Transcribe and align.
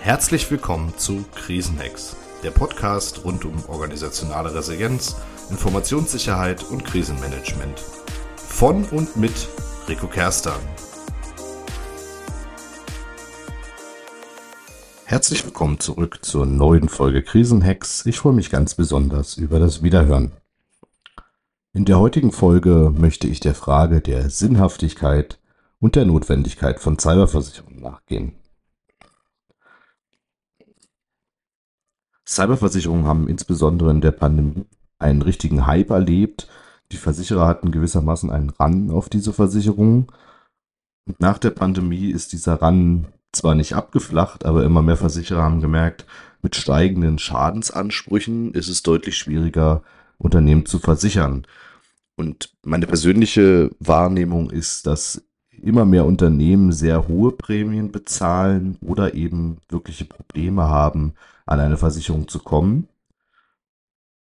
Herzlich 0.00 0.50
willkommen 0.50 0.94
zu 0.96 1.24
Krisenhacks, 1.34 2.16
der 2.44 2.52
Podcast 2.52 3.24
rund 3.24 3.44
um 3.44 3.64
organisationale 3.68 4.54
Resilienz, 4.54 5.16
Informationssicherheit 5.50 6.62
und 6.70 6.84
Krisenmanagement. 6.84 7.80
Von 8.36 8.84
und 8.84 9.16
mit 9.16 9.48
Rico 9.88 10.06
Kerstan. 10.06 10.60
Herzlich 15.04 15.44
willkommen 15.44 15.78
zurück 15.78 16.18
zur 16.22 16.46
neuen 16.46 16.88
Folge 16.88 17.22
Krisenhacks. 17.22 18.06
Ich 18.06 18.18
freue 18.18 18.32
mich 18.32 18.50
ganz 18.50 18.74
besonders 18.74 19.36
über 19.36 19.58
das 19.58 19.82
Wiederhören. 19.82 20.32
In 21.72 21.84
der 21.84 21.98
heutigen 21.98 22.32
Folge 22.32 22.92
möchte 22.96 23.28
ich 23.28 23.38
der 23.38 23.54
Frage 23.54 24.00
der 24.00 24.30
Sinnhaftigkeit 24.30 25.38
und 25.80 25.96
der 25.96 26.04
Notwendigkeit 26.04 26.80
von 26.80 26.98
Cyberversicherungen 26.98 27.80
nachgehen. 27.80 28.34
Cyberversicherungen 32.28 33.06
haben 33.06 33.28
insbesondere 33.28 33.90
in 33.90 34.00
der 34.00 34.10
Pandemie 34.10 34.66
einen 34.98 35.22
richtigen 35.22 35.66
Hype 35.66 35.90
erlebt. 35.90 36.48
Die 36.92 36.96
Versicherer 36.96 37.46
hatten 37.46 37.70
gewissermaßen 37.70 38.30
einen 38.30 38.50
Run 38.50 38.90
auf 38.90 39.08
diese 39.08 39.32
Versicherungen. 39.32 40.08
Nach 41.18 41.38
der 41.38 41.50
Pandemie 41.50 42.10
ist 42.10 42.32
dieser 42.32 42.60
Run 42.60 43.06
zwar 43.32 43.54
nicht 43.54 43.74
abgeflacht, 43.74 44.44
aber 44.44 44.64
immer 44.64 44.82
mehr 44.82 44.96
Versicherer 44.96 45.42
haben 45.42 45.60
gemerkt, 45.60 46.06
mit 46.42 46.56
steigenden 46.56 47.18
Schadensansprüchen 47.18 48.52
ist 48.54 48.68
es 48.68 48.82
deutlich 48.82 49.16
schwieriger, 49.16 49.82
Unternehmen 50.18 50.66
zu 50.66 50.78
versichern. 50.78 51.46
Und 52.16 52.54
meine 52.64 52.86
persönliche 52.86 53.70
Wahrnehmung 53.78 54.50
ist, 54.50 54.86
dass 54.86 55.25
immer 55.62 55.84
mehr 55.84 56.04
Unternehmen 56.04 56.72
sehr 56.72 57.08
hohe 57.08 57.32
Prämien 57.32 57.92
bezahlen 57.92 58.78
oder 58.80 59.14
eben 59.14 59.58
wirkliche 59.68 60.04
Probleme 60.04 60.64
haben, 60.64 61.14
an 61.46 61.60
eine 61.60 61.76
Versicherung 61.76 62.28
zu 62.28 62.38
kommen. 62.38 62.88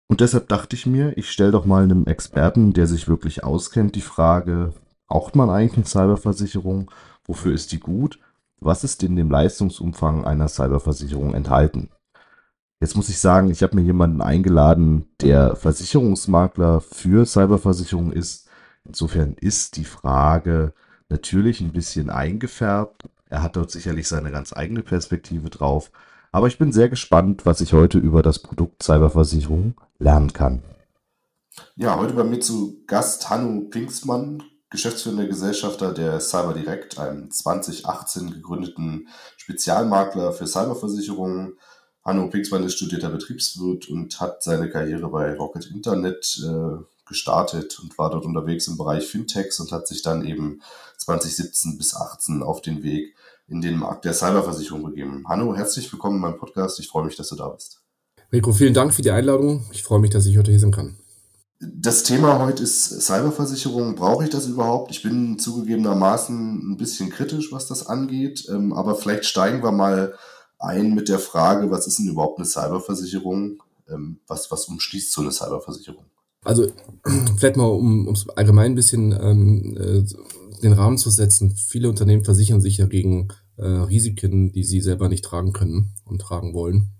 Und 0.08 0.20
deshalb 0.20 0.48
dachte 0.48 0.76
ich 0.76 0.86
mir, 0.86 1.16
ich 1.18 1.30
stelle 1.30 1.50
doch 1.50 1.64
mal 1.64 1.82
einem 1.82 2.06
Experten, 2.06 2.72
der 2.72 2.86
sich 2.86 3.08
wirklich 3.08 3.42
auskennt, 3.42 3.96
die 3.96 4.00
Frage, 4.00 4.72
braucht 5.08 5.34
man 5.34 5.50
eigentlich 5.50 5.76
eine 5.76 5.86
Cyberversicherung? 5.86 6.90
Wofür 7.24 7.52
ist 7.52 7.72
die 7.72 7.80
gut? 7.80 8.20
Was 8.60 8.84
ist 8.84 9.02
in 9.02 9.16
dem 9.16 9.30
Leistungsumfang 9.30 10.24
einer 10.24 10.48
Cyberversicherung 10.48 11.34
enthalten? 11.34 11.90
Jetzt 12.80 12.94
muss 12.94 13.08
ich 13.08 13.18
sagen, 13.18 13.50
ich 13.50 13.62
habe 13.62 13.74
mir 13.74 13.82
jemanden 13.82 14.20
eingeladen, 14.20 15.06
der 15.20 15.56
Versicherungsmakler 15.56 16.80
für 16.80 17.24
Cyberversicherung 17.24 18.12
ist. 18.12 18.48
Insofern 18.84 19.34
ist 19.40 19.76
die 19.76 19.84
Frage 19.84 20.72
natürlich 21.08 21.60
ein 21.60 21.72
bisschen 21.72 22.10
eingefärbt. 22.10 23.04
Er 23.28 23.42
hat 23.42 23.56
dort 23.56 23.70
sicherlich 23.70 24.08
seine 24.08 24.30
ganz 24.30 24.52
eigene 24.52 24.82
Perspektive 24.82 25.50
drauf. 25.50 25.90
Aber 26.32 26.48
ich 26.48 26.58
bin 26.58 26.72
sehr 26.72 26.88
gespannt, 26.88 27.46
was 27.46 27.60
ich 27.60 27.72
heute 27.72 27.98
über 27.98 28.22
das 28.22 28.40
Produkt 28.40 28.82
Cyberversicherung 28.82 29.74
lernen 29.98 30.32
kann. 30.32 30.62
Ja, 31.76 31.98
heute 31.98 32.14
bei 32.14 32.24
mir 32.24 32.40
zu 32.40 32.84
Gast 32.86 33.30
Hanno 33.30 33.68
Pinksmann, 33.70 34.42
geschäftsführender 34.70 35.26
Gesellschafter 35.26 35.94
der 35.94 36.20
Cyber 36.20 36.52
Direct, 36.52 36.98
einem 36.98 37.30
2018 37.30 38.30
gegründeten 38.30 39.08
Spezialmakler 39.36 40.32
für 40.32 40.46
Cyberversicherungen. 40.46 41.58
Hanno 42.04 42.28
Pinksmann 42.28 42.64
ist 42.64 42.74
studierter 42.74 43.08
Betriebswirt 43.08 43.88
und 43.88 44.20
hat 44.20 44.42
seine 44.42 44.68
Karriere 44.68 45.08
bei 45.08 45.34
Rocket 45.34 45.70
Internet 45.70 46.38
äh, 46.44 46.84
gestartet 47.06 47.78
und 47.80 47.96
war 47.98 48.10
dort 48.10 48.24
unterwegs 48.24 48.68
im 48.68 48.76
Bereich 48.76 49.06
Fintechs 49.06 49.60
und 49.60 49.72
hat 49.72 49.88
sich 49.88 50.02
dann 50.02 50.24
eben 50.24 50.60
2017 50.98 51.78
bis 51.78 51.90
2018 51.90 52.42
auf 52.42 52.60
den 52.60 52.82
Weg 52.82 53.14
in 53.48 53.60
den 53.60 53.78
Markt 53.78 54.04
der 54.04 54.12
Cyberversicherung 54.12 54.82
begeben. 54.82 55.24
Hanno, 55.28 55.54
herzlich 55.54 55.90
willkommen 55.92 56.16
in 56.16 56.22
meinem 56.22 56.38
Podcast. 56.38 56.80
Ich 56.80 56.88
freue 56.88 57.04
mich, 57.04 57.16
dass 57.16 57.28
du 57.28 57.36
da 57.36 57.48
bist. 57.48 57.80
Rico, 58.32 58.52
vielen 58.52 58.74
Dank 58.74 58.92
für 58.92 59.02
die 59.02 59.12
Einladung. 59.12 59.64
Ich 59.72 59.84
freue 59.84 60.00
mich, 60.00 60.10
dass 60.10 60.26
ich 60.26 60.36
heute 60.36 60.50
hier 60.50 60.60
sein 60.60 60.72
kann. 60.72 60.96
Das 61.60 62.02
Thema 62.02 62.38
heute 62.40 62.64
ist 62.64 63.00
Cyberversicherung. 63.00 63.94
Brauche 63.94 64.24
ich 64.24 64.30
das 64.30 64.46
überhaupt? 64.46 64.90
Ich 64.90 65.02
bin 65.02 65.38
zugegebenermaßen 65.38 66.72
ein 66.72 66.76
bisschen 66.76 67.08
kritisch, 67.08 67.52
was 67.52 67.66
das 67.66 67.86
angeht. 67.86 68.46
Ähm, 68.50 68.72
aber 68.72 68.94
vielleicht 68.96 69.24
steigen 69.24 69.62
wir 69.62 69.72
mal 69.72 70.14
ein 70.58 70.94
mit 70.94 71.08
der 71.08 71.18
Frage, 71.18 71.70
was 71.70 71.86
ist 71.86 71.98
denn 71.98 72.08
überhaupt 72.08 72.38
eine 72.38 72.46
Cyberversicherung? 72.46 73.62
Ähm, 73.88 74.20
was, 74.26 74.50
was 74.50 74.66
umschließt 74.66 75.12
so 75.12 75.22
eine 75.22 75.32
Cyberversicherung? 75.32 76.04
Also 76.46 76.68
vielleicht 77.36 77.56
mal, 77.56 77.66
um 77.66 78.08
es 78.08 78.28
allgemein 78.30 78.72
ein 78.72 78.76
bisschen 78.76 79.12
ähm, 79.12 79.76
äh, 79.76 80.04
den 80.62 80.72
Rahmen 80.72 80.96
zu 80.96 81.10
setzen. 81.10 81.56
Viele 81.56 81.88
Unternehmen 81.88 82.24
versichern 82.24 82.60
sich 82.60 82.78
ja 82.78 82.86
gegen 82.86 83.28
äh, 83.56 83.66
Risiken, 83.66 84.52
die 84.52 84.64
sie 84.64 84.80
selber 84.80 85.08
nicht 85.08 85.24
tragen 85.24 85.52
können 85.52 85.92
und 86.04 86.20
tragen 86.20 86.54
wollen. 86.54 86.92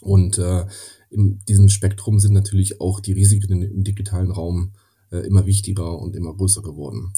Und 0.00 0.38
äh, 0.38 0.64
in 1.10 1.38
diesem 1.44 1.68
Spektrum 1.68 2.18
sind 2.18 2.32
natürlich 2.32 2.80
auch 2.80 3.00
die 3.00 3.12
Risiken 3.12 3.62
im 3.62 3.84
digitalen 3.84 4.30
Raum 4.30 4.72
äh, 5.10 5.18
immer 5.18 5.46
wichtiger 5.46 5.98
und 5.98 6.16
immer 6.16 6.34
größer 6.34 6.62
geworden. 6.62 7.12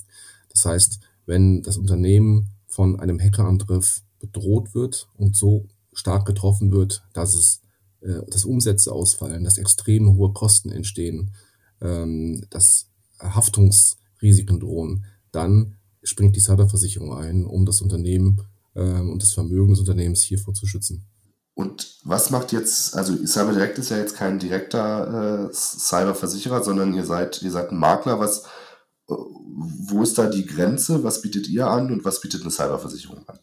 Das 0.50 0.64
heißt, 0.64 1.00
wenn 1.24 1.62
das 1.62 1.78
Unternehmen 1.78 2.48
von 2.66 2.98
einem 2.98 3.20
Hackerangriff 3.20 4.02
bedroht 4.18 4.74
wird 4.74 5.08
und 5.16 5.36
so 5.36 5.68
stark 5.92 6.26
getroffen 6.26 6.72
wird, 6.72 7.04
dass 7.12 7.34
es 7.34 7.63
äh, 8.04 8.20
dass 8.28 8.44
Umsätze 8.44 8.92
ausfallen, 8.92 9.44
dass 9.44 9.58
extrem 9.58 10.16
hohe 10.16 10.32
Kosten 10.32 10.70
entstehen, 10.70 11.32
ähm, 11.80 12.44
dass 12.50 12.90
Haftungsrisiken 13.18 14.60
drohen, 14.60 15.06
dann 15.32 15.76
springt 16.02 16.36
die 16.36 16.40
Cyberversicherung 16.40 17.16
ein, 17.16 17.44
um 17.44 17.64
das 17.64 17.80
Unternehmen 17.80 18.42
ähm, 18.76 19.10
und 19.10 19.22
das 19.22 19.32
Vermögen 19.32 19.70
des 19.70 19.80
Unternehmens 19.80 20.22
hiervor 20.22 20.54
zu 20.54 20.66
schützen. 20.66 21.06
Und 21.54 21.98
was 22.04 22.30
macht 22.30 22.52
jetzt, 22.52 22.96
also 22.96 23.14
CyberDirect 23.14 23.78
ist 23.78 23.90
ja 23.90 23.98
jetzt 23.98 24.16
kein 24.16 24.38
direkter 24.38 25.48
äh, 25.48 25.54
Cyberversicherer, 25.54 26.62
sondern 26.62 26.94
ihr 26.94 27.04
seid, 27.04 27.42
ihr 27.42 27.50
seid 27.50 27.70
ein 27.70 27.78
Makler. 27.78 28.18
Was, 28.18 28.44
äh, 29.08 29.14
wo 29.14 30.02
ist 30.02 30.18
da 30.18 30.28
die 30.28 30.46
Grenze? 30.46 31.04
Was 31.04 31.22
bietet 31.22 31.48
ihr 31.48 31.68
an 31.68 31.92
und 31.92 32.04
was 32.04 32.20
bietet 32.20 32.42
eine 32.42 32.50
Cyberversicherung 32.50 33.26
an? 33.28 33.38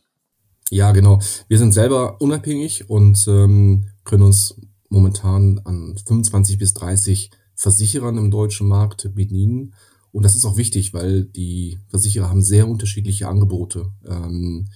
Ja, 0.70 0.92
genau. 0.92 1.20
Wir 1.48 1.58
sind 1.58 1.74
selber 1.74 2.20
unabhängig 2.22 2.90
und 2.90 3.26
ähm, 3.28 3.88
können 4.03 4.23
uns 4.23 4.56
momentan 4.89 5.59
an 5.59 5.97
25 6.06 6.57
bis 6.57 6.73
30 6.73 7.31
Versicherern 7.56 8.17
im 8.17 8.31
deutschen 8.31 8.67
Markt 8.67 9.13
bedienen. 9.13 9.73
Und 10.12 10.23
das 10.23 10.35
ist 10.35 10.45
auch 10.45 10.57
wichtig, 10.57 10.94
weil 10.94 11.23
die 11.23 11.79
Versicherer 11.88 12.29
haben 12.29 12.41
sehr 12.41 12.67
unterschiedliche 12.67 13.28
Angebote, 13.28 13.91
ähm, 14.06 14.67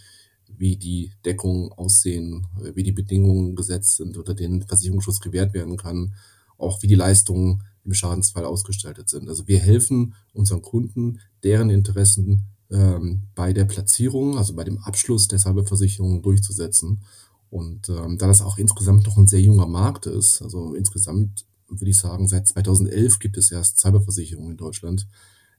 wie 0.58 0.78
die 0.78 1.12
Deckungen 1.26 1.72
aussehen, 1.74 2.48
wie 2.74 2.84
die 2.84 2.94
Bedingungen 2.94 3.56
gesetzt 3.56 3.98
sind 3.98 4.18
oder 4.18 4.34
den 4.34 4.62
Versicherungsschutz 4.62 5.20
gewährt 5.20 5.54
werden 5.54 5.76
kann, 5.76 6.14
auch 6.58 6.82
wie 6.82 6.88
die 6.88 6.96
Leistungen 6.96 7.64
im 7.84 7.94
Schadensfall 7.94 8.46
ausgestaltet 8.46 9.10
sind. 9.10 9.28
Also 9.28 9.48
wir 9.48 9.60
helfen 9.60 10.14
unseren 10.34 10.62
Kunden, 10.62 11.20
deren 11.44 11.70
Interessen 11.70 12.44
ähm, 12.72 13.24
bei 13.36 13.54
der 13.54 13.66
Platzierung, 13.66 14.38
also 14.38 14.56
bei 14.56 14.64
dem 14.64 14.80
Abschluss 14.80 15.28
der 15.28 15.40
Cyberversicherung 15.40 16.22
durchzusetzen. 16.22 17.02
Und 17.50 17.90
ähm, 17.90 18.18
da 18.18 18.28
das 18.28 18.42
auch 18.42 18.58
insgesamt 18.58 19.06
noch 19.06 19.18
ein 19.18 19.28
sehr 19.28 19.42
junger 19.42 19.68
Markt 19.68 20.06
ist, 20.08 20.42
also 20.42 20.74
insgesamt 20.74 21.46
würde 21.68 21.90
ich 21.90 21.98
sagen, 21.98 22.28
seit 22.28 22.48
2011 22.48 23.20
gibt 23.20 23.38
es 23.38 23.52
erst 23.52 23.80
Cyberversicherung 23.80 24.52
in 24.52 24.58
Deutschland, 24.58 25.08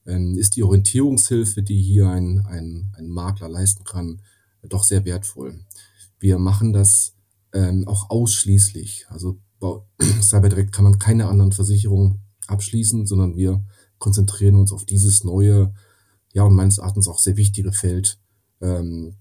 ähm, 0.07 0.37
ist 0.39 0.57
die 0.57 0.63
Orientierungshilfe, 0.63 1.63
die 1.63 1.81
hier 1.81 2.09
ein, 2.09 2.45
ein, 2.47 2.93
ein 2.97 3.09
Makler 3.09 3.49
leisten 3.49 3.85
kann, 3.85 4.23
doch 4.63 4.85
sehr 4.85 5.05
wertvoll. 5.05 5.61
Wir 6.19 6.39
machen 6.39 6.73
das 6.73 7.15
ähm, 7.53 7.87
auch 7.87 8.11
ausschließlich. 8.11 9.07
Also 9.09 9.39
bei 9.59 9.81
CyberDirect 10.23 10.73
kann 10.73 10.85
man 10.85 10.99
keine 10.99 11.29
anderen 11.29 11.53
Versicherungen 11.53 12.21
abschließen, 12.47 13.07
sondern 13.07 13.37
wir 13.37 13.65
konzentrieren 13.99 14.57
uns 14.57 14.73
auf 14.73 14.85
dieses 14.85 15.25
neue 15.25 15.73
ja, 16.33 16.45
und 16.45 16.55
meines 16.55 16.79
Erachtens 16.79 17.09
auch 17.09 17.19
sehr 17.19 17.39
wichtige 17.39 17.73
Feld, 17.73 18.19
ähm, 18.61 19.17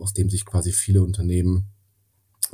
aus 0.00 0.12
dem 0.12 0.30
sich 0.30 0.44
quasi 0.44 0.70
viele 0.70 1.02
Unternehmen 1.02 1.73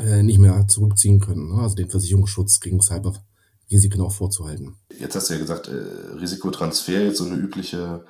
äh, 0.00 0.22
nicht 0.22 0.38
mehr 0.38 0.66
zurückziehen 0.68 1.20
können. 1.20 1.54
Ne? 1.54 1.62
Also 1.62 1.76
den 1.76 1.90
Versicherungsschutz 1.90 2.60
gegen 2.60 2.80
Cyberrisiken 2.80 4.00
auch 4.00 4.12
vorzuhalten. 4.12 4.76
Jetzt 4.98 5.14
hast 5.14 5.30
du 5.30 5.34
ja 5.34 5.40
gesagt, 5.40 5.68
äh, 5.68 6.16
Risikotransfer, 6.18 7.04
jetzt 7.04 7.18
so 7.18 7.24
eine 7.24 7.36
übliche 7.36 8.04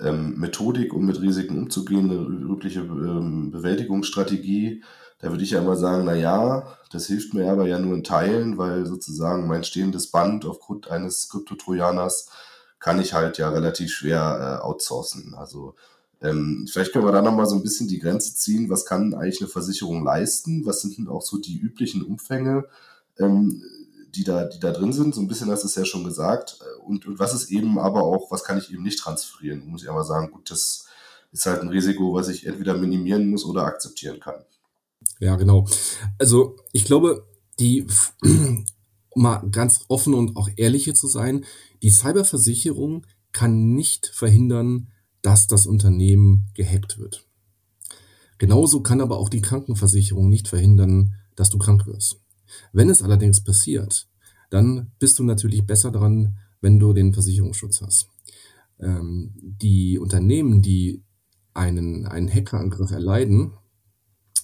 ähm, 0.00 0.38
Methodik, 0.38 0.92
um 0.92 1.06
mit 1.06 1.20
Risiken 1.20 1.58
umzugehen, 1.58 2.10
eine 2.10 2.20
übliche 2.20 2.80
ähm, 2.80 3.50
Bewältigungsstrategie. 3.50 4.82
Da 5.18 5.30
würde 5.30 5.44
ich 5.44 5.50
ja 5.50 5.60
immer 5.60 5.76
sagen, 5.76 6.04
na 6.06 6.14
ja, 6.14 6.76
das 6.92 7.06
hilft 7.06 7.34
mir 7.34 7.50
aber 7.50 7.66
ja 7.66 7.78
nur 7.78 7.94
in 7.94 8.04
Teilen, 8.04 8.56
weil 8.56 8.86
sozusagen 8.86 9.46
mein 9.46 9.64
stehendes 9.64 10.10
Band 10.10 10.46
aufgrund 10.46 10.90
eines 10.90 11.28
Kryptotrojaners 11.28 12.28
kann 12.78 13.00
ich 13.00 13.12
halt 13.12 13.36
ja 13.36 13.50
relativ 13.50 13.92
schwer 13.92 14.60
äh, 14.60 14.64
outsourcen. 14.64 15.34
Also 15.34 15.74
ähm, 16.22 16.68
vielleicht 16.70 16.92
können 16.92 17.06
wir 17.06 17.12
da 17.12 17.22
nochmal 17.22 17.46
so 17.46 17.56
ein 17.56 17.62
bisschen 17.62 17.88
die 17.88 17.98
Grenze 17.98 18.34
ziehen. 18.34 18.68
Was 18.68 18.84
kann 18.84 19.14
eigentlich 19.14 19.40
eine 19.40 19.48
Versicherung 19.48 20.04
leisten? 20.04 20.66
Was 20.66 20.82
sind 20.82 20.98
denn 20.98 21.08
auch 21.08 21.22
so 21.22 21.38
die 21.38 21.58
üblichen 21.58 22.02
Umfänge, 22.02 22.66
ähm, 23.18 23.62
die, 24.14 24.24
da, 24.24 24.44
die 24.44 24.60
da 24.60 24.72
drin 24.72 24.92
sind? 24.92 25.14
So 25.14 25.22
ein 25.22 25.28
bisschen 25.28 25.50
hast 25.50 25.62
du 25.62 25.68
es 25.68 25.74
ja 25.74 25.84
schon 25.84 26.04
gesagt. 26.04 26.58
Und, 26.84 27.06
und 27.06 27.18
was 27.18 27.34
ist 27.34 27.50
eben 27.50 27.78
aber 27.78 28.02
auch, 28.02 28.30
was 28.30 28.44
kann 28.44 28.58
ich 28.58 28.70
eben 28.70 28.82
nicht 28.82 28.98
transferieren? 28.98 29.66
Muss 29.66 29.82
ich 29.82 29.90
aber 29.90 30.04
sagen, 30.04 30.30
gut, 30.30 30.50
das 30.50 30.86
ist 31.32 31.46
halt 31.46 31.62
ein 31.62 31.68
Risiko, 31.68 32.12
was 32.12 32.28
ich 32.28 32.46
entweder 32.46 32.76
minimieren 32.76 33.28
muss 33.30 33.44
oder 33.44 33.64
akzeptieren 33.64 34.20
kann. 34.20 34.44
Ja, 35.20 35.36
genau. 35.36 35.66
Also 36.18 36.56
ich 36.72 36.84
glaube, 36.84 37.26
die, 37.58 37.86
um 38.22 39.22
mal 39.22 39.42
ganz 39.50 39.84
offen 39.88 40.12
und 40.12 40.36
auch 40.36 40.50
ehrlich 40.56 40.84
hier 40.84 40.94
zu 40.94 41.08
sein, 41.08 41.46
die 41.82 41.90
Cyberversicherung 41.90 43.06
kann 43.32 43.74
nicht 43.74 44.06
verhindern, 44.06 44.88
dass 45.22 45.46
das 45.46 45.66
Unternehmen 45.66 46.46
gehackt 46.54 46.98
wird. 46.98 47.26
Genauso 48.38 48.80
kann 48.80 49.00
aber 49.00 49.18
auch 49.18 49.28
die 49.28 49.42
Krankenversicherung 49.42 50.28
nicht 50.28 50.48
verhindern, 50.48 51.14
dass 51.36 51.50
du 51.50 51.58
krank 51.58 51.86
wirst. 51.86 52.20
Wenn 52.72 52.88
es 52.88 53.02
allerdings 53.02 53.42
passiert, 53.42 54.08
dann 54.48 54.92
bist 54.98 55.18
du 55.18 55.24
natürlich 55.24 55.66
besser 55.66 55.90
dran, 55.90 56.38
wenn 56.60 56.78
du 56.78 56.92
den 56.92 57.12
Versicherungsschutz 57.12 57.80
hast. 57.82 58.08
Ähm, 58.78 59.32
die 59.36 59.98
Unternehmen, 59.98 60.62
die 60.62 61.04
einen, 61.54 62.06
einen 62.06 62.32
Hackerangriff 62.32 62.90
erleiden, 62.90 63.52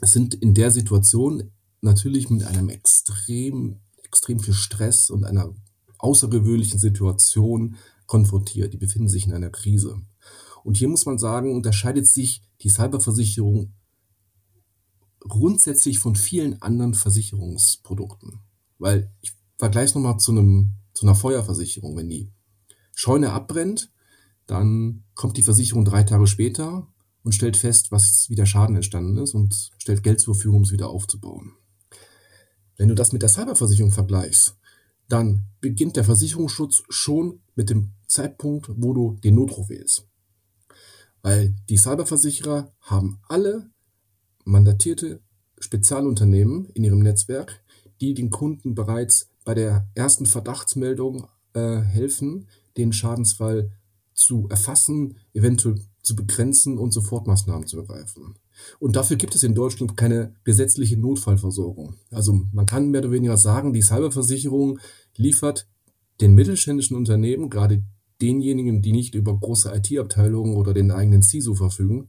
sind 0.01 0.35
in 0.35 0.55
der 0.55 0.71
Situation 0.71 1.51
natürlich 1.81 2.31
mit 2.31 2.45
einem 2.45 2.69
extrem, 2.69 3.81
extrem 4.03 4.41
viel 4.41 4.55
Stress 4.55 5.11
und 5.11 5.25
einer 5.25 5.55
außergewöhnlichen 5.99 6.79
Situation 6.79 7.77
konfrontiert. 8.07 8.73
Die 8.73 8.79
befinden 8.79 9.09
sich 9.09 9.27
in 9.27 9.33
einer 9.33 9.51
Krise. 9.51 10.01
Und 10.67 10.77
hier 10.77 10.89
muss 10.89 11.07
man 11.07 11.17
sagen, 11.17 11.55
unterscheidet 11.55 12.09
sich 12.09 12.43
die 12.61 12.71
Cyberversicherung 12.71 13.73
grundsätzlich 15.21 16.01
von 16.01 16.17
vielen 16.17 16.61
anderen 16.61 16.95
Versicherungsprodukten. 16.95 18.41
Weil 18.77 19.13
ich 19.21 19.33
vergleiche 19.59 19.91
es 19.91 19.95
nochmal 19.95 20.19
zu, 20.19 20.33
zu 20.93 21.07
einer 21.07 21.15
Feuerversicherung. 21.15 21.97
Wenn 21.97 22.09
die 22.09 22.33
Scheune 22.97 23.31
abbrennt, 23.31 23.93
dann 24.49 25.05
kommt 25.15 25.37
die 25.37 25.45
Versicherung 25.45 25.85
drei 25.85 26.03
Tage 26.03 26.27
später 26.27 26.89
und 27.23 27.33
stellt 27.33 27.57
fest, 27.57 27.93
was 27.93 28.29
wieder 28.29 28.45
Schaden 28.45 28.75
entstanden 28.75 29.19
ist 29.19 29.35
und 29.35 29.71
stellt 29.79 30.03
Geld 30.03 30.19
zur 30.19 30.35
Verfügung, 30.35 30.57
um 30.57 30.63
es 30.65 30.73
wieder 30.73 30.89
aufzubauen. 30.89 31.53
Wenn 32.77 32.89
du 32.89 32.97
das 32.97 33.13
mit 33.13 33.23
der 33.23 33.29
Cyberversicherung 33.29 33.93
vergleichst, 33.93 34.57
dann 35.09 35.45
beginnt 35.61 35.95
der 35.95 36.03
Versicherungsschutz 36.03 36.83
schon 36.89 37.39
mit 37.55 37.71
dem 37.71 37.93
Zeitpunkt, 38.09 38.69
wo 38.75 38.93
du 38.93 39.21
den 39.23 39.37
Notruf 39.37 39.69
wählst. 39.69 40.09
Weil 41.27 41.57
die 41.69 41.77
Cyberversicherer 41.77 42.73
haben 42.83 43.19
alle 43.27 43.69
mandatierte 44.45 45.19
Spezialunternehmen 45.59 46.67
in 46.67 46.85
ihrem 46.85 47.01
Netzwerk, 47.01 47.65
die 48.01 48.15
den 48.15 48.31
Kunden 48.31 48.77
bereits 48.77 49.29
bei 49.45 49.53
der 49.53 49.89
ersten 49.97 50.27
Verdachtsmeldung 50.27 51.27
äh, 51.53 51.79
helfen, 51.81 52.47
den 52.77 52.93
Schadensfall 52.93 53.73
zu 54.15 54.47
erfassen, 54.51 55.17
eventuell 55.35 55.81
zu 56.01 56.15
begrenzen 56.15 56.79
und 56.79 56.93
Sofortmaßnahmen 56.93 57.67
zu 57.67 57.79
ergreifen. 57.79 58.37
Und 58.79 58.95
dafür 58.95 59.17
gibt 59.17 59.35
es 59.35 59.43
in 59.43 59.57
Deutschland 59.57 59.97
keine 59.97 60.33
gesetzliche 60.45 60.97
Notfallversorgung. 60.97 61.97
Also 62.13 62.41
man 62.53 62.67
kann 62.67 62.93
mehr 62.93 63.01
oder 63.01 63.11
weniger 63.11 63.37
sagen, 63.37 63.73
die 63.73 63.83
Cyberversicherung 63.83 64.79
liefert 65.17 65.67
den 66.21 66.37
mittelständischen 66.37 66.97
Unternehmen, 66.97 67.51
gerade 67.51 67.83
denjenigen, 68.21 68.83
die 68.83 68.93
nicht 68.93 69.15
über 69.15 69.39
große 69.39 69.73
IT-Abteilungen 69.75 70.57
oder 70.57 70.73
den 70.73 70.91
eigenen 70.91 71.23
CISO 71.23 71.55
verfügen, 71.55 72.09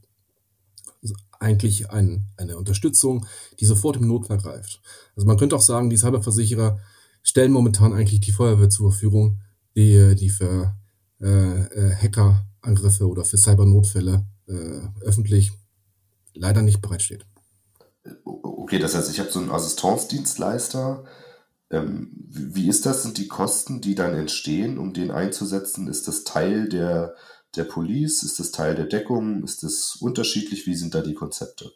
eigentlich 1.39 1.89
ein, 1.91 2.25
eine 2.37 2.57
Unterstützung, 2.57 3.25
die 3.59 3.65
sofort 3.65 3.97
im 3.97 4.07
Notfall 4.07 4.37
greift. 4.37 4.81
Also 5.15 5.27
man 5.27 5.37
könnte 5.37 5.55
auch 5.55 5.61
sagen, 5.61 5.89
die 5.89 5.97
Cyberversicherer 5.97 6.79
stellen 7.23 7.51
momentan 7.51 7.93
eigentlich 7.93 8.21
die 8.21 8.31
Feuerwehr 8.31 8.69
zur 8.69 8.91
Verfügung, 8.91 9.41
die, 9.75 10.15
die 10.15 10.29
für 10.29 10.75
äh, 11.21 11.61
äh, 11.61 11.95
Hackerangriffe 11.95 13.07
oder 13.07 13.25
für 13.25 13.37
Cybernotfälle 13.37 14.25
äh, 14.47 14.79
öffentlich 15.01 15.51
leider 16.33 16.61
nicht 16.61 16.81
bereitsteht. 16.81 17.25
Okay, 18.23 18.79
das 18.79 18.95
heißt, 18.95 19.11
ich 19.11 19.19
habe 19.19 19.31
so 19.31 19.39
einen 19.39 19.51
Assistenzdienstleister, 19.51 21.03
ähm, 21.69 22.11
wie 22.29 22.69
ist 22.69 22.85
das? 22.85 23.03
Sind 23.03 23.17
die 23.17 23.27
Kosten, 23.27 23.81
die 23.81 23.95
dann 23.95 24.13
entstehen, 24.13 24.77
um 24.77 24.93
den 24.93 25.11
einzusetzen? 25.11 25.87
Ist 25.87 26.07
das 26.07 26.23
Teil 26.23 26.69
der, 26.69 27.15
der 27.55 27.65
Police? 27.65 28.23
Ist 28.23 28.39
das 28.39 28.51
Teil 28.51 28.75
der 28.75 28.85
Deckung? 28.85 29.43
Ist 29.43 29.63
das 29.63 29.97
unterschiedlich? 29.99 30.65
Wie 30.65 30.75
sind 30.75 30.95
da 30.95 31.01
die 31.01 31.13
Konzepte? 31.13 31.71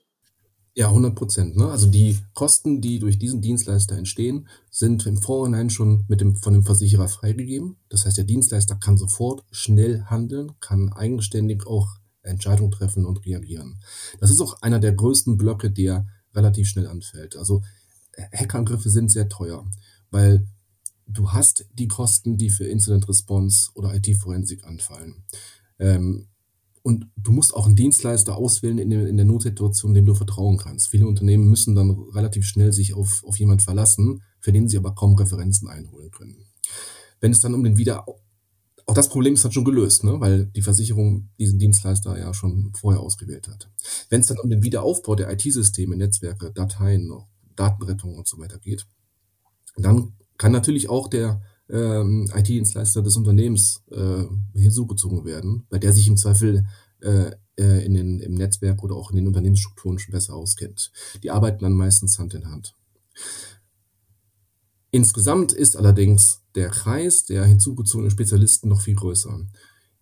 Ja, 0.74 0.88
100 0.88 1.14
Prozent. 1.14 1.58
Ne? 1.58 1.68
Also 1.70 1.88
die 1.88 2.18
Kosten, 2.34 2.80
die 2.80 3.00
durch 3.00 3.20
diesen 3.20 3.42
Dienstleister 3.42 3.98
entstehen, 3.98 4.48
sind 4.70 5.06
im 5.06 5.18
Vorhinein 5.18 5.70
schon 5.70 6.06
mit 6.08 6.22
dem, 6.22 6.38
von 6.38 6.54
dem 6.54 6.64
Versicherer 6.64 7.10
freigegeben. 7.10 7.76
Das 7.90 8.06
heißt, 8.06 8.18
der 8.18 8.24
Dienstleister 8.24 8.76
kann 8.76 8.98
sofort 8.98 9.44
schnell 9.52 10.04
handeln, 10.06 10.54
kann 10.62 10.94
eigenständig 10.94 11.68
auch 11.68 11.98
Entscheidungen 12.22 12.72
treffen 12.72 13.06
und 13.06 13.26
reagieren. 13.26 13.82
Das 14.22 14.30
ist 14.30 14.40
auch 14.40 14.62
einer 14.62 14.80
der 14.80 14.94
größten 14.94 15.38
Blöcke, 15.38 15.72
der 15.72 16.08
relativ 16.34 16.70
schnell 16.70 16.88
anfällt. 16.88 17.36
Also 17.36 17.64
Hackerangriffe 18.18 18.90
sind 18.90 19.12
sehr 19.12 19.30
teuer, 19.30 19.66
weil 20.10 20.46
du 21.08 21.32
hast 21.32 21.66
die 21.74 21.88
Kosten, 21.88 22.38
die 22.38 22.50
für 22.50 22.66
Incident 22.66 23.08
Response 23.08 23.72
oder 23.74 23.94
IT-Forensik 23.96 24.64
anfallen. 24.66 25.24
Ähm, 25.80 26.28
und 26.84 27.08
du 27.16 27.32
musst 27.32 27.54
auch 27.54 27.68
einen 27.68 27.76
Dienstleister 27.76 28.36
auswählen 28.36 28.80
in 28.80 28.90
der, 28.90 29.08
in 29.08 29.18
der 29.18 29.26
Notsituation, 29.26 29.94
dem 29.94 30.06
du 30.06 30.16
vertrauen 30.16 30.58
kannst. 30.58 30.90
Viele 30.90 31.08
Unternehmen 31.08 31.48
müssen 31.48 31.76
dann 31.76 31.92
relativ 31.92 32.46
schnell 32.46 32.74
sich 32.74 32.96
auf, 32.96 33.24
auf 33.24 33.38
jemanden 33.38 33.64
verlassen, 33.64 34.24
für 34.40 34.52
den 34.52 34.68
sie 34.68 34.78
aber 34.78 34.96
kaum 34.96 35.16
Referenzen 35.16 35.68
einholen 35.70 36.10
können. 36.10 36.46
Wenn 37.20 37.32
es 37.32 37.40
dann 37.40 37.54
um 37.54 37.64
den 37.64 37.78
Wieder 37.78 38.06
auch 38.88 38.96
das 38.96 39.10
Problem 39.10 39.36
ist 39.36 39.46
dann 39.46 39.52
schon 39.52 39.64
gelöst, 39.64 40.04
ne? 40.04 40.20
weil 40.20 40.48
die 40.48 40.62
Versicherung 40.62 41.30
diesen 41.40 41.60
Dienstleister 41.60 42.18
ja 42.18 42.34
schon 42.34 42.74
vorher 42.76 43.02
ausgewählt 43.02 43.48
hat. 43.48 43.70
Wenn 44.10 44.22
es 44.22 44.28
dann 44.28 44.40
um 44.40 44.50
den 44.50 44.64
Wiederaufbau 44.64 45.16
der 45.16 45.32
IT-Systeme, 45.32 45.96
Netzwerke, 45.96 46.52
Dateien, 46.52 47.08
Datenrettung 47.62 48.16
und 48.16 48.28
so 48.28 48.38
weiter 48.40 48.58
geht. 48.58 48.88
Dann 49.78 50.14
kann 50.38 50.52
natürlich 50.52 50.90
auch 50.90 51.08
der 51.08 51.42
ähm, 51.70 52.30
IT-Dienstleister 52.36 53.02
des 53.02 53.16
Unternehmens 53.16 53.84
äh, 53.92 54.24
hinzugezogen 54.54 55.26
werden, 55.26 55.66
weil 55.70 55.80
der 55.80 55.94
sich 55.94 56.08
im 56.08 56.18
Zweifel 56.18 56.66
äh, 57.02 57.32
äh, 57.58 57.86
in 57.86 57.94
den, 57.94 58.20
im 58.20 58.34
Netzwerk 58.34 58.84
oder 58.84 58.96
auch 58.96 59.12
in 59.12 59.18
den 59.18 59.28
Unternehmensstrukturen 59.28 60.00
schon 60.00 60.12
besser 60.12 60.34
auskennt. 60.34 60.92
Die 61.24 61.32
arbeiten 61.32 61.64
dann 61.64 61.74
meistens 61.74 62.20
Hand 62.20 62.34
in 62.34 62.48
Hand. 62.48 62.76
Insgesamt 64.92 65.54
ist 65.54 65.78
allerdings 65.78 66.42
der 66.56 66.70
Kreis 66.70 67.26
der 67.26 67.46
hinzugezogenen 67.46 68.12
Spezialisten 68.12 68.68
noch 68.68 68.82
viel 68.82 68.96
größer. 68.96 69.40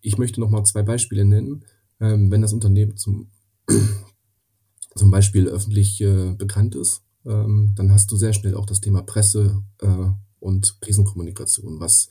Ich 0.00 0.18
möchte 0.18 0.40
noch 0.40 0.50
mal 0.50 0.64
zwei 0.64 0.82
Beispiele 0.82 1.24
nennen. 1.24 1.64
Ähm, 2.00 2.30
wenn 2.30 2.42
das 2.42 2.52
Unternehmen 2.52 2.96
zum, 2.96 3.30
zum 4.96 5.10
Beispiel 5.10 5.46
öffentlich 5.46 6.00
äh, 6.00 6.34
bekannt 6.34 6.74
ist, 6.74 7.02
ähm, 7.24 7.72
dann 7.74 7.92
hast 7.92 8.10
du 8.10 8.16
sehr 8.16 8.32
schnell 8.32 8.54
auch 8.54 8.66
das 8.66 8.80
Thema 8.80 9.02
Presse 9.02 9.62
äh, 9.80 10.08
und 10.38 10.80
Krisenkommunikation, 10.80 11.80
was 11.80 12.08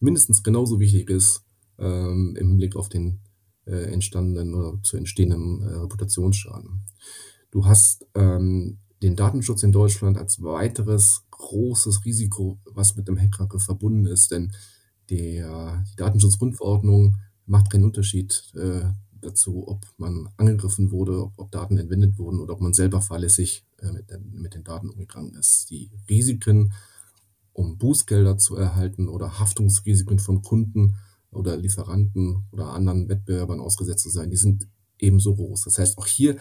mindestens 0.00 0.42
genauso 0.42 0.80
wichtig 0.80 1.10
ist 1.10 1.44
ähm, 1.78 2.36
im 2.38 2.48
Hinblick 2.48 2.76
auf 2.76 2.88
den 2.88 3.20
äh, 3.66 3.92
entstandenen 3.92 4.54
oder 4.54 4.82
zu 4.82 4.96
entstehenden 4.96 5.62
äh, 5.62 5.74
Reputationsschaden. 5.76 6.84
Du 7.50 7.66
hast 7.66 8.06
ähm, 8.14 8.78
den 9.02 9.16
Datenschutz 9.16 9.62
in 9.62 9.72
Deutschland 9.72 10.18
als 10.18 10.42
weiteres 10.42 11.22
großes 11.30 12.04
Risiko, 12.04 12.58
was 12.64 12.96
mit 12.96 13.08
dem 13.08 13.18
Hackangriff 13.18 13.62
verbunden 13.62 14.06
ist, 14.06 14.30
denn 14.30 14.52
der, 15.10 15.84
die 15.90 15.96
Datenschutzgrundverordnung 15.96 17.16
macht 17.46 17.70
keinen 17.70 17.84
Unterschied 17.84 18.50
äh, 18.54 18.84
dazu, 19.20 19.68
ob 19.68 19.86
man 19.98 20.28
angegriffen 20.36 20.90
wurde, 20.90 21.22
ob, 21.24 21.32
ob, 21.38 21.50
Daten 21.50 21.78
entwendet 21.78 22.18
wurden 22.18 22.40
oder 22.40 22.54
ob 22.54 22.60
man 22.60 22.72
selber 22.72 23.00
fahrlässig 23.00 23.64
mit, 23.92 24.10
den, 24.10 24.32
mit, 24.32 24.54
den, 24.54 24.64
Daten 24.64 24.90
umgegangen 24.90 25.34
ist. 25.34 25.70
Die 25.70 25.90
Risiken, 26.08 26.72
um 27.52 27.78
Bußgelder 27.78 28.38
zu 28.38 28.56
erhalten 28.56 29.08
oder 29.08 29.38
Haftungsrisiken 29.38 30.18
von 30.18 30.42
Kunden 30.42 30.96
oder 31.30 31.56
Lieferanten 31.56 32.44
oder 32.52 32.68
anderen 32.68 33.08
Wettbewerbern 33.08 33.60
ausgesetzt 33.60 34.02
zu 34.02 34.10
sein, 34.10 34.30
die 34.30 34.36
sind 34.36 34.68
ebenso 34.98 35.34
groß. 35.34 35.62
Das 35.62 35.78
heißt, 35.78 35.98
auch 35.98 36.06
hier 36.06 36.36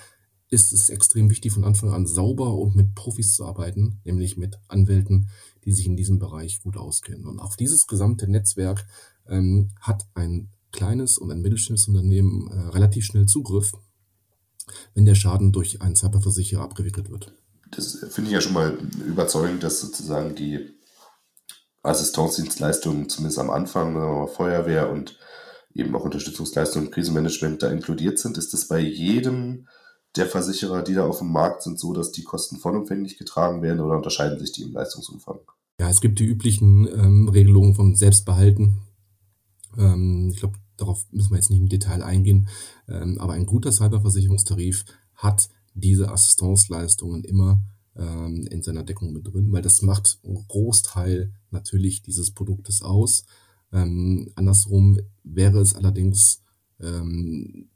ist 0.50 0.72
es 0.72 0.90
extrem 0.90 1.30
wichtig, 1.30 1.52
von 1.52 1.64
Anfang 1.64 1.92
an 1.92 2.06
sauber 2.06 2.54
und 2.54 2.76
mit 2.76 2.94
Profis 2.94 3.34
zu 3.34 3.46
arbeiten, 3.46 4.00
nämlich 4.04 4.38
mit 4.38 4.60
Anwälten, 4.68 5.30
die 5.66 5.72
sich 5.72 5.88
in 5.88 5.96
diesem 5.96 6.20
Bereich 6.20 6.62
gut 6.62 6.78
auskennen. 6.78 7.26
Und 7.26 7.40
auf 7.40 7.56
dieses 7.56 7.88
gesamte 7.88 8.30
Netzwerk 8.30 8.86
ähm, 9.28 9.72
hat 9.80 10.06
ein 10.14 10.50
kleines 10.72 11.18
und 11.18 11.32
ein 11.32 11.42
mittelständisches 11.42 11.88
Unternehmen 11.88 12.50
äh, 12.52 12.60
relativ 12.70 13.06
schnell 13.06 13.26
Zugriff, 13.26 13.74
wenn 14.94 15.06
der 15.06 15.16
Schaden 15.16 15.52
durch 15.52 15.82
einen 15.82 15.96
Cyberversicherer 15.96 16.64
abgewickelt 16.64 17.10
wird. 17.10 17.34
Das 17.72 18.06
finde 18.10 18.30
ich 18.30 18.34
ja 18.34 18.42
schon 18.42 18.54
mal 18.54 18.78
überzeugend, 19.06 19.64
dass 19.64 19.82
sozusagen 19.82 20.36
die 20.36 20.70
Assistenzdienstleistungen 21.82 23.10
zumindest 23.10 23.40
am 23.40 23.50
Anfang, 23.50 24.28
Feuerwehr 24.28 24.92
und 24.92 25.18
eben 25.74 25.96
auch 25.96 26.06
Unterstützungsleistungen, 26.06 26.92
Krisenmanagement 26.92 27.64
da 27.64 27.70
inkludiert 27.70 28.20
sind. 28.20 28.38
Ist 28.38 28.54
das 28.54 28.68
bei 28.68 28.80
jedem 28.80 29.68
der 30.16 30.28
Versicherer, 30.28 30.84
die 30.84 30.94
da 30.94 31.06
auf 31.06 31.20
dem 31.20 31.32
Markt 31.32 31.64
sind, 31.64 31.80
so, 31.80 31.94
dass 31.94 32.12
die 32.12 32.24
Kosten 32.24 32.58
vollumfänglich 32.58 33.18
getragen 33.18 33.62
werden 33.62 33.80
oder 33.80 33.98
unterscheiden 33.98 34.40
sich 34.40 34.52
die 34.52 34.64
im 34.64 34.74
Leistungsumfang? 34.74 35.40
Ja, 35.80 35.90
es 35.90 36.02
gibt 36.02 36.20
die 36.20 36.26
üblichen 36.26 36.88
ähm, 36.88 37.30
Regelungen 37.30 37.74
von 37.74 37.96
Selbstbehalten. 37.96 38.82
Ähm, 39.78 40.30
ich 40.32 40.40
glaube, 40.40 40.60
darauf 40.78 41.06
müssen 41.12 41.32
wir 41.32 41.38
jetzt 41.38 41.50
nicht 41.50 41.60
im 41.60 41.70
Detail 41.70 42.04
eingehen, 42.04 42.48
ähm, 42.88 43.18
aber 43.20 43.34
ein 43.34 43.46
guter 43.46 43.72
Cyberversicherungstarif 43.72 44.86
hat 45.16 45.50
diese 45.74 46.12
Assistenzleistungen 46.12 47.24
immer 47.24 47.62
ähm, 47.96 48.48
in 48.50 48.62
seiner 48.62 48.84
Deckung 48.84 49.14
mit 49.14 49.28
drin, 49.28 49.52
weil 49.52 49.62
das 49.62 49.82
macht 49.82 50.20
einen 50.24 50.48
Großteil 50.48 51.34
natürlich 51.52 52.02
dieses 52.02 52.32
Produktes 52.32 52.82
aus. 52.82 53.26
Ähm, 53.72 54.32
andersrum 54.36 55.00
wäre 55.24 55.60
es 55.60 55.76
allerdings 55.76 56.42
ähm, 56.80 57.70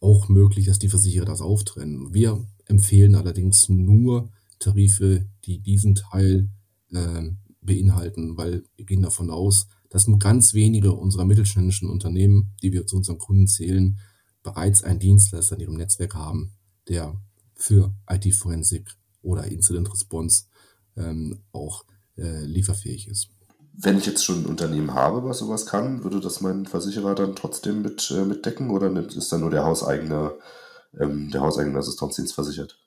auch 0.00 0.28
möglich, 0.28 0.66
dass 0.66 0.78
die 0.78 0.88
Versicherer 0.88 1.26
das 1.26 1.40
auftrennen. 1.40 2.12
Wir 2.12 2.46
empfehlen 2.66 3.14
allerdings 3.14 3.68
nur 3.68 4.30
Tarife, 4.58 5.26
die 5.44 5.58
diesen 5.58 5.94
Teil 5.94 6.48
äh, 6.92 7.30
beinhalten, 7.60 8.36
weil 8.36 8.64
wir 8.76 8.86
gehen 8.86 9.02
davon 9.02 9.30
aus, 9.30 9.66
dass 9.90 10.06
nur 10.06 10.18
ganz 10.18 10.54
wenige 10.54 10.92
unserer 10.92 11.24
mittelständischen 11.24 11.90
Unternehmen, 11.90 12.54
die 12.62 12.72
wir 12.72 12.86
zu 12.86 12.96
unseren 12.96 13.18
Kunden 13.18 13.46
zählen, 13.46 13.98
bereits 14.42 14.82
einen 14.82 15.00
Dienstleister 15.00 15.56
in 15.56 15.60
ihrem 15.60 15.76
Netzwerk 15.76 16.14
haben, 16.14 16.54
der 16.88 17.20
für 17.54 17.92
IT-Forensik 18.08 18.96
oder 19.22 19.44
Incident 19.44 19.92
Response 19.92 20.44
ähm, 20.96 21.42
auch 21.52 21.84
äh, 22.16 22.44
lieferfähig 22.44 23.08
ist. 23.08 23.28
Wenn 23.72 23.98
ich 23.98 24.06
jetzt 24.06 24.24
schon 24.24 24.42
ein 24.42 24.46
Unternehmen 24.46 24.94
habe, 24.94 25.24
was 25.24 25.38
sowas 25.38 25.66
kann, 25.66 26.04
würde 26.04 26.20
das 26.20 26.40
mein 26.40 26.66
Versicherer 26.66 27.14
dann 27.14 27.36
trotzdem 27.36 27.82
mit, 27.82 28.10
äh, 28.10 28.24
mitdecken 28.24 28.70
oder 28.70 28.90
ist 28.96 29.32
dann 29.32 29.40
nur 29.40 29.50
der 29.50 29.64
hauseigene, 29.64 30.32
ähm, 30.98 31.30
der 31.30 31.40
hauseigene 31.40 31.78
Assistenzdienst 31.78 32.34
versichert? 32.34 32.78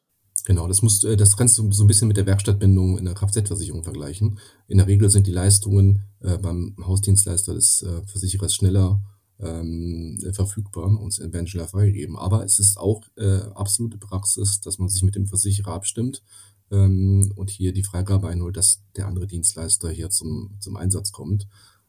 Genau, 0.46 0.68
das 0.68 0.82
musst, 0.82 1.06
äh, 1.06 1.16
das 1.16 1.38
kannst 1.38 1.58
du 1.58 1.72
so 1.72 1.84
ein 1.84 1.88
bisschen 1.88 2.08
mit 2.08 2.18
der 2.18 2.26
Werkstattbindung 2.26 2.98
in 2.98 3.06
der 3.06 3.14
Kfz-Versicherung 3.14 3.84
vergleichen. 3.84 4.40
In 4.68 4.78
der 4.78 4.88
Regel 4.88 5.10
sind 5.10 5.28
die 5.28 5.32
Leistungen 5.32 6.04
äh, 6.20 6.38
beim 6.38 6.76
Hausdienstleister 6.86 7.54
des 7.54 7.82
äh, 7.84 8.02
Versicherers 8.06 8.54
schneller 8.54 9.02
ähm, 9.40 10.20
verfügbar 10.34 11.00
und 11.00 11.18
werden 11.20 11.48
schneller 11.48 11.68
freigegeben. 11.68 12.18
Aber 12.18 12.44
es 12.44 12.60
ist 12.60 12.78
auch 12.78 13.02
äh, 13.18 13.40
absolute 13.56 13.98
Praxis, 13.98 14.60
dass 14.60 14.80
man 14.80 14.90
sich 14.90 15.04
mit 15.04 15.16
dem 15.16 15.28
Versicherer 15.28 15.74
abstimmt 15.74 16.24
ähm, 16.72 17.32
und 17.36 17.50
hier 17.50 17.74
die 17.74 17.84
Freigabe 17.84 18.28
einholt, 18.28 18.58
dass 18.58 18.82
der 18.96 19.08
andere 19.08 19.28
Dienstleister 19.28 19.90
hier 19.90 20.10
zum, 20.10 20.58
zum 20.60 20.76
Einsatz 20.76 21.12
kommt. 21.12 21.48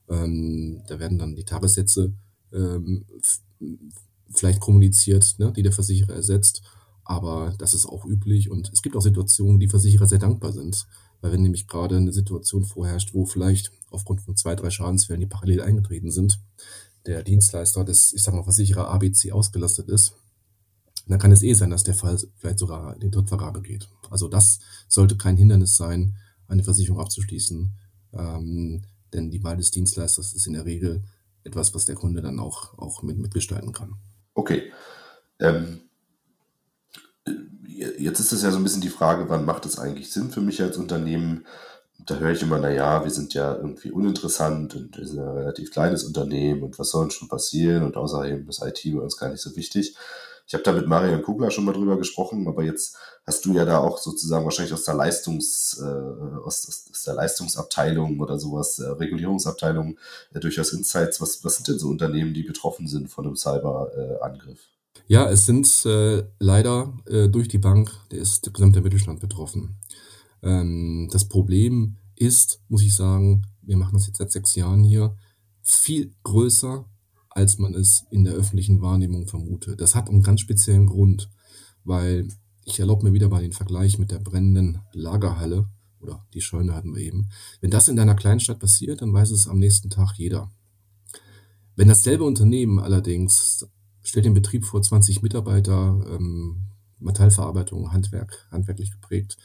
Ähm, 0.08 0.82
da 0.86 0.98
werden 0.98 1.18
dann 1.18 1.34
die 1.34 1.44
Tagessätze 1.44 2.14
ähm, 2.52 3.04
vielleicht 4.30 4.60
kommuniziert, 4.60 5.36
ne, 5.38 5.52
die 5.52 5.62
der 5.62 5.72
Versicherer 5.72 6.14
ersetzt. 6.14 6.62
Aber 7.04 7.54
das 7.58 7.74
ist 7.74 7.86
auch 7.86 8.04
üblich 8.06 8.50
und 8.50 8.70
es 8.72 8.82
gibt 8.82 8.96
auch 8.96 9.02
Situationen, 9.02 9.60
die 9.60 9.68
Versicherer 9.68 10.06
sehr 10.06 10.18
dankbar 10.18 10.52
sind. 10.52 10.86
Weil 11.20 11.32
wenn 11.32 11.42
nämlich 11.42 11.66
gerade 11.66 11.96
eine 11.96 12.12
Situation 12.12 12.64
vorherrscht, 12.64 13.14
wo 13.14 13.24
vielleicht 13.24 13.72
aufgrund 13.90 14.22
von 14.22 14.36
zwei, 14.36 14.54
drei 14.54 14.70
Schadensfällen, 14.70 15.20
die 15.20 15.26
parallel 15.26 15.62
eingetreten 15.62 16.10
sind, 16.10 16.40
der 17.06 17.22
Dienstleister 17.22 17.84
des, 17.84 18.12
ich 18.12 18.22
sag 18.22 18.34
mal, 18.34 18.42
Versicherer 18.42 18.88
ABC 18.88 19.32
ausgelastet 19.32 19.88
ist, 19.88 20.14
dann 21.06 21.18
kann 21.18 21.32
es 21.32 21.42
eh 21.42 21.52
sein, 21.52 21.70
dass 21.70 21.84
der 21.84 21.94
Fall 21.94 22.18
vielleicht 22.36 22.58
sogar 22.58 22.94
in 22.94 23.00
die 23.00 23.10
Drittvergabe 23.10 23.60
geht. 23.60 23.88
Also 24.10 24.28
das 24.28 24.60
sollte 24.88 25.16
kein 25.16 25.36
Hindernis 25.36 25.76
sein, 25.76 26.16
eine 26.46 26.64
Versicherung 26.64 27.00
abzuschließen, 27.00 27.72
ähm, 28.12 28.82
denn 29.12 29.30
die 29.30 29.42
Wahl 29.42 29.56
des 29.56 29.70
Dienstleisters 29.70 30.34
ist 30.34 30.46
in 30.46 30.54
der 30.54 30.64
Regel 30.64 31.02
etwas, 31.44 31.74
was 31.74 31.84
der 31.84 31.94
Kunde 31.94 32.22
dann 32.22 32.38
auch, 32.38 32.76
auch 32.78 33.02
mit, 33.02 33.18
mitgestalten 33.18 33.72
kann. 33.72 33.96
Okay. 34.34 34.72
Ähm, 35.38 35.80
jetzt 37.66 38.20
ist 38.20 38.32
es 38.32 38.42
ja 38.42 38.50
so 38.50 38.58
ein 38.58 38.62
bisschen 38.62 38.80
die 38.80 38.88
Frage, 38.88 39.28
wann 39.28 39.44
macht 39.44 39.66
es 39.66 39.78
eigentlich 39.78 40.12
Sinn 40.12 40.30
für 40.30 40.40
mich 40.40 40.62
als 40.62 40.76
Unternehmen, 40.76 41.44
da 42.06 42.16
höre 42.16 42.32
ich 42.32 42.42
immer, 42.42 42.58
na 42.58 42.70
ja, 42.70 43.04
wir 43.04 43.10
sind 43.10 43.34
ja 43.34 43.54
irgendwie 43.54 43.90
uninteressant 43.90 44.74
und 44.74 44.96
wir 44.98 45.06
sind 45.06 45.20
ein 45.20 45.28
relativ 45.28 45.70
kleines 45.70 46.04
Unternehmen 46.04 46.62
und 46.62 46.78
was 46.78 46.90
soll 46.90 47.04
denn 47.04 47.10
schon 47.10 47.28
passieren 47.28 47.82
und 47.82 47.96
außerdem 47.96 48.48
ist 48.48 48.62
IT 48.62 48.82
bei 48.94 49.00
uns 49.00 49.16
gar 49.16 49.30
nicht 49.30 49.40
so 49.40 49.56
wichtig. 49.56 49.96
Ich 50.46 50.52
habe 50.52 50.62
da 50.62 50.72
mit 50.72 50.86
Marian 50.86 51.22
Kugler 51.22 51.50
schon 51.50 51.64
mal 51.64 51.72
drüber 51.72 51.96
gesprochen, 51.96 52.46
aber 52.46 52.62
jetzt 52.62 52.98
hast 53.26 53.46
du 53.46 53.54
ja 53.54 53.64
da 53.64 53.78
auch 53.78 53.96
sozusagen 53.96 54.44
wahrscheinlich 54.44 54.74
aus 54.74 54.84
der 54.84 54.94
Leistungs, 54.94 55.80
äh, 55.82 56.44
aus, 56.44 56.68
aus 56.90 57.02
der 57.02 57.14
Leistungsabteilung 57.14 58.20
oder 58.20 58.38
sowas, 58.38 58.78
äh, 58.78 58.88
Regulierungsabteilung, 58.88 59.96
äh, 60.34 60.40
durchaus 60.40 60.74
Insights. 60.74 61.22
Was, 61.22 61.42
was 61.44 61.56
sind 61.56 61.68
denn 61.68 61.78
so 61.78 61.88
Unternehmen, 61.88 62.34
die 62.34 62.42
betroffen 62.42 62.88
sind 62.88 63.08
von 63.08 63.24
einem 63.24 63.36
Cyberangriff? 63.36 64.73
Ja, 65.06 65.28
es 65.28 65.46
sind 65.46 65.68
äh, 65.86 66.24
leider 66.38 66.96
äh, 67.06 67.28
durch 67.28 67.48
die 67.48 67.58
Bank, 67.58 67.92
der 68.10 68.20
ist 68.20 68.46
der 68.46 68.52
gesamte 68.52 68.80
Mittelstand 68.80 69.20
betroffen. 69.20 69.76
Ähm, 70.42 71.08
das 71.12 71.28
Problem 71.28 71.96
ist, 72.16 72.62
muss 72.68 72.82
ich 72.82 72.94
sagen, 72.94 73.46
wir 73.62 73.76
machen 73.76 73.94
das 73.94 74.06
jetzt 74.06 74.18
seit 74.18 74.32
sechs 74.32 74.54
Jahren 74.54 74.82
hier, 74.82 75.16
viel 75.62 76.14
größer, 76.22 76.88
als 77.30 77.58
man 77.58 77.74
es 77.74 78.04
in 78.10 78.24
der 78.24 78.34
öffentlichen 78.34 78.80
Wahrnehmung 78.80 79.26
vermutet. 79.26 79.80
Das 79.80 79.94
hat 79.94 80.08
einen 80.08 80.22
ganz 80.22 80.40
speziellen 80.40 80.86
Grund, 80.86 81.30
weil 81.82 82.28
ich 82.64 82.78
erlaube 82.78 83.04
mir 83.04 83.12
wieder 83.12 83.28
mal 83.28 83.42
den 83.42 83.52
Vergleich 83.52 83.98
mit 83.98 84.10
der 84.10 84.20
brennenden 84.20 84.80
Lagerhalle 84.92 85.68
oder 86.00 86.26
die 86.32 86.40
Scheune 86.40 86.74
hatten 86.74 86.94
wir 86.94 87.02
eben. 87.02 87.28
Wenn 87.60 87.70
das 87.70 87.88
in 87.88 87.96
deiner 87.96 88.14
Kleinstadt 88.14 88.60
passiert, 88.60 89.02
dann 89.02 89.12
weiß 89.12 89.30
es 89.30 89.48
am 89.48 89.58
nächsten 89.58 89.90
Tag 89.90 90.14
jeder. 90.16 90.50
Wenn 91.76 91.88
dasselbe 91.88 92.24
Unternehmen 92.24 92.78
allerdings, 92.78 93.66
stellt 94.04 94.26
den 94.26 94.34
Betrieb 94.34 94.64
vor 94.64 94.80
20 94.80 95.22
Mitarbeiter, 95.22 96.04
ähm, 96.08 96.68
Metallverarbeitung, 97.00 97.92
Handwerk, 97.92 98.46
handwerklich 98.52 98.92
geprägt, 98.92 99.36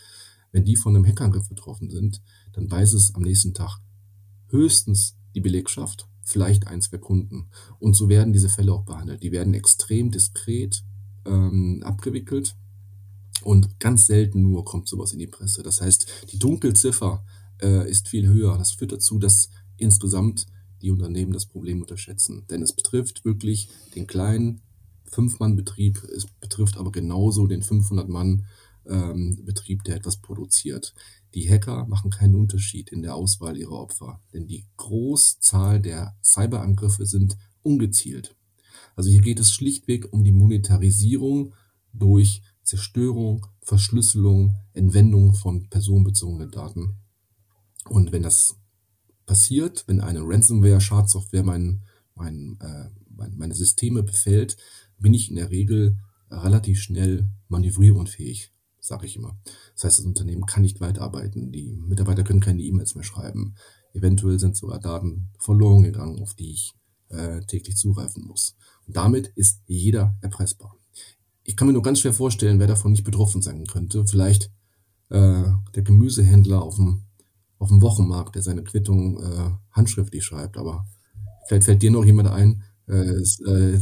wenn 0.52 0.66
die 0.66 0.76
von 0.76 0.96
einem 0.96 1.06
Hackerangriff 1.06 1.50
betroffen 1.50 1.90
sind, 1.90 2.22
dann 2.54 2.70
weiß 2.70 2.94
es 2.94 3.16
am 3.16 3.24
nächsten 3.24 3.54
Tag 3.54 3.80
höchstens 4.50 5.16
die 5.36 5.42
Belegschaft, 5.42 6.08
vielleicht 6.24 6.68
ein, 6.68 6.82
zwei 6.82 6.98
Kunden. 6.98 7.50
Und 7.80 7.94
so 7.96 8.10
werden 8.10 8.34
diese 8.34 8.50
Fälle 8.50 8.74
auch 8.74 8.84
behandelt. 8.84 9.24
Die 9.24 9.32
werden 9.32 9.54
extrem 9.54 10.12
diskret 10.12 10.84
ähm, 11.26 11.82
abgewickelt 11.84 12.56
und 13.44 13.80
ganz 13.80 14.08
selten 14.08 14.42
nur 14.42 14.66
kommt 14.66 14.88
sowas 14.88 15.14
in 15.14 15.20
die 15.20 15.28
Presse. 15.28 15.64
Das 15.64 15.82
heißt, 15.82 16.08
die 16.32 16.40
Dunkelziffer 16.40 17.24
äh, 17.62 17.90
ist 17.90 18.08
viel 18.08 18.28
höher. 18.28 18.58
Das 18.58 18.72
führt 18.72 18.92
dazu, 18.92 19.20
dass 19.20 19.50
insgesamt 19.78 20.48
die 20.82 20.92
Unternehmen 20.92 21.34
das 21.34 21.46
Problem 21.46 21.82
unterschätzen. 21.82 22.46
Denn 22.50 22.62
es 22.62 22.74
betrifft 22.74 23.26
wirklich 23.26 23.70
den 23.96 24.08
kleinen 24.08 24.62
Fünf-Mann-Betrieb, 25.06 26.04
es 26.16 26.28
betrifft 26.40 26.78
aber 26.78 26.92
genauso 26.92 27.48
den 27.48 27.64
500-Mann 27.64 28.46
ähm, 28.88 29.46
der 29.86 29.96
etwas 29.96 30.18
produziert. 30.18 30.94
Die 31.36 31.48
Hacker 31.50 31.86
machen 31.88 32.10
keinen 32.10 32.36
Unterschied 32.36 32.90
in 32.90 33.02
der 33.02 33.16
Auswahl 33.16 33.58
ihrer 33.58 33.80
Opfer, 33.80 34.22
denn 34.34 34.48
die 34.48 34.66
Großzahl 34.78 35.80
der 35.80 36.16
Cyberangriffe 36.24 37.06
sind 37.06 37.38
ungezielt. 37.62 38.36
Also 38.96 39.10
hier 39.10 39.22
geht 39.22 39.40
es 39.40 39.52
schlichtweg 39.52 40.12
um 40.12 40.24
die 40.24 40.32
Monetarisierung 40.32 41.54
durch 41.94 42.42
Zerstörung, 42.64 43.46
Verschlüsselung, 43.62 44.56
Entwendung 44.74 45.34
von 45.34 45.70
personenbezogenen 45.70 46.52
Daten. 46.52 46.98
Und 47.86 48.12
wenn 48.12 48.24
das 48.24 48.59
passiert, 49.30 49.84
wenn 49.86 50.02
eine 50.02 50.22
Ransomware-Schadsoftware 50.22 51.44
mein, 51.44 51.84
mein, 52.16 52.58
äh, 52.60 52.90
meine 53.36 53.54
Systeme 53.54 54.02
befällt, 54.02 54.58
bin 54.98 55.14
ich 55.14 55.30
in 55.30 55.36
der 55.36 55.52
Regel 55.52 55.98
relativ 56.32 56.82
schnell 56.82 57.30
manövrierunfähig 57.48 58.52
sage 58.82 59.06
ich 59.06 59.16
immer. 59.18 59.38
Das 59.76 59.84
heißt, 59.84 60.00
das 60.00 60.06
Unternehmen 60.06 60.48
kann 60.48 60.64
nicht 60.64 60.82
weiterarbeiten. 60.82 61.52
Die 61.52 61.78
Mitarbeiter 61.88 62.24
können 62.24 62.40
keine 62.40 62.64
E-Mails 62.64 62.96
mehr 62.96 63.04
schreiben. 63.04 63.54
Eventuell 63.94 64.40
sind 64.40 64.56
sogar 64.56 64.80
Daten 64.80 65.30
verloren 65.38 65.84
gegangen, 65.84 66.20
auf 66.22 66.34
die 66.34 66.52
ich 66.52 66.74
äh, 67.10 67.42
täglich 67.42 67.78
zugreifen 67.78 68.26
muss. 68.26 68.56
Und 68.88 68.98
damit 68.98 69.28
ist 69.36 69.62
jeder 69.68 70.18
erpressbar. 70.22 70.76
Ich 71.44 71.56
kann 71.56 71.68
mir 71.68 71.74
nur 71.74 71.84
ganz 71.84 72.00
schwer 72.00 72.14
vorstellen, 72.14 72.60
wer 72.60 72.68
davon 72.68 72.92
nicht 72.92 73.04
betroffen 73.04 73.42
sein 73.42 73.68
könnte. 73.68 74.08
Vielleicht 74.08 74.52
äh, 75.10 75.44
der 75.76 75.84
Gemüsehändler 75.84 76.62
auf 76.62 76.78
dem, 76.78 77.04
auf 77.60 77.70
dem 77.70 77.82
Wochenmarkt, 77.82 78.36
der 78.36 78.42
seine 78.42 78.64
Quittung 78.64 79.22
äh, 79.22 79.52
handschriftlich 79.72 80.24
schreibt. 80.24 80.58
Aber 80.58 80.86
vielleicht 81.48 81.66
fällt 81.66 81.82
dir 81.82 81.92
noch 81.92 82.06
jemand 82.06 82.30
ein, 82.30 82.64
äh, 82.88 82.94
es, 82.94 83.40
äh, 83.42 83.80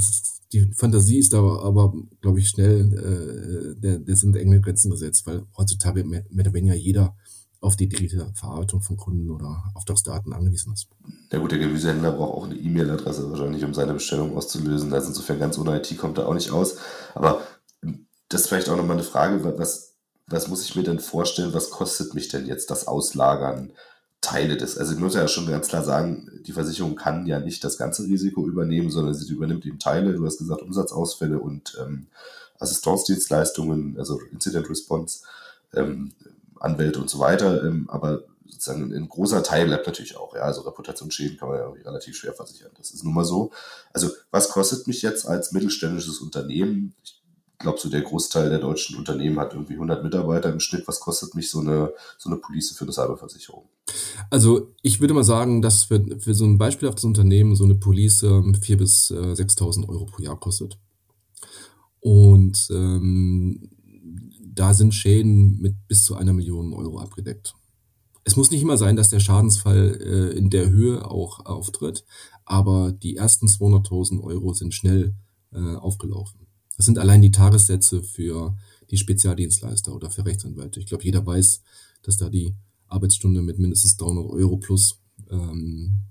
die 0.54 0.72
Fantasie 0.74 1.20
ist 1.20 1.34
da 1.34 1.40
aber, 1.40 1.94
glaube 2.22 2.40
ich, 2.40 2.50
schnell, 2.50 2.94
äh, 2.94 3.80
der, 3.80 4.00
der 4.00 4.16
sind 4.16 4.36
enge 4.36 4.62
Grenzen 4.62 4.92
gesetzt, 4.92 5.26
weil 5.28 5.44
heutzutage 5.58 6.04
mehr, 6.04 6.26
mehr 6.30 6.46
oder 6.46 6.54
weniger 6.54 6.76
jeder 6.76 7.16
auf 7.60 7.76
die 7.76 7.90
direkte 7.90 8.32
Verarbeitung 8.34 8.82
von 8.82 8.98
Kunden 8.98 9.32
oder 9.32 9.64
Auftragsdaten 9.74 10.32
angewiesen 10.32 10.74
ist. 10.74 10.88
Der 11.32 11.40
Gemüsehändler 11.40 12.12
braucht 12.12 12.38
auch 12.38 12.46
eine 12.46 12.56
E-Mail-Adresse 12.56 13.30
wahrscheinlich, 13.32 13.64
um 13.64 13.74
seine 13.74 13.94
Bestellung 13.94 14.38
auszulösen. 14.38 14.94
Also 14.94 15.10
insofern 15.10 15.40
ganz 15.40 15.58
ohne 15.58 15.78
IT 15.78 15.98
kommt 15.98 16.18
er 16.18 16.28
auch 16.28 16.34
nicht 16.34 16.52
aus. 16.52 16.78
Aber 17.16 17.42
das 18.30 18.42
ist 18.42 18.48
vielleicht 18.48 18.70
auch 18.70 18.78
nochmal 18.78 18.98
eine 18.98 19.04
Frage, 19.04 19.44
was, 19.58 19.97
was 20.28 20.48
muss 20.48 20.64
ich 20.64 20.76
mir 20.76 20.84
denn 20.84 21.00
vorstellen, 21.00 21.54
was 21.54 21.70
kostet 21.70 22.14
mich 22.14 22.28
denn 22.28 22.46
jetzt 22.46 22.70
das 22.70 22.88
Auslagern 22.88 23.72
Teile 24.20 24.58
des, 24.58 24.78
also 24.78 24.94
ich 24.94 25.00
muss 25.00 25.16
ja 25.16 25.28
schon 25.28 25.48
ganz 25.48 25.68
klar 25.68 25.84
sagen, 25.84 26.42
die 26.46 26.52
Versicherung 26.52 26.96
kann 26.96 27.28
ja 27.28 27.40
nicht 27.40 27.64
das 27.64 27.78
ganze 27.78 28.04
Risiko 28.04 28.46
übernehmen, 28.48 28.90
sondern 28.90 29.14
sie 29.14 29.32
übernimmt 29.32 29.66
eben 29.66 29.80
Teile, 29.80 30.14
du 30.14 30.26
hast 30.26 30.40
gesagt, 30.40 30.64
Umsatzausfälle 30.64 31.40
und 31.40 31.78
ähm, 31.80 32.08
Assistenzdienstleistungen, 32.60 33.98
also 33.98 34.20
Incident 34.32 34.70
Response, 34.70 35.20
ähm, 35.74 36.14
Anwälte 36.60 37.00
und 37.00 37.10
so 37.10 37.20
weiter. 37.20 37.64
Ähm, 37.64 37.88
aber 37.90 38.24
sozusagen 38.46 38.92
ein 38.92 39.08
großer 39.08 39.44
Teil 39.44 39.68
bleibt 39.68 39.86
natürlich 39.86 40.18
auch. 40.18 40.36
Ja, 40.36 40.42
also 40.42 40.62
Reputationsschäden 40.62 41.38
kann 41.38 41.50
man 41.50 41.60
ja 41.60 41.70
relativ 41.70 42.18
schwer 42.18 42.34
versichern. 42.34 42.72
Das 42.78 42.92
ist 42.92 43.04
nun 43.04 43.14
mal 43.14 43.26
so. 43.26 43.52
Also 43.94 44.10
was 44.32 44.50
kostet 44.50 44.88
mich 44.88 45.04
jetzt 45.04 45.28
als 45.28 45.52
mittelständisches 45.52 46.20
Unternehmen? 46.20 46.96
Ich 47.04 47.17
glaube, 47.60 47.80
so 47.80 47.90
der 47.90 48.02
Großteil 48.02 48.50
der 48.50 48.60
deutschen 48.60 48.98
Unternehmen 48.98 49.40
hat 49.40 49.54
irgendwie 49.54 49.74
100 49.74 50.04
Mitarbeiter 50.04 50.52
im 50.52 50.60
Schnitt. 50.60 50.88
Was 50.88 51.00
kostet 51.00 51.36
mich 51.36 51.50
so 51.50 51.60
eine, 51.60 51.94
so 52.18 52.30
eine 52.30 52.38
Police 52.38 52.72
für 52.72 52.86
eine 52.86 52.94
Cyberversicherung? 52.94 53.68
Also 54.30 54.74
ich 54.82 55.00
würde 55.00 55.14
mal 55.14 55.24
sagen, 55.24 55.62
dass 55.62 55.84
für, 55.84 56.04
für 56.20 56.34
so 56.34 56.46
ein 56.46 56.58
beispielhaftes 56.58 57.04
Unternehmen 57.04 57.56
so 57.56 57.64
eine 57.64 57.76
Police 57.76 58.24
4.000 58.24 58.78
bis 58.78 59.12
äh, 59.12 59.16
6.000 59.16 59.88
Euro 59.90 60.06
pro 60.06 60.22
Jahr 60.22 60.40
kostet. 60.40 60.78
Und 62.00 62.68
ähm, 62.72 63.70
da 64.42 64.74
sind 64.74 64.94
Schäden 64.94 65.60
mit 65.60 65.88
bis 65.88 66.04
zu 66.04 66.16
einer 66.16 66.34
Million 66.34 66.74
Euro 66.74 67.00
abgedeckt. 67.00 67.56
Es 68.24 68.36
muss 68.36 68.52
nicht 68.52 68.62
immer 68.62 68.78
sein, 68.78 68.96
dass 68.96 69.10
der 69.10 69.20
Schadensfall 69.20 70.00
äh, 70.02 70.38
in 70.38 70.50
der 70.50 70.70
Höhe 70.70 71.10
auch 71.10 71.46
auftritt, 71.46 72.06
aber 72.46 72.92
die 72.92 73.16
ersten 73.16 73.48
200.000 73.48 74.22
Euro 74.22 74.54
sind 74.54 74.74
schnell 74.74 75.16
äh, 75.54 75.76
aufgelaufen. 75.76 76.47
Das 76.78 76.86
sind 76.86 77.00
allein 77.00 77.22
die 77.22 77.32
Tagessätze 77.32 78.04
für 78.04 78.56
die 78.90 78.98
Spezialdienstleister 78.98 79.94
oder 79.94 80.10
für 80.10 80.26
Rechtsanwälte. 80.26 80.80
Ich 80.80 80.86
glaube, 80.86 81.04
jeder 81.04 81.26
weiß, 81.26 81.62
dass 82.04 82.18
da 82.18 82.30
die 82.30 82.56
Arbeitsstunde 82.88 83.42
mit 83.42 83.60
mindestens 83.60 83.98
300 83.98 84.26
Euro 84.28 84.58
plus 84.58 85.02
ähm, 85.30 86.04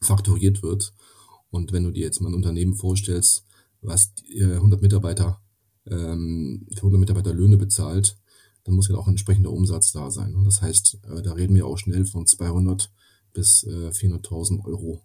faktoriert 0.00 0.62
wird. 0.62 0.92
Und 1.50 1.72
wenn 1.72 1.84
du 1.84 1.90
dir 1.90 2.04
jetzt 2.04 2.20
mal 2.20 2.28
ein 2.28 2.34
Unternehmen 2.34 2.74
vorstellst, 2.74 3.44
was 3.80 4.12
äh, 4.28 4.44
100 4.44 4.82
Mitarbeiter 4.82 5.40
ähm, 5.86 6.66
für 6.70 6.82
100 6.82 7.00
Mitarbeiter 7.00 7.32
Löhne 7.32 7.56
bezahlt, 7.56 8.18
dann 8.64 8.74
muss 8.74 8.88
ja 8.88 8.96
auch 8.96 9.06
ein 9.06 9.12
entsprechender 9.12 9.50
Umsatz 9.50 9.92
da 9.92 10.10
sein. 10.10 10.34
Und 10.34 10.44
das 10.44 10.60
heißt, 10.60 10.98
äh, 11.04 11.22
da 11.22 11.32
reden 11.32 11.54
wir 11.54 11.66
auch 11.66 11.78
schnell 11.78 12.04
von 12.04 12.26
200 12.26 12.92
bis 13.32 13.64
äh, 13.64 13.88
400.000 13.88 14.64
Euro 14.64 15.02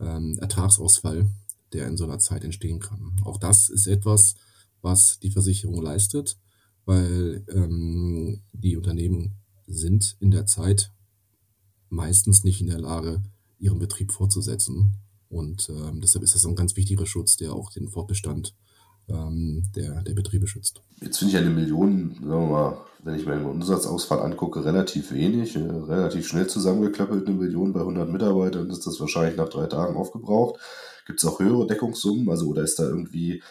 ähm, 0.00 0.38
Ertragsausfall, 0.38 1.30
der 1.76 1.86
in 1.86 1.96
so 1.96 2.04
einer 2.04 2.18
Zeit 2.18 2.42
entstehen 2.42 2.80
kann. 2.80 3.20
Auch 3.24 3.38
das 3.38 3.68
ist 3.68 3.86
etwas, 3.86 4.34
was 4.82 5.18
die 5.20 5.30
Versicherung 5.30 5.82
leistet, 5.82 6.38
weil 6.84 7.44
ähm, 7.52 8.42
die 8.52 8.76
Unternehmen 8.76 9.34
sind 9.66 10.16
in 10.20 10.30
der 10.30 10.46
Zeit 10.46 10.92
meistens 11.88 12.44
nicht 12.44 12.60
in 12.60 12.68
der 12.68 12.80
Lage, 12.80 13.22
ihren 13.58 13.78
Betrieb 13.78 14.12
fortzusetzen. 14.12 14.94
Und 15.28 15.68
ähm, 15.68 16.00
deshalb 16.00 16.24
ist 16.24 16.34
das 16.34 16.46
ein 16.46 16.56
ganz 16.56 16.76
wichtiger 16.76 17.06
Schutz, 17.06 17.36
der 17.36 17.52
auch 17.52 17.70
den 17.70 17.88
Fortbestand 17.88 18.54
ähm, 19.08 19.64
der, 19.74 20.02
der 20.02 20.14
Betriebe 20.14 20.46
schützt. 20.46 20.82
Jetzt 21.00 21.18
finde 21.18 21.32
ich 21.32 21.38
eine 21.38 21.50
Million, 21.50 22.14
sagen 22.14 22.28
wir 22.28 22.50
mal, 22.50 22.78
wenn 23.02 23.14
ich 23.14 23.26
mir 23.26 23.36
den 23.36 23.46
Umsatzausfall 23.46 24.20
angucke, 24.20 24.64
relativ 24.64 25.12
wenig, 25.12 25.56
äh, 25.56 25.60
relativ 25.60 26.26
schnell 26.26 26.46
zusammengeklöppelt, 26.46 27.26
eine 27.26 27.36
Million 27.36 27.72
bei 27.72 27.80
100 27.80 28.10
Mitarbeitern 28.10 28.70
ist 28.70 28.86
das 28.86 28.98
wahrscheinlich 29.00 29.36
nach 29.36 29.48
drei 29.48 29.66
Tagen 29.66 29.96
aufgebraucht. 29.96 30.60
Gibt 31.06 31.20
es 31.20 31.24
auch 31.24 31.40
höhere 31.40 31.66
Deckungssummen? 31.66 32.28
Also, 32.28 32.48
oder 32.48 32.62
ist 32.62 32.78
da 32.78 32.84
irgendwie, 32.84 33.42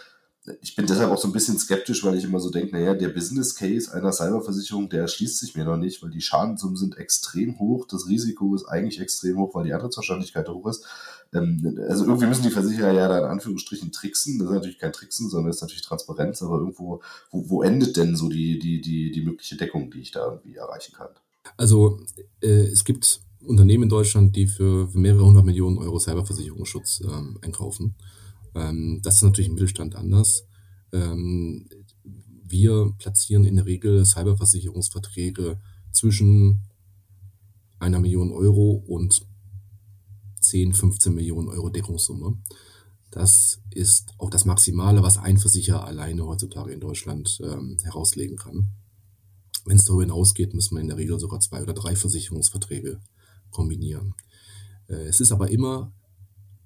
ich 0.62 0.76
bin 0.76 0.86
deshalb 0.86 1.10
auch 1.10 1.18
so 1.18 1.28
ein 1.28 1.34
bisschen 1.34 1.58
skeptisch, 1.58 2.04
weil 2.04 2.18
ich 2.18 2.24
immer 2.24 2.40
so 2.40 2.50
denke, 2.50 2.76
naja, 2.76 2.94
der 2.94 3.10
Business 3.10 3.56
Case 3.56 3.92
einer 3.92 4.12
Cyberversicherung, 4.12 4.90
der 4.90 5.02
erschließt 5.02 5.40
sich 5.40 5.56
mir 5.56 5.66
noch 5.66 5.78
nicht, 5.78 6.04
weil 6.04 6.12
die 6.12 6.22
Schadensummen 6.22 6.76
sind 6.76 6.98
extrem 6.98 7.58
hoch, 7.58 7.88
das 7.88 8.08
Risiko 8.08 8.54
ist 8.54 8.66
eigentlich 8.66 9.00
extrem 9.00 9.38
hoch, 9.38 9.56
weil 9.56 9.66
die 9.66 9.74
Antrittswahrscheinlichkeit 9.74 10.48
hoch 10.50 10.68
ist. 10.68 10.86
Ähm, 11.34 11.80
also 11.90 12.06
irgendwie 12.06 12.28
müssen 12.28 12.44
die 12.44 12.52
Versicherer 12.52 12.92
ja 12.92 13.08
da 13.08 13.20
in 13.20 13.26
Anführungsstrichen 13.26 13.92
tricksen. 13.92 14.38
Das 14.38 14.50
ist 14.50 14.54
natürlich 14.54 14.80
kein 14.80 14.94
Tricksen, 14.94 15.30
sondern 15.30 15.48
das 15.48 15.58
ist 15.58 15.62
natürlich 15.64 15.86
Transparenz, 15.86 16.42
aber 16.44 16.60
irgendwo, 16.60 17.02
wo, 17.32 17.50
wo 17.50 17.64
endet 17.64 17.98
denn 17.98 18.16
so 18.16 18.30
die, 18.30 18.60
die, 18.60 18.82
die, 18.82 19.12
die 19.12 19.22
mögliche 19.22 19.58
Deckung, 19.58 19.90
die 19.90 20.02
ich 20.02 20.12
da 20.12 20.26
irgendwie 20.26 20.56
erreichen 20.56 20.94
kann? 20.96 21.10
Also 21.58 22.00
äh, 22.42 22.48
es 22.48 22.84
gibt 22.84 23.22
Unternehmen 23.46 23.84
in 23.84 23.90
Deutschland, 23.90 24.36
die 24.36 24.48
für, 24.48 24.90
mehrere 24.94 25.26
hundert 25.26 25.46
Millionen 25.46 25.78
Euro 25.78 26.00
Cyberversicherungsschutz 26.00 27.02
ähm, 27.02 27.38
einkaufen. 27.42 27.96
Ähm, 28.54 29.00
das 29.04 29.16
ist 29.16 29.24
natürlich 29.24 29.50
im 29.50 29.56
Mittelstand 29.56 29.96
anders. 29.96 30.46
Ähm, 30.92 31.68
wir 32.48 32.94
platzieren 32.98 33.46
in 33.46 33.56
der 33.56 33.66
Regel 33.66 34.06
Cyberversicherungsverträge 34.06 35.60
zwischen 35.92 36.62
einer 37.80 38.00
Million 38.00 38.32
Euro 38.32 38.84
und 38.88 39.26
10, 40.42 40.74
15 40.74 41.14
Millionen 41.14 41.50
Euro 41.50 41.70
Deckungssumme. 41.70 42.38
Das 43.12 43.60
ist 43.72 44.14
auch 44.18 44.30
das 44.30 44.46
Maximale, 44.46 45.02
was 45.02 45.18
ein 45.18 45.38
Versicherer 45.38 45.86
alleine 45.86 46.26
heutzutage 46.26 46.72
in 46.72 46.80
Deutschland 46.80 47.40
ähm, 47.44 47.78
herauslegen 47.84 48.38
kann. 48.38 48.72
Wenn 49.66 49.78
es 49.78 49.86
darüber 49.86 50.04
hinausgeht, 50.04 50.54
müssen 50.54 50.76
wir 50.76 50.82
in 50.82 50.90
der 50.90 50.98
Regel 50.98 51.20
sogar 51.20 51.40
zwei 51.40 51.64
oder 51.64 51.74
drei 51.74 51.96
Versicherungsverträge 51.96 53.00
kombinieren. 53.56 54.14
Äh, 54.88 55.08
es 55.08 55.20
ist 55.22 55.32
aber 55.32 55.50
immer 55.50 55.94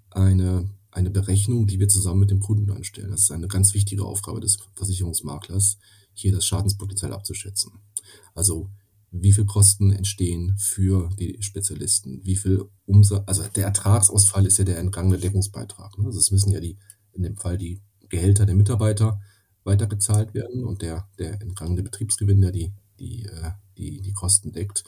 eine, 0.09 0.69
eine 0.91 1.11
Berechnung, 1.11 1.67
die 1.67 1.79
wir 1.79 1.87
zusammen 1.87 2.21
mit 2.21 2.31
dem 2.31 2.39
Kunden 2.39 2.71
anstellen. 2.71 3.11
Das 3.11 3.21
ist 3.21 3.31
eine 3.31 3.47
ganz 3.47 3.73
wichtige 3.73 4.03
Aufgabe 4.03 4.39
des 4.39 4.57
Versicherungsmaklers, 4.73 5.77
hier 6.13 6.33
das 6.33 6.45
Schadenspotenzial 6.45 7.13
abzuschätzen. 7.13 7.71
Also 8.33 8.69
wie 9.11 9.33
viel 9.33 9.45
Kosten 9.45 9.91
entstehen 9.91 10.55
für 10.57 11.09
die 11.19 11.37
Spezialisten, 11.41 12.21
wie 12.25 12.35
viel 12.35 12.65
Umsatz, 12.85 13.23
also 13.27 13.43
der 13.55 13.65
Ertragsausfall 13.65 14.45
ist 14.45 14.57
ja 14.57 14.65
der 14.65 14.79
entgangene 14.79 15.17
Deckungsbeitrag. 15.17 15.97
Ne? 15.97 16.05
Also 16.05 16.19
es 16.19 16.31
müssen 16.31 16.51
ja 16.51 16.59
die, 16.59 16.77
in 17.13 17.23
dem 17.23 17.37
Fall 17.37 17.57
die 17.57 17.81
Gehälter 18.09 18.45
der 18.45 18.55
Mitarbeiter 18.55 19.21
weitergezahlt 19.63 20.33
werden 20.33 20.63
und 20.63 20.81
der, 20.81 21.07
der 21.17 21.41
entgangene 21.41 21.83
Betriebsgewinn, 21.83 22.41
der 22.41 22.51
die, 22.51 22.73
die, 22.99 23.25
äh, 23.25 23.51
die, 23.77 24.01
die 24.01 24.13
Kosten 24.13 24.51
deckt. 24.51 24.83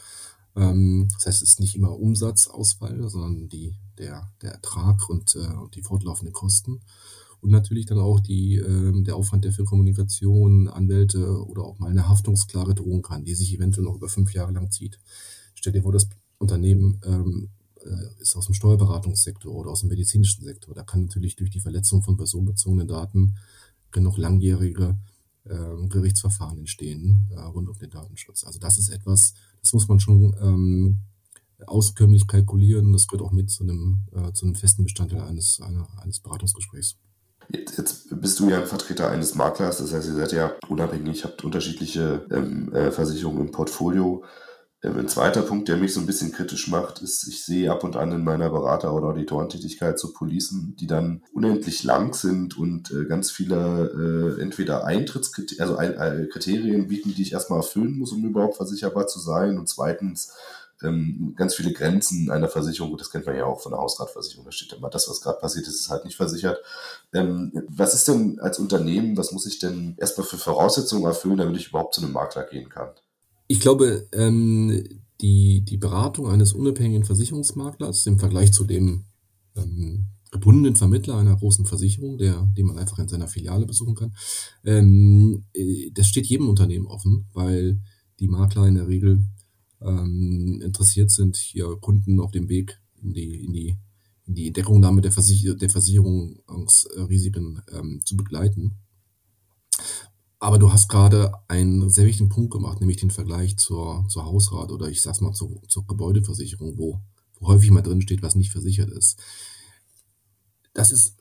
Ähm, 0.55 1.07
das 1.13 1.25
heißt, 1.25 1.41
es 1.41 1.51
ist 1.51 1.59
nicht 1.59 1.75
immer 1.75 1.97
Umsatzausfall, 1.97 3.09
sondern 3.09 3.49
die, 3.49 3.75
der, 3.97 4.31
der 4.41 4.53
Ertrag 4.53 5.09
und, 5.09 5.35
äh, 5.35 5.55
und 5.55 5.75
die 5.75 5.83
fortlaufenden 5.83 6.33
Kosten. 6.33 6.81
Und 7.41 7.49
natürlich 7.49 7.87
dann 7.87 7.99
auch 7.99 8.19
die, 8.19 8.55
äh, 8.55 9.03
der 9.03 9.15
Aufwand, 9.15 9.45
der 9.45 9.51
für 9.51 9.65
Kommunikation, 9.65 10.67
Anwälte 10.67 11.43
oder 11.45 11.63
auch 11.63 11.79
mal 11.79 11.89
eine 11.89 12.07
Haftungsklage 12.07 12.75
drohen 12.75 13.01
kann, 13.01 13.25
die 13.25 13.33
sich 13.33 13.53
eventuell 13.53 13.85
noch 13.85 13.95
über 13.95 14.09
fünf 14.09 14.33
Jahre 14.33 14.51
lang 14.51 14.71
zieht. 14.71 14.99
Stell 15.55 15.73
dir 15.73 15.81
vor, 15.81 15.91
das 15.91 16.07
Unternehmen 16.37 16.99
ähm, 17.03 17.49
äh, 17.83 18.21
ist 18.21 18.35
aus 18.35 18.45
dem 18.45 18.53
Steuerberatungssektor 18.53 19.53
oder 19.53 19.71
aus 19.71 19.81
dem 19.81 19.89
medizinischen 19.89 20.43
Sektor. 20.43 20.75
Da 20.75 20.83
kann 20.83 21.01
natürlich 21.01 21.35
durch 21.35 21.49
die 21.49 21.59
Verletzung 21.59 22.03
von 22.03 22.17
personenbezogenen 22.17 22.87
Daten 22.87 23.35
können 23.91 24.05
noch 24.05 24.17
langjährige 24.17 24.97
äh, 25.45 25.87
Gerichtsverfahren 25.87 26.59
entstehen 26.59 27.29
äh, 27.31 27.39
rund 27.39 27.69
um 27.69 27.77
den 27.77 27.89
Datenschutz. 27.89 28.43
Also 28.43 28.59
das 28.59 28.77
ist 28.77 28.89
etwas, 28.89 29.33
das 29.61 29.73
muss 29.73 29.87
man 29.87 29.99
schon 29.99 30.35
ähm, 30.41 30.97
auskömmlich 31.65 32.27
kalkulieren. 32.27 32.93
Das 32.93 33.07
gehört 33.07 33.27
auch 33.27 33.31
mit 33.31 33.49
zu 33.49 33.63
einem, 33.63 34.01
äh, 34.13 34.31
zu 34.33 34.45
einem 34.45 34.55
festen 34.55 34.83
Bestandteil 34.83 35.21
eines, 35.21 35.59
einer, 35.61 35.87
eines 36.01 36.19
Beratungsgesprächs. 36.19 36.97
Jetzt 37.49 38.07
bist 38.21 38.39
du 38.39 38.49
ja 38.49 38.61
ein 38.61 38.67
Vertreter 38.67 39.09
eines 39.09 39.35
Maklers, 39.35 39.79
das 39.79 39.93
heißt, 39.93 40.07
ihr 40.07 40.15
seid 40.15 40.31
ja 40.31 40.53
unabhängig, 40.69 41.25
habt 41.25 41.43
unterschiedliche 41.43 42.25
ähm, 42.31 42.73
äh, 42.73 42.91
Versicherungen 42.91 43.47
im 43.47 43.51
Portfolio. 43.51 44.23
Ähm, 44.83 44.97
ein 44.97 45.07
zweiter 45.07 45.41
Punkt, 45.43 45.67
der 45.67 45.77
mich 45.77 45.93
so 45.93 45.99
ein 45.99 46.05
bisschen 46.05 46.31
kritisch 46.31 46.67
macht, 46.67 47.01
ist, 47.01 47.27
ich 47.27 47.45
sehe 47.45 47.71
ab 47.71 47.83
und 47.83 47.95
an 47.95 48.11
in 48.11 48.23
meiner 48.23 48.49
Berater- 48.49 48.93
oder 48.93 49.07
Auditorentätigkeit 49.07 49.99
so 49.99 50.11
Policen, 50.13 50.75
die 50.79 50.87
dann 50.87 51.23
unendlich 51.33 51.83
lang 51.83 52.13
sind 52.13 52.57
und 52.57 52.91
äh, 52.91 53.05
ganz 53.05 53.31
viele 53.31 54.37
äh, 54.37 54.41
entweder 54.41 54.85
Eintrittskriterien, 54.85 55.61
also 55.61 55.77
äh, 55.77 56.27
Kriterien 56.27 56.87
bieten, 56.87 57.13
die 57.13 57.21
ich 57.21 57.33
erstmal 57.33 57.59
erfüllen 57.59 57.99
muss, 57.99 58.11
um 58.11 58.25
überhaupt 58.25 58.57
versicherbar 58.57 59.07
zu 59.07 59.19
sein 59.19 59.59
und 59.59 59.69
zweitens 59.69 60.33
ähm, 60.83 61.35
ganz 61.37 61.53
viele 61.55 61.73
Grenzen 61.73 62.31
einer 62.31 62.49
Versicherung. 62.49 62.97
das 62.97 63.11
kennt 63.11 63.27
man 63.27 63.35
ja 63.35 63.45
auch 63.45 63.61
von 63.61 63.71
der 63.71 63.79
Hausratversicherung. 63.79 64.45
Da 64.45 64.51
steht 64.51 64.73
immer, 64.73 64.89
das, 64.89 65.07
was 65.09 65.21
gerade 65.21 65.39
passiert 65.39 65.67
ist, 65.67 65.75
ist 65.75 65.89
halt 65.91 66.05
nicht 66.05 66.17
versichert. 66.17 66.59
Ähm, 67.13 67.51
was 67.69 67.93
ist 67.93 68.07
denn 68.07 68.39
als 68.39 68.57
Unternehmen, 68.57 69.15
was 69.17 69.31
muss 69.31 69.45
ich 69.45 69.59
denn 69.59 69.95
erstmal 69.99 70.25
für 70.25 70.37
Voraussetzungen 70.37 71.05
erfüllen, 71.05 71.37
damit 71.37 71.57
ich 71.57 71.69
überhaupt 71.69 71.93
zu 71.93 72.01
einem 72.01 72.13
Makler 72.13 72.43
gehen 72.43 72.69
kann? 72.69 72.89
Ich 73.51 73.59
glaube, 73.59 74.07
ähm, 74.13 74.81
die, 75.19 75.65
die 75.65 75.75
Beratung 75.75 76.29
eines 76.29 76.53
unabhängigen 76.53 77.03
Versicherungsmaklers 77.03 78.05
im 78.05 78.17
Vergleich 78.17 78.53
zu 78.53 78.63
dem 78.63 79.03
ähm, 79.57 80.07
gebundenen 80.31 80.77
Vermittler 80.77 81.17
einer 81.17 81.35
großen 81.35 81.65
Versicherung, 81.65 82.17
der, 82.17 82.49
den 82.55 82.65
man 82.65 82.77
einfach 82.77 82.97
in 82.99 83.09
seiner 83.09 83.27
Filiale 83.27 83.65
besuchen 83.65 83.95
kann, 83.95 84.15
ähm, 84.63 85.43
äh, 85.53 85.91
das 85.93 86.07
steht 86.07 86.27
jedem 86.27 86.47
Unternehmen 86.47 86.87
offen, 86.87 87.25
weil 87.33 87.81
die 88.21 88.29
Makler 88.29 88.69
in 88.69 88.75
der 88.75 88.87
Regel 88.87 89.25
ähm, 89.81 90.61
interessiert 90.63 91.11
sind, 91.11 91.35
hier 91.35 91.75
Kunden 91.81 92.21
auf 92.21 92.31
dem 92.31 92.47
Weg 92.47 92.79
in 93.03 93.11
die, 93.11 93.43
in 93.43 93.51
die, 93.51 93.75
in 94.27 94.33
die 94.33 94.53
Deckungsnahme 94.53 95.01
der, 95.01 95.11
Versicher 95.11 95.55
der 95.55 95.69
Versicherungsrisiken 95.69 97.61
ähm, 97.77 97.99
zu 98.05 98.15
begleiten. 98.15 98.77
Aber 100.41 100.57
du 100.57 100.73
hast 100.73 100.89
gerade 100.89 101.31
einen 101.47 101.89
sehr 101.89 102.05
wichtigen 102.05 102.29
Punkt 102.29 102.51
gemacht, 102.51 102.79
nämlich 102.79 102.97
den 102.97 103.11
Vergleich 103.11 103.57
zur, 103.57 104.05
zur 104.09 104.25
Hausrat 104.25 104.71
oder 104.71 104.89
ich 104.89 105.01
sag's 105.01 105.21
mal 105.21 105.33
zur, 105.33 105.61
zur 105.67 105.85
Gebäudeversicherung, 105.85 106.77
wo, 106.77 106.99
wo 107.39 107.47
häufig 107.47 107.69
mal 107.69 107.83
drin 107.83 108.01
steht, 108.01 108.23
was 108.23 108.35
nicht 108.35 108.51
versichert 108.51 108.89
ist. 108.89 109.19
Das 110.73 110.91
ist 110.91 111.17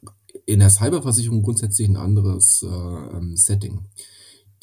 in 0.47 0.61
der 0.61 0.71
Cyberversicherung 0.71 1.43
grundsätzlich 1.43 1.87
ein 1.87 1.99
anderes 1.99 2.63
äh, 2.63 2.67
ähm, 2.67 3.37
Setting 3.37 3.89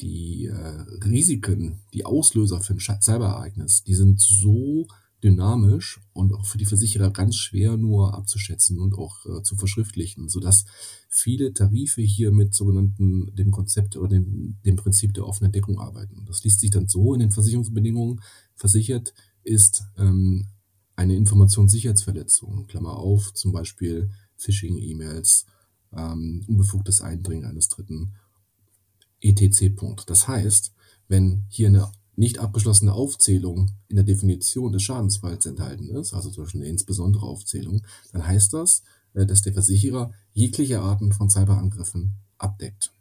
die 0.00 0.46
äh, 0.46 1.04
Risiken, 1.04 1.80
die 1.92 2.04
Auslöser 2.04 2.60
für 2.60 2.74
ein 2.74 2.80
Cyberereignis, 2.80 3.82
die 3.82 3.94
sind 3.94 4.20
so 4.20 4.86
dynamisch 5.22 6.00
und 6.12 6.32
auch 6.32 6.46
für 6.46 6.58
die 6.58 6.64
Versicherer 6.64 7.10
ganz 7.10 7.36
schwer 7.36 7.76
nur 7.76 8.14
abzuschätzen 8.14 8.78
und 8.78 8.94
auch 8.94 9.26
äh, 9.26 9.42
zu 9.42 9.56
verschriftlichen, 9.56 10.28
sodass 10.28 10.64
viele 11.08 11.52
Tarife 11.52 12.02
hier 12.02 12.30
mit 12.30 12.54
sogenannten 12.54 13.34
dem 13.34 13.50
Konzept 13.50 13.96
oder 13.96 14.08
dem, 14.08 14.58
dem 14.64 14.76
Prinzip 14.76 15.14
der 15.14 15.26
offenen 15.26 15.52
Deckung 15.52 15.80
arbeiten. 15.80 16.24
Das 16.26 16.44
liest 16.44 16.60
sich 16.60 16.70
dann 16.70 16.86
so 16.86 17.14
in 17.14 17.20
den 17.20 17.32
Versicherungsbedingungen. 17.32 18.20
Versichert 18.54 19.12
ist 19.42 19.84
ähm, 19.96 20.46
eine 20.94 21.16
Informationssicherheitsverletzung, 21.16 22.66
Klammer 22.66 22.96
auf, 22.96 23.32
zum 23.34 23.52
Beispiel 23.52 24.10
Phishing-E-Mails, 24.36 25.46
ähm, 25.96 26.44
unbefugtes 26.46 27.00
Eindringen 27.00 27.44
eines 27.44 27.68
Dritten, 27.68 28.14
etc. 29.20 30.04
Das 30.06 30.28
heißt, 30.28 30.72
wenn 31.08 31.44
hier 31.48 31.68
eine 31.68 31.90
nicht 32.18 32.40
abgeschlossene 32.40 32.92
Aufzählung 32.92 33.70
in 33.88 33.96
der 33.96 34.04
Definition 34.04 34.72
des 34.72 34.82
Schadensfalls 34.82 35.46
enthalten 35.46 35.88
ist, 35.90 36.14
also 36.14 36.30
zum 36.30 36.44
Beispiel 36.44 36.62
eine 36.62 36.70
insbesondere 36.70 37.24
Aufzählung, 37.24 37.82
dann 38.12 38.26
heißt 38.26 38.52
das, 38.52 38.82
äh, 39.14 39.24
dass 39.24 39.42
der 39.42 39.52
Versicherer 39.52 40.10
jegliche 40.32 40.80
Arten 40.80 41.12
von 41.12 41.30
Cyberangriffen 41.30 42.14
abdeckt. 42.36 42.92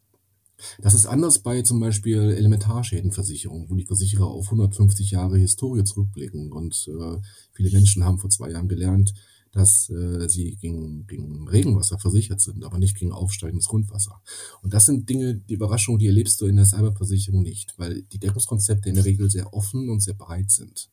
Das 0.79 0.93
ist 0.93 1.07
anders 1.07 1.39
bei 1.39 1.61
zum 1.63 1.79
Beispiel 1.79 2.19
Elementarschädenversicherung, 2.19 3.69
wo 3.69 3.75
die 3.75 3.85
Versicherer 3.85 4.27
auf 4.27 4.45
150 4.45 5.11
Jahre 5.11 5.37
Historie 5.37 5.83
zurückblicken 5.83 6.51
und 6.51 6.87
äh, 6.87 7.17
viele 7.53 7.71
Menschen 7.71 8.03
haben 8.03 8.19
vor 8.19 8.29
zwei 8.29 8.51
Jahren 8.51 8.67
gelernt, 8.67 9.13
dass 9.51 9.89
äh, 9.89 10.27
sie 10.29 10.55
gegen, 10.57 11.07
gegen 11.07 11.47
Regenwasser 11.47 11.97
versichert 11.99 12.41
sind, 12.41 12.63
aber 12.63 12.77
nicht 12.77 12.97
gegen 12.97 13.11
aufsteigendes 13.11 13.67
Grundwasser. 13.67 14.21
Und 14.61 14.73
das 14.73 14.85
sind 14.85 15.09
Dinge, 15.09 15.35
die 15.35 15.53
Überraschungen, 15.53 15.99
die 15.99 16.07
erlebst 16.07 16.39
du 16.41 16.45
in 16.45 16.57
der 16.57 16.65
Cyberversicherung 16.65 17.41
nicht, 17.41 17.73
weil 17.77 18.03
die 18.03 18.19
Deckungskonzepte 18.19 18.89
in 18.89 18.95
der 18.95 19.05
Regel 19.05 19.29
sehr 19.29 19.53
offen 19.53 19.89
und 19.89 20.01
sehr 20.01 20.13
breit 20.13 20.51
sind. 20.51 20.89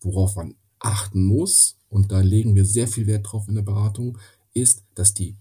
Worauf 0.00 0.36
man 0.36 0.54
achten 0.78 1.24
muss, 1.24 1.76
und 1.88 2.12
da 2.12 2.20
legen 2.20 2.54
wir 2.54 2.64
sehr 2.64 2.88
viel 2.88 3.06
Wert 3.06 3.26
drauf 3.30 3.48
in 3.48 3.54
der 3.54 3.62
Beratung, 3.62 4.18
ist, 4.52 4.84
dass 4.94 5.14
die 5.14 5.36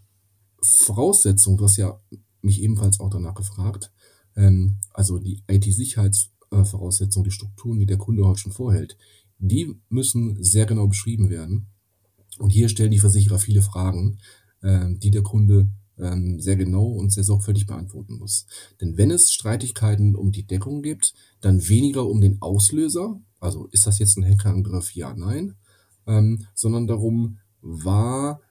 Voraussetzung, 0.62 1.58
du 1.58 1.66
hast 1.66 1.78
ja 1.78 2.00
mich 2.42 2.62
ebenfalls 2.62 3.00
auch 3.00 3.10
danach 3.10 3.36
gefragt, 3.36 3.92
ähm, 4.36 4.78
also 4.94 5.20
die 5.20 5.44
IT-Sicherheitsvoraussetzungen, 5.48 7.26
die 7.26 7.32
Strukturen, 7.32 7.80
die 7.80 7.86
der 7.86 7.98
Kunde 7.98 8.26
heute 8.26 8.40
schon 8.40 8.52
vorhält, 8.52 8.98
die 9.40 9.76
müssen 9.90 10.42
sehr 10.42 10.66
genau 10.66 10.88
beschrieben 10.88 11.30
werden 11.30 11.73
und 12.40 12.52
hier 12.52 12.70
stellen 12.70 12.92
die 12.92 13.00
Versicherer 13.00 13.40
viele 13.40 13.62
Fragen, 13.62 14.20
äh, 14.62 14.88
die 14.96 15.12
der 15.12 15.24
Kunde 15.24 15.70
ähm, 15.98 16.40
sehr 16.40 16.56
genau 16.56 16.86
und 16.86 17.12
sehr 17.12 17.24
sorgfältig 17.24 17.68
beantworten 17.68 18.18
muss. 18.18 18.46
Denn 18.82 18.98
wenn 18.98 19.12
es 19.12 19.32
Streitigkeiten 19.32 20.16
um 20.16 20.32
die 20.32 20.46
Deckung 20.46 20.82
gibt, 20.82 21.14
dann 21.42 21.68
weniger 21.68 22.08
um 22.08 22.22
den 22.22 22.42
Auslöser, 22.42 23.22
also 23.40 23.68
ist 23.68 23.88
das 23.88 24.00
jetzt 24.00 24.18
ein 24.18 24.26
Hackerangriff, 24.26 24.96
ja, 24.96 25.14
nein, 25.14 25.56
ähm, 26.08 26.46
sondern 26.54 26.88
darum, 26.88 27.38
war 27.62 28.42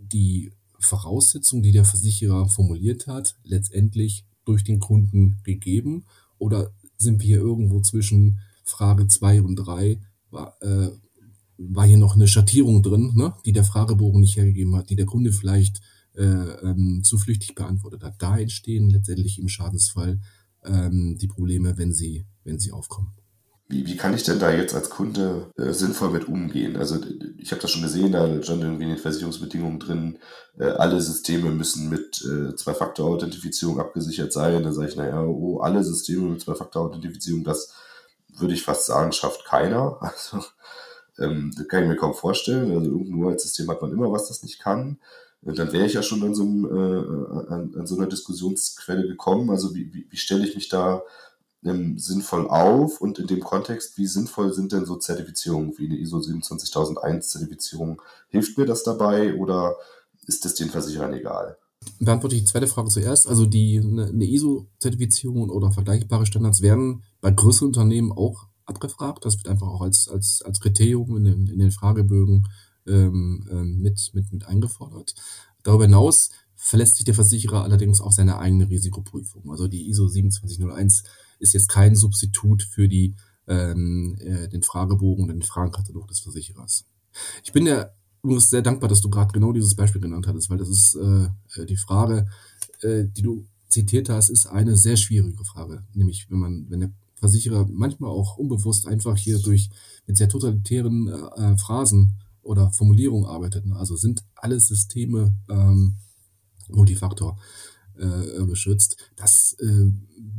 die 0.00 0.52
Voraussetzung, 0.78 1.62
die 1.62 1.72
der 1.72 1.84
Versicherer 1.84 2.48
formuliert 2.48 3.06
hat, 3.06 3.36
letztendlich 3.42 4.24
durch 4.44 4.64
den 4.64 4.78
Kunden 4.78 5.38
gegeben 5.42 6.06
oder 6.38 6.72
sind 6.96 7.20
wir 7.20 7.26
hier 7.26 7.38
irgendwo 7.38 7.80
zwischen 7.80 8.40
Frage 8.64 9.06
2 9.06 9.42
und 9.42 9.56
3, 9.56 10.00
äh, 10.60 10.88
war 11.58 11.86
hier 11.86 11.98
noch 11.98 12.14
eine 12.14 12.28
Schattierung 12.28 12.82
drin, 12.82 13.12
ne, 13.14 13.34
die 13.44 13.52
der 13.52 13.64
Fragebogen 13.64 14.20
nicht 14.20 14.36
hergegeben 14.36 14.76
hat, 14.76 14.90
die 14.90 14.96
der 14.96 15.06
Kunde 15.06 15.32
vielleicht 15.32 15.80
äh, 16.16 16.22
ähm, 16.22 17.02
zu 17.04 17.18
flüchtig 17.18 17.54
beantwortet 17.54 18.02
hat. 18.02 18.14
Da 18.18 18.38
entstehen 18.38 18.90
letztendlich 18.90 19.38
im 19.38 19.48
Schadensfall 19.48 20.20
ähm, 20.64 21.18
die 21.20 21.28
Probleme, 21.28 21.76
wenn 21.76 21.92
sie, 21.92 22.26
wenn 22.44 22.58
sie 22.58 22.72
aufkommen. 22.72 23.12
Wie, 23.70 23.86
wie 23.86 23.96
kann 23.96 24.14
ich 24.14 24.22
denn 24.22 24.38
da 24.38 24.50
jetzt 24.50 24.74
als 24.74 24.88
Kunde 24.88 25.50
äh, 25.58 25.72
sinnvoll 25.72 26.10
mit 26.10 26.26
umgehen? 26.26 26.76
Also 26.76 27.00
ich 27.36 27.50
habe 27.50 27.60
das 27.60 27.70
schon 27.70 27.82
gesehen, 27.82 28.12
da 28.12 28.42
stand 28.42 28.62
irgendwie 28.62 28.84
in 28.84 28.90
den 28.90 28.98
Versicherungsbedingungen 28.98 29.78
drin, 29.78 30.18
äh, 30.58 30.64
alle 30.64 31.00
Systeme 31.02 31.50
müssen 31.50 31.90
mit 31.90 32.24
äh, 32.24 32.56
Zwei-Faktor-Authentifizierung 32.56 33.78
abgesichert 33.78 34.32
sein. 34.32 34.62
Da 34.62 34.72
sage 34.72 34.88
ich, 34.88 34.96
naja, 34.96 35.22
oh, 35.22 35.58
alle 35.58 35.84
Systeme 35.84 36.30
mit 36.30 36.40
Zwei-Faktor-Authentifizierung, 36.40 37.44
das 37.44 37.74
würde 38.38 38.54
ich 38.54 38.62
fast 38.62 38.86
sagen, 38.86 39.12
schafft 39.12 39.44
keiner. 39.44 39.98
Also 40.02 40.42
ähm, 41.18 41.52
das 41.56 41.68
kann 41.68 41.82
ich 41.82 41.88
mir 41.88 41.96
kaum 41.96 42.14
vorstellen. 42.14 42.70
Also 42.72 42.90
irgendein 42.90 43.14
Uraltsystem 43.14 43.68
hat 43.68 43.82
man 43.82 43.92
immer, 43.92 44.12
was 44.12 44.28
das 44.28 44.42
nicht 44.42 44.58
kann. 44.58 44.98
Und 45.42 45.58
dann 45.58 45.72
wäre 45.72 45.86
ich 45.86 45.92
ja 45.92 46.02
schon 46.02 46.22
an 46.22 46.34
so, 46.34 46.42
einem, 46.42 46.64
äh, 46.64 47.52
an, 47.52 47.74
an 47.78 47.86
so 47.86 47.96
einer 47.96 48.06
Diskussionsquelle 48.06 49.06
gekommen. 49.06 49.50
Also 49.50 49.74
wie, 49.74 49.92
wie, 49.94 50.06
wie 50.10 50.16
stelle 50.16 50.46
ich 50.46 50.54
mich 50.54 50.68
da 50.68 51.02
ähm, 51.64 51.98
sinnvoll 51.98 52.48
auf 52.48 53.00
und 53.00 53.18
in 53.18 53.26
dem 53.26 53.40
Kontext, 53.40 53.98
wie 53.98 54.06
sinnvoll 54.06 54.52
sind 54.52 54.72
denn 54.72 54.84
so 54.84 54.96
Zertifizierungen 54.96 55.76
wie 55.78 55.86
eine 55.86 55.96
ISO 55.96 56.20
27001 56.20 57.28
Zertifizierung? 57.28 58.02
Hilft 58.28 58.58
mir 58.58 58.66
das 58.66 58.82
dabei 58.82 59.34
oder 59.34 59.76
ist 60.26 60.44
das 60.44 60.54
den 60.54 60.70
Versicherern 60.70 61.14
egal? 61.14 61.56
Beantworte 62.00 62.34
ich 62.34 62.42
die 62.42 62.48
zweite 62.48 62.66
Frage 62.66 62.90
zuerst. 62.90 63.28
Also 63.28 63.46
die 63.46 63.78
eine 63.78 64.24
ISO-Zertifizierung 64.24 65.48
oder 65.48 65.70
vergleichbare 65.70 66.26
Standards 66.26 66.60
werden 66.60 67.04
bei 67.20 67.30
größeren 67.30 67.68
Unternehmen 67.68 68.12
auch 68.12 68.47
abgefragt. 68.68 69.24
Das 69.24 69.36
wird 69.36 69.48
einfach 69.48 69.68
auch 69.68 69.80
als, 69.80 70.08
als, 70.08 70.42
als 70.42 70.60
Kriterium 70.60 71.16
in 71.16 71.24
den, 71.24 71.46
in 71.48 71.58
den 71.58 71.70
Fragebögen 71.70 72.46
ähm, 72.86 73.46
ähm, 73.50 73.78
mit, 73.80 74.10
mit, 74.14 74.32
mit 74.32 74.46
eingefordert. 74.46 75.14
Darüber 75.62 75.84
hinaus 75.84 76.30
verlässt 76.54 76.96
sich 76.96 77.04
der 77.04 77.14
Versicherer 77.14 77.62
allerdings 77.62 78.00
auf 78.00 78.14
seine 78.14 78.38
eigene 78.38 78.68
Risikoprüfung. 78.68 79.50
Also 79.50 79.68
die 79.68 79.88
ISO 79.88 80.08
27001 80.08 81.04
ist 81.38 81.54
jetzt 81.54 81.68
kein 81.68 81.94
Substitut 81.94 82.62
für 82.62 82.88
die, 82.88 83.14
ähm, 83.46 84.16
äh, 84.20 84.48
den 84.48 84.62
Fragebogen 84.62 85.24
und 85.24 85.28
den 85.28 85.42
Fragenkatalog 85.42 86.08
des 86.08 86.20
Versicherers. 86.20 86.84
Ich 87.44 87.52
bin 87.52 87.66
ja 87.66 87.90
übrigens 88.22 88.50
sehr 88.50 88.62
dankbar, 88.62 88.88
dass 88.88 89.00
du 89.00 89.08
gerade 89.08 89.32
genau 89.32 89.52
dieses 89.52 89.76
Beispiel 89.76 90.00
genannt 90.00 90.26
hattest, 90.26 90.50
weil 90.50 90.58
das 90.58 90.68
ist 90.68 90.96
äh, 90.96 91.28
die 91.66 91.76
Frage, 91.76 92.26
äh, 92.82 93.04
die 93.04 93.22
du 93.22 93.46
zitiert 93.68 94.08
hast, 94.08 94.30
ist 94.30 94.46
eine 94.46 94.76
sehr 94.76 94.96
schwierige 94.96 95.44
Frage. 95.44 95.84
Nämlich, 95.94 96.26
wenn 96.30 96.38
man, 96.38 96.66
wenn 96.70 96.80
der 96.80 96.92
Versicherer 97.20 97.66
manchmal 97.70 98.10
auch 98.10 98.36
unbewusst 98.36 98.86
einfach 98.86 99.16
hier 99.16 99.38
durch 99.38 99.70
mit 100.06 100.16
sehr 100.16 100.28
totalitären 100.28 101.08
äh, 101.08 101.56
Phrasen 101.58 102.14
oder 102.42 102.72
Formulierungen 102.72 103.28
arbeitet. 103.28 103.64
Also 103.72 103.96
sind 103.96 104.24
alle 104.34 104.58
Systeme 104.58 105.34
ähm, 105.48 105.96
Multifaktor 106.68 107.38
äh, 107.98 108.44
geschützt. 108.46 108.96
Das 109.16 109.56
äh, 109.60 109.92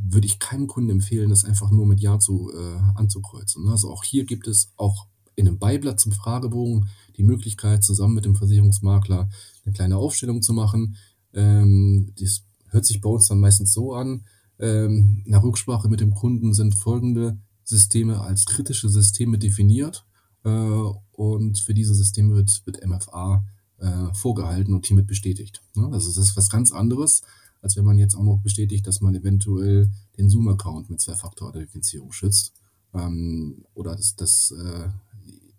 würde 0.08 0.26
ich 0.26 0.38
keinem 0.38 0.66
Kunden 0.66 0.90
empfehlen, 0.90 1.30
das 1.30 1.44
einfach 1.44 1.70
nur 1.70 1.86
mit 1.86 2.00
Ja 2.00 2.18
zu 2.18 2.52
äh, 2.52 2.78
anzukreuzen. 2.94 3.68
Also 3.68 3.90
auch 3.90 4.04
hier 4.04 4.24
gibt 4.24 4.48
es 4.48 4.72
auch 4.76 5.06
in 5.36 5.46
einem 5.46 5.58
Beiblatt 5.58 6.00
zum 6.00 6.12
Fragebogen 6.12 6.88
die 7.16 7.22
Möglichkeit, 7.22 7.84
zusammen 7.84 8.14
mit 8.14 8.24
dem 8.24 8.36
Versicherungsmakler 8.36 9.28
eine 9.64 9.72
kleine 9.72 9.96
Aufstellung 9.96 10.42
zu 10.42 10.52
machen. 10.52 10.96
Ähm, 11.32 12.12
das 12.18 12.42
hört 12.68 12.84
sich 12.84 13.00
bei 13.00 13.08
uns 13.08 13.28
dann 13.28 13.40
meistens 13.40 13.72
so 13.72 13.94
an, 13.94 14.24
ähm, 14.60 15.22
nach 15.26 15.42
Rücksprache 15.42 15.88
mit 15.88 16.00
dem 16.00 16.14
Kunden 16.14 16.54
sind 16.54 16.74
folgende 16.74 17.38
Systeme 17.64 18.20
als 18.20 18.46
kritische 18.46 18.88
Systeme 18.88 19.38
definiert 19.38 20.04
äh, 20.44 20.50
und 20.50 21.58
für 21.58 21.74
diese 21.74 21.94
Systeme 21.94 22.34
wird, 22.34 22.62
wird 22.66 22.86
MFA 22.86 23.44
äh, 23.78 24.12
vorgehalten 24.14 24.74
und 24.74 24.86
hiermit 24.86 25.06
bestätigt. 25.06 25.62
Ne? 25.74 25.88
Also 25.92 26.08
das 26.08 26.18
ist 26.18 26.36
was 26.36 26.50
ganz 26.50 26.72
anderes, 26.72 27.22
als 27.62 27.76
wenn 27.76 27.84
man 27.84 27.98
jetzt 27.98 28.14
auch 28.14 28.22
noch 28.22 28.38
bestätigt, 28.38 28.86
dass 28.86 29.00
man 29.00 29.14
eventuell 29.14 29.90
den 30.18 30.28
Zoom-Account 30.28 30.90
mit 30.90 31.00
Zwei-Faktor-Authentifizierung 31.00 32.12
schützt 32.12 32.52
ähm, 32.92 33.64
oder 33.74 33.96
das, 33.96 34.16
das, 34.16 34.52
äh, 34.52 34.88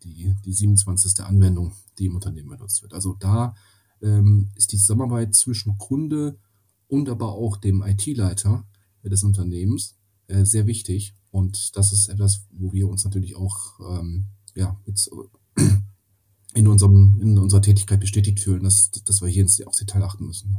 die, 0.03 0.35
die 0.45 0.53
27. 0.53 1.23
Anwendung, 1.23 1.73
die 1.97 2.05
im 2.05 2.15
Unternehmen 2.15 2.49
benutzt 2.49 2.81
wird. 2.81 2.93
Also 2.93 3.15
da 3.19 3.55
ähm, 4.01 4.49
ist 4.55 4.71
die 4.71 4.77
Zusammenarbeit 4.77 5.33
zwischen 5.33 5.77
Kunde 5.77 6.37
und 6.87 7.09
aber 7.09 7.33
auch 7.33 7.57
dem 7.57 7.81
IT-Leiter 7.83 8.65
des 9.09 9.23
Unternehmens 9.23 9.95
äh, 10.27 10.45
sehr 10.45 10.67
wichtig. 10.67 11.15
Und 11.31 11.75
das 11.75 11.93
ist 11.93 12.09
etwas, 12.09 12.45
wo 12.51 12.73
wir 12.73 12.89
uns 12.89 13.03
natürlich 13.03 13.35
auch 13.35 13.79
ähm, 13.79 14.25
ja, 14.55 14.79
jetzt 14.85 15.09
in, 16.53 16.67
unserem, 16.67 17.19
in 17.21 17.37
unserer 17.37 17.61
Tätigkeit 17.61 17.99
bestätigt 17.99 18.39
fühlen, 18.39 18.63
dass, 18.63 18.91
dass 18.91 19.21
wir 19.21 19.29
hier 19.29 19.45
aufs 19.65 19.77
Detail 19.77 20.03
achten 20.03 20.25
müssen. 20.25 20.57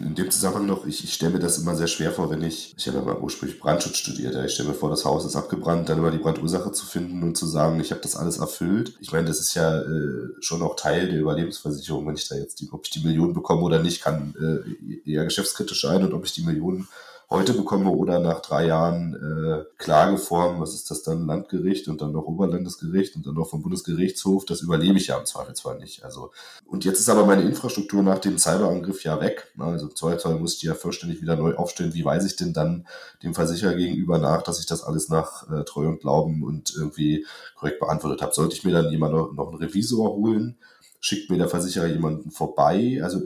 In 0.00 0.14
dem 0.14 0.30
Zusammenhang 0.30 0.66
noch, 0.66 0.86
ich, 0.86 1.02
ich 1.02 1.14
stelle 1.14 1.34
mir 1.34 1.38
das 1.38 1.58
immer 1.58 1.74
sehr 1.74 1.86
schwer 1.86 2.12
vor, 2.12 2.30
wenn 2.30 2.42
ich, 2.42 2.74
ich 2.76 2.88
habe 2.88 3.00
mal 3.00 3.18
ursprünglich 3.18 3.58
Brandschutz 3.58 3.96
studiert, 3.96 4.34
ja, 4.34 4.44
ich 4.44 4.52
stelle 4.52 4.70
mir 4.70 4.74
vor, 4.74 4.90
das 4.90 5.04
Haus 5.04 5.24
ist 5.24 5.36
abgebrannt, 5.36 5.88
dann 5.88 5.98
immer 5.98 6.10
die 6.10 6.18
Brandursache 6.18 6.72
zu 6.72 6.84
finden 6.84 7.22
und 7.22 7.38
zu 7.38 7.46
sagen, 7.46 7.80
ich 7.80 7.90
habe 7.90 8.02
das 8.02 8.14
alles 8.14 8.38
erfüllt. 8.38 8.96
Ich 9.00 9.12
meine, 9.12 9.28
das 9.28 9.40
ist 9.40 9.54
ja 9.54 9.80
äh, 9.80 10.28
schon 10.40 10.62
auch 10.62 10.76
Teil 10.76 11.08
der 11.08 11.20
Überlebensversicherung, 11.20 12.06
wenn 12.06 12.16
ich 12.16 12.28
da 12.28 12.34
jetzt, 12.34 12.60
die, 12.60 12.70
ob 12.70 12.84
ich 12.84 12.90
die 12.90 13.04
Millionen 13.04 13.32
bekomme 13.32 13.62
oder 13.62 13.82
nicht, 13.82 14.02
kann 14.02 14.34
äh, 14.38 15.10
eher 15.10 15.24
geschäftskritisch 15.24 15.80
sein 15.80 16.04
und 16.04 16.12
ob 16.12 16.24
ich 16.26 16.32
die 16.32 16.42
Millionen 16.42 16.86
heute 17.30 17.52
bekomme 17.52 17.90
oder 17.90 18.20
nach 18.20 18.40
drei 18.40 18.66
Jahren 18.66 19.14
äh, 19.14 19.64
Klageform, 19.76 20.60
was 20.60 20.72
ist 20.72 20.90
das 20.90 21.02
dann, 21.02 21.26
Landgericht 21.26 21.86
und 21.88 22.00
dann 22.00 22.12
noch 22.12 22.24
Oberlandesgericht 22.24 23.16
und 23.16 23.26
dann 23.26 23.34
noch 23.34 23.50
vom 23.50 23.62
Bundesgerichtshof, 23.62 24.46
das 24.46 24.62
überlebe 24.62 24.96
ich 24.96 25.08
ja 25.08 25.18
im 25.18 25.26
Zweifelsfall 25.26 25.78
nicht. 25.78 26.04
Also 26.04 26.30
und 26.64 26.86
jetzt 26.86 27.00
ist 27.00 27.10
aber 27.10 27.26
meine 27.26 27.42
Infrastruktur 27.42 28.02
nach 28.02 28.18
dem 28.18 28.38
Cyberangriff 28.38 29.04
ja 29.04 29.20
weg. 29.20 29.52
Also 29.58 29.88
im 29.88 29.96
Zweifelsfall 29.96 30.36
muss 30.36 30.56
ich 30.56 30.62
ja 30.62 30.74
vollständig 30.74 31.20
wieder 31.20 31.36
neu 31.36 31.54
aufstellen. 31.54 31.92
Wie 31.92 32.04
weiß 32.04 32.24
ich 32.24 32.36
denn 32.36 32.54
dann 32.54 32.86
dem 33.22 33.34
Versicherer 33.34 33.74
gegenüber 33.74 34.18
nach, 34.18 34.42
dass 34.42 34.58
ich 34.58 34.66
das 34.66 34.82
alles 34.82 35.10
nach 35.10 35.50
äh, 35.50 35.64
Treu 35.64 35.86
und 35.86 36.00
Glauben 36.00 36.42
und 36.42 36.74
irgendwie 36.74 37.26
korrekt 37.56 37.78
beantwortet 37.78 38.22
habe? 38.22 38.32
Sollte 38.32 38.54
ich 38.54 38.64
mir 38.64 38.72
dann 38.72 38.90
jemand 38.90 39.12
noch, 39.12 39.32
noch 39.34 39.48
einen 39.48 39.58
Revisor 39.58 40.10
holen? 40.10 40.56
Schickt 41.00 41.30
mir 41.30 41.36
der 41.36 41.48
Versicherer 41.48 41.86
jemanden 41.86 42.30
vorbei? 42.30 43.00
Also 43.02 43.20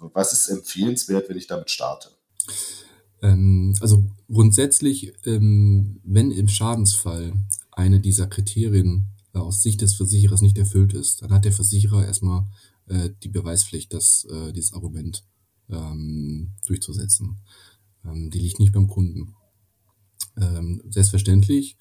was 0.00 0.34
ist 0.34 0.48
empfehlenswert, 0.48 1.30
wenn 1.30 1.38
ich 1.38 1.46
damit 1.46 1.70
starte? 1.70 2.10
Ähm, 3.22 3.74
also 3.80 4.10
grundsätzlich, 4.30 5.12
ähm, 5.24 6.00
wenn 6.04 6.30
im 6.30 6.48
Schadensfall 6.48 7.32
eine 7.72 8.00
dieser 8.00 8.26
Kriterien 8.26 9.08
äh, 9.34 9.38
aus 9.38 9.62
Sicht 9.62 9.80
des 9.80 9.94
Versicherers 9.94 10.42
nicht 10.42 10.58
erfüllt 10.58 10.92
ist, 10.92 11.22
dann 11.22 11.32
hat 11.32 11.44
der 11.44 11.52
Versicherer 11.52 12.04
erstmal 12.04 12.46
äh, 12.86 13.10
die 13.22 13.28
Beweispflicht, 13.28 13.92
das, 13.92 14.26
äh, 14.30 14.52
dieses 14.52 14.72
Argument 14.72 15.24
ähm, 15.68 16.52
durchzusetzen. 16.66 17.38
Ähm, 18.04 18.30
die 18.30 18.38
liegt 18.38 18.60
nicht 18.60 18.72
beim 18.72 18.88
Kunden. 18.88 19.34
Ähm, 20.36 20.82
selbstverständlich 20.88 21.76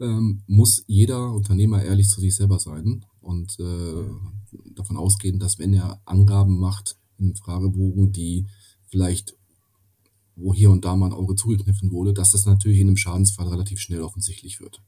ähm, 0.00 0.42
muss 0.46 0.84
jeder 0.86 1.32
Unternehmer 1.32 1.82
ehrlich 1.82 2.08
zu 2.08 2.20
sich 2.20 2.34
selber 2.34 2.58
sein 2.58 3.04
und 3.20 3.58
äh, 3.58 4.04
davon 4.74 4.96
ausgehen, 4.96 5.38
dass 5.38 5.58
wenn 5.58 5.74
er 5.74 6.00
Angaben 6.04 6.58
macht 6.58 6.96
im 7.18 7.34
Fragebogen, 7.34 8.12
die 8.12 8.46
vielleicht 8.86 9.37
wo 10.38 10.54
hier 10.54 10.70
und 10.70 10.84
da 10.84 10.96
mal 10.96 11.06
ein 11.06 11.12
Auge 11.12 11.34
zugekniffen 11.34 11.90
wurde, 11.90 12.14
dass 12.14 12.30
das 12.30 12.46
natürlich 12.46 12.78
in 12.80 12.88
einem 12.88 12.96
Schadensfall 12.96 13.48
relativ 13.48 13.80
schnell 13.80 14.02
offensichtlich 14.02 14.60
wird. 14.60 14.80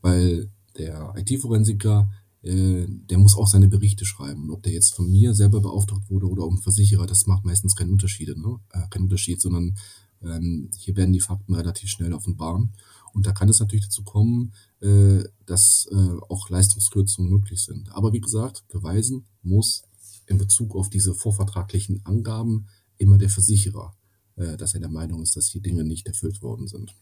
Weil 0.00 0.50
der 0.78 1.14
IT-Forensiker, 1.16 2.10
äh, 2.42 2.86
der 2.88 3.18
muss 3.18 3.36
auch 3.36 3.48
seine 3.48 3.68
Berichte 3.68 4.04
schreiben. 4.04 4.44
Und 4.44 4.50
ob 4.50 4.62
der 4.62 4.72
jetzt 4.72 4.94
von 4.94 5.10
mir 5.10 5.34
selber 5.34 5.60
beauftragt 5.60 6.08
wurde 6.08 6.28
oder 6.28 6.44
um 6.44 6.58
Versicherer, 6.58 7.06
das 7.06 7.26
macht 7.26 7.44
meistens 7.44 7.74
keinen 7.74 7.90
Unterschied, 7.90 8.36
ne? 8.36 8.58
äh, 8.72 8.88
keinen 8.88 9.04
Unterschied, 9.04 9.40
sondern 9.40 9.76
ähm, 10.22 10.70
hier 10.78 10.96
werden 10.96 11.12
die 11.12 11.20
Fakten 11.20 11.54
relativ 11.54 11.90
schnell 11.90 12.12
offenbar. 12.12 12.68
Und 13.12 13.26
da 13.26 13.32
kann 13.32 13.48
es 13.48 13.60
natürlich 13.60 13.86
dazu 13.86 14.04
kommen, 14.04 14.52
äh, 14.80 15.24
dass 15.46 15.88
äh, 15.90 16.16
auch 16.28 16.50
Leistungskürzungen 16.50 17.30
möglich 17.30 17.62
sind. 17.62 17.90
Aber 17.92 18.12
wie 18.12 18.20
gesagt, 18.20 18.64
beweisen 18.68 19.26
muss 19.42 19.82
in 20.26 20.38
Bezug 20.38 20.74
auf 20.76 20.90
diese 20.90 21.14
vorvertraglichen 21.14 22.04
Angaben 22.04 22.66
immer 22.98 23.18
der 23.18 23.30
Versicherer. 23.30 23.94
Äh, 24.36 24.56
dass 24.56 24.74
er 24.74 24.80
der 24.80 24.90
Meinung 24.90 25.22
ist, 25.22 25.36
dass 25.36 25.48
hier 25.48 25.62
Dinge 25.62 25.84
nicht 25.84 26.06
erfüllt 26.06 26.42
worden 26.42 26.68
sind. 26.68 26.94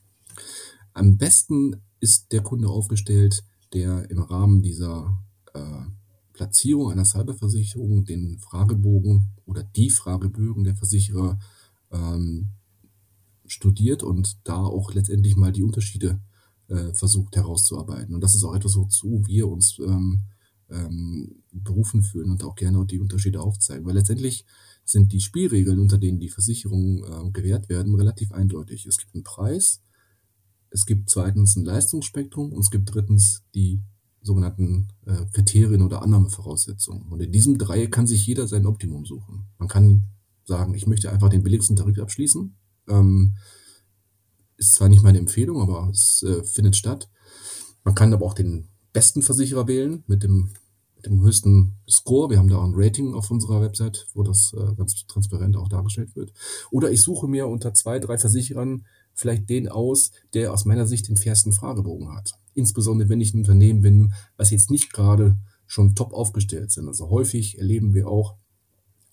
Am 0.92 1.18
besten 1.18 1.82
ist 1.98 2.32
der 2.32 2.42
Kunde 2.42 2.68
aufgestellt, 2.68 3.44
der 3.72 4.08
im 4.10 4.20
Rahmen 4.20 4.62
dieser 4.62 5.18
äh, 5.52 5.82
Platzierung 6.32 6.92
einer 6.92 7.04
Cyberversicherung 7.04 8.04
den 8.04 8.38
Fragebogen 8.38 9.32
oder 9.46 9.64
die 9.64 9.90
Fragebögen 9.90 10.64
der 10.64 10.76
Versicherer 10.76 11.38
ähm, 11.90 12.50
studiert 13.46 14.02
und 14.02 14.38
da 14.44 14.62
auch 14.62 14.94
letztendlich 14.94 15.36
mal 15.36 15.52
die 15.52 15.64
Unterschiede 15.64 16.20
äh, 16.68 16.92
versucht 16.94 17.36
herauszuarbeiten. 17.36 18.14
Und 18.14 18.20
das 18.20 18.34
ist 18.34 18.44
auch 18.44 18.54
etwas, 18.54 18.76
wozu 18.76 19.22
wir 19.26 19.48
uns 19.48 19.78
ähm, 19.80 20.22
ähm, 20.70 21.42
berufen 21.52 22.02
fühlen 22.02 22.30
und 22.30 22.44
auch 22.44 22.54
gerne 22.54 22.84
die 22.86 23.00
Unterschiede 23.00 23.40
aufzeigen. 23.40 23.84
Weil 23.86 23.94
letztendlich 23.94 24.44
sind 24.84 25.12
die 25.12 25.20
Spielregeln, 25.20 25.80
unter 25.80 25.98
denen 25.98 26.20
die 26.20 26.28
Versicherungen 26.28 27.02
äh, 27.04 27.30
gewährt 27.30 27.68
werden, 27.68 27.94
relativ 27.94 28.32
eindeutig. 28.32 28.86
Es 28.86 28.98
gibt 28.98 29.14
einen 29.14 29.24
Preis, 29.24 29.82
es 30.70 30.86
gibt 30.86 31.08
zweitens 31.08 31.56
ein 31.56 31.64
Leistungsspektrum 31.64 32.52
und 32.52 32.60
es 32.60 32.70
gibt 32.70 32.92
drittens 32.92 33.44
die 33.54 33.82
sogenannten 34.20 34.88
äh, 35.06 35.26
Kriterien 35.32 35.82
oder 35.82 36.02
Annahmevoraussetzungen. 36.02 37.08
Und 37.12 37.20
in 37.20 37.30
diesem 37.30 37.58
Dreieck 37.58 37.92
kann 37.92 38.06
sich 38.06 38.26
jeder 38.26 38.48
sein 38.48 38.66
Optimum 38.66 39.04
suchen. 39.04 39.46
Man 39.58 39.68
kann 39.68 40.04
sagen, 40.44 40.74
ich 40.74 40.86
möchte 40.86 41.10
einfach 41.10 41.28
den 41.28 41.42
billigsten 41.42 41.76
Tarif 41.76 41.98
abschließen. 41.98 42.56
Ähm, 42.88 43.36
ist 44.56 44.74
zwar 44.74 44.88
nicht 44.88 45.02
meine 45.02 45.18
Empfehlung, 45.18 45.60
aber 45.60 45.88
es 45.90 46.22
äh, 46.22 46.42
findet 46.42 46.76
statt. 46.76 47.08
Man 47.84 47.94
kann 47.94 48.12
aber 48.12 48.24
auch 48.24 48.34
den 48.34 48.68
besten 48.92 49.22
Versicherer 49.22 49.68
wählen 49.68 50.04
mit 50.06 50.22
dem 50.22 50.54
dem 51.06 51.22
höchsten 51.22 51.74
Score. 51.88 52.30
Wir 52.30 52.38
haben 52.38 52.48
da 52.48 52.56
auch 52.56 52.64
ein 52.64 52.74
Rating 52.74 53.14
auf 53.14 53.30
unserer 53.30 53.60
Website, 53.60 54.06
wo 54.14 54.22
das 54.22 54.54
äh, 54.56 54.74
ganz 54.74 55.06
transparent 55.06 55.56
auch 55.56 55.68
dargestellt 55.68 56.16
wird. 56.16 56.32
Oder 56.70 56.90
ich 56.90 57.02
suche 57.02 57.28
mir 57.28 57.46
unter 57.46 57.74
zwei, 57.74 57.98
drei 57.98 58.18
Versicherern 58.18 58.84
vielleicht 59.14 59.48
den 59.48 59.68
aus, 59.68 60.10
der 60.34 60.52
aus 60.52 60.64
meiner 60.64 60.86
Sicht 60.86 61.08
den 61.08 61.16
fairsten 61.16 61.52
Fragebogen 61.52 62.12
hat. 62.12 62.34
Insbesondere 62.54 63.08
wenn 63.08 63.20
ich 63.20 63.34
ein 63.34 63.38
Unternehmen 63.38 63.80
bin, 63.80 64.12
was 64.36 64.50
jetzt 64.50 64.70
nicht 64.70 64.92
gerade 64.92 65.36
schon 65.66 65.94
top 65.94 66.12
aufgestellt 66.12 66.70
sind. 66.70 66.88
Also 66.88 67.08
häufig 67.10 67.58
erleben 67.58 67.94
wir 67.94 68.08
auch, 68.08 68.36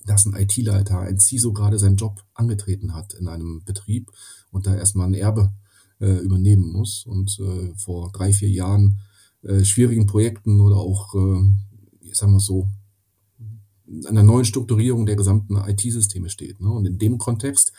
dass 0.05 0.25
ein 0.25 0.35
IT-Leiter, 0.35 0.99
ein 0.99 1.19
CISO 1.19 1.53
gerade 1.53 1.77
seinen 1.77 1.95
Job 1.95 2.23
angetreten 2.33 2.93
hat 2.93 3.13
in 3.13 3.27
einem 3.27 3.63
Betrieb 3.63 4.11
und 4.51 4.65
da 4.65 4.75
erstmal 4.75 5.07
ein 5.07 5.13
Erbe 5.13 5.51
äh, 5.99 6.17
übernehmen 6.17 6.71
muss 6.71 7.05
und 7.05 7.39
äh, 7.39 7.73
vor 7.77 8.11
drei, 8.11 8.33
vier 8.33 8.49
Jahren 8.49 8.99
äh, 9.43 9.63
schwierigen 9.63 10.07
Projekten 10.07 10.59
oder 10.59 10.77
auch 10.77 11.13
äh, 11.15 11.43
ich 12.11 12.17
sag 12.17 12.29
mal 12.29 12.39
so, 12.39 12.67
einer 14.07 14.23
neuen 14.23 14.45
Strukturierung 14.45 15.05
der 15.05 15.15
gesamten 15.15 15.57
IT-Systeme 15.57 16.29
steht. 16.29 16.61
Ne? 16.61 16.69
Und 16.69 16.85
in 16.85 16.97
dem 16.97 17.17
Kontext 17.17 17.73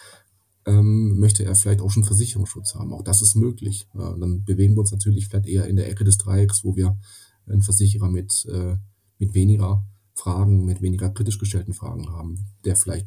ähm, 0.67 1.19
möchte 1.19 1.45
er 1.45 1.55
vielleicht 1.55 1.81
auch 1.81 1.91
schon 1.91 2.05
Versicherungsschutz 2.05 2.75
haben. 2.75 2.93
Auch 2.93 3.03
das 3.03 3.23
ist 3.23 3.35
möglich. 3.35 3.89
Äh, 3.95 4.19
dann 4.19 4.45
bewegen 4.45 4.75
wir 4.75 4.81
uns 4.81 4.93
natürlich 4.93 5.29
vielleicht 5.29 5.47
eher 5.47 5.67
in 5.67 5.77
der 5.77 5.89
Ecke 5.89 6.05
des 6.05 6.19
Dreiecks, 6.19 6.65
wo 6.65 6.77
wir 6.77 6.99
einen 7.47 7.63
Versicherer 7.63 8.09
mit, 8.09 8.47
äh, 8.47 8.77
mit 9.19 9.35
weniger 9.35 9.85
Fragen, 10.15 10.65
mit 10.65 10.83
weniger 10.83 11.11
kritisch 11.11 11.39
gestellten 11.39 11.73
Fragen 11.73 12.11
haben, 12.11 12.47
der 12.65 12.77
vielleicht 12.77 13.07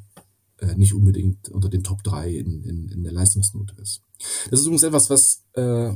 äh, 0.58 0.76
nicht 0.76 0.94
unbedingt 0.94 1.50
unter 1.50 1.70
den 1.70 1.84
Top 1.84 2.04
3 2.04 2.30
in, 2.30 2.64
in, 2.64 2.90
in 2.90 3.04
der 3.04 3.14
Leistungsnote 3.14 3.76
ist. 3.82 4.02
Das 4.50 4.60
ist 4.60 4.66
übrigens 4.66 4.84
etwas, 4.84 5.10
was 5.10 5.44
äh, 5.54 5.96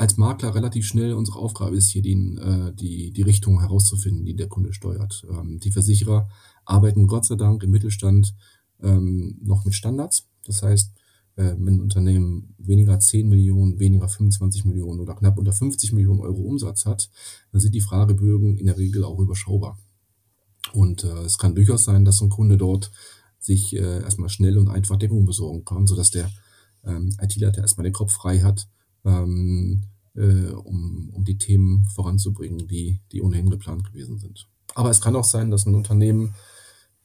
als 0.00 0.16
Makler 0.16 0.54
relativ 0.54 0.86
schnell 0.86 1.12
unsere 1.12 1.38
Aufgabe 1.38 1.76
ist, 1.76 1.90
hier 1.90 2.00
die, 2.00 2.14
äh, 2.14 2.72
die, 2.72 3.12
die 3.12 3.20
Richtung 3.20 3.60
herauszufinden, 3.60 4.24
die 4.24 4.34
der 4.34 4.48
Kunde 4.48 4.72
steuert. 4.72 5.26
Ähm, 5.30 5.60
die 5.60 5.72
Versicherer 5.72 6.26
arbeiten 6.64 7.06
Gott 7.06 7.26
sei 7.26 7.34
Dank 7.34 7.62
im 7.62 7.70
Mittelstand 7.70 8.34
ähm, 8.82 9.38
noch 9.42 9.66
mit 9.66 9.74
Standards. 9.74 10.26
Das 10.46 10.62
heißt, 10.62 10.92
äh, 11.36 11.54
wenn 11.58 11.74
ein 11.74 11.80
Unternehmen 11.82 12.54
weniger 12.56 12.98
10 12.98 13.28
Millionen, 13.28 13.78
weniger 13.78 14.08
25 14.08 14.64
Millionen 14.64 15.00
oder 15.00 15.14
knapp 15.14 15.36
unter 15.36 15.52
50 15.52 15.92
Millionen 15.92 16.20
Euro 16.20 16.40
Umsatz 16.40 16.86
hat, 16.86 17.10
dann 17.52 17.60
sind 17.60 17.74
die 17.74 17.82
Fragebögen 17.82 18.56
in 18.56 18.64
der 18.64 18.78
Regel 18.78 19.04
auch 19.04 19.18
überschaubar. 19.18 19.78
Und 20.72 21.04
äh, 21.04 21.24
es 21.24 21.36
kann 21.36 21.54
durchaus 21.54 21.84
sein, 21.84 22.06
dass 22.06 22.22
ein 22.22 22.30
Kunde 22.30 22.56
dort 22.56 22.90
sich 23.38 23.76
äh, 23.76 24.00
erstmal 24.00 24.30
schnell 24.30 24.56
und 24.56 24.68
einfach 24.68 24.96
Deckung 24.96 25.26
besorgen 25.26 25.66
kann, 25.66 25.86
sodass 25.86 26.10
der 26.10 26.30
ähm, 26.84 27.14
IT-Leiter 27.20 27.60
erstmal 27.60 27.84
den 27.84 27.92
Kopf 27.92 28.12
frei 28.12 28.38
hat, 28.38 28.66
ähm, 29.04 29.82
äh, 30.14 30.50
um, 30.50 31.10
um 31.10 31.24
die 31.24 31.38
Themen 31.38 31.84
voranzubringen, 31.84 32.66
die, 32.66 33.00
die 33.12 33.22
ohnehin 33.22 33.50
geplant 33.50 33.84
gewesen 33.84 34.18
sind. 34.18 34.48
Aber 34.74 34.90
es 34.90 35.00
kann 35.00 35.16
auch 35.16 35.24
sein, 35.24 35.50
dass 35.50 35.66
ein 35.66 35.74
Unternehmen 35.74 36.34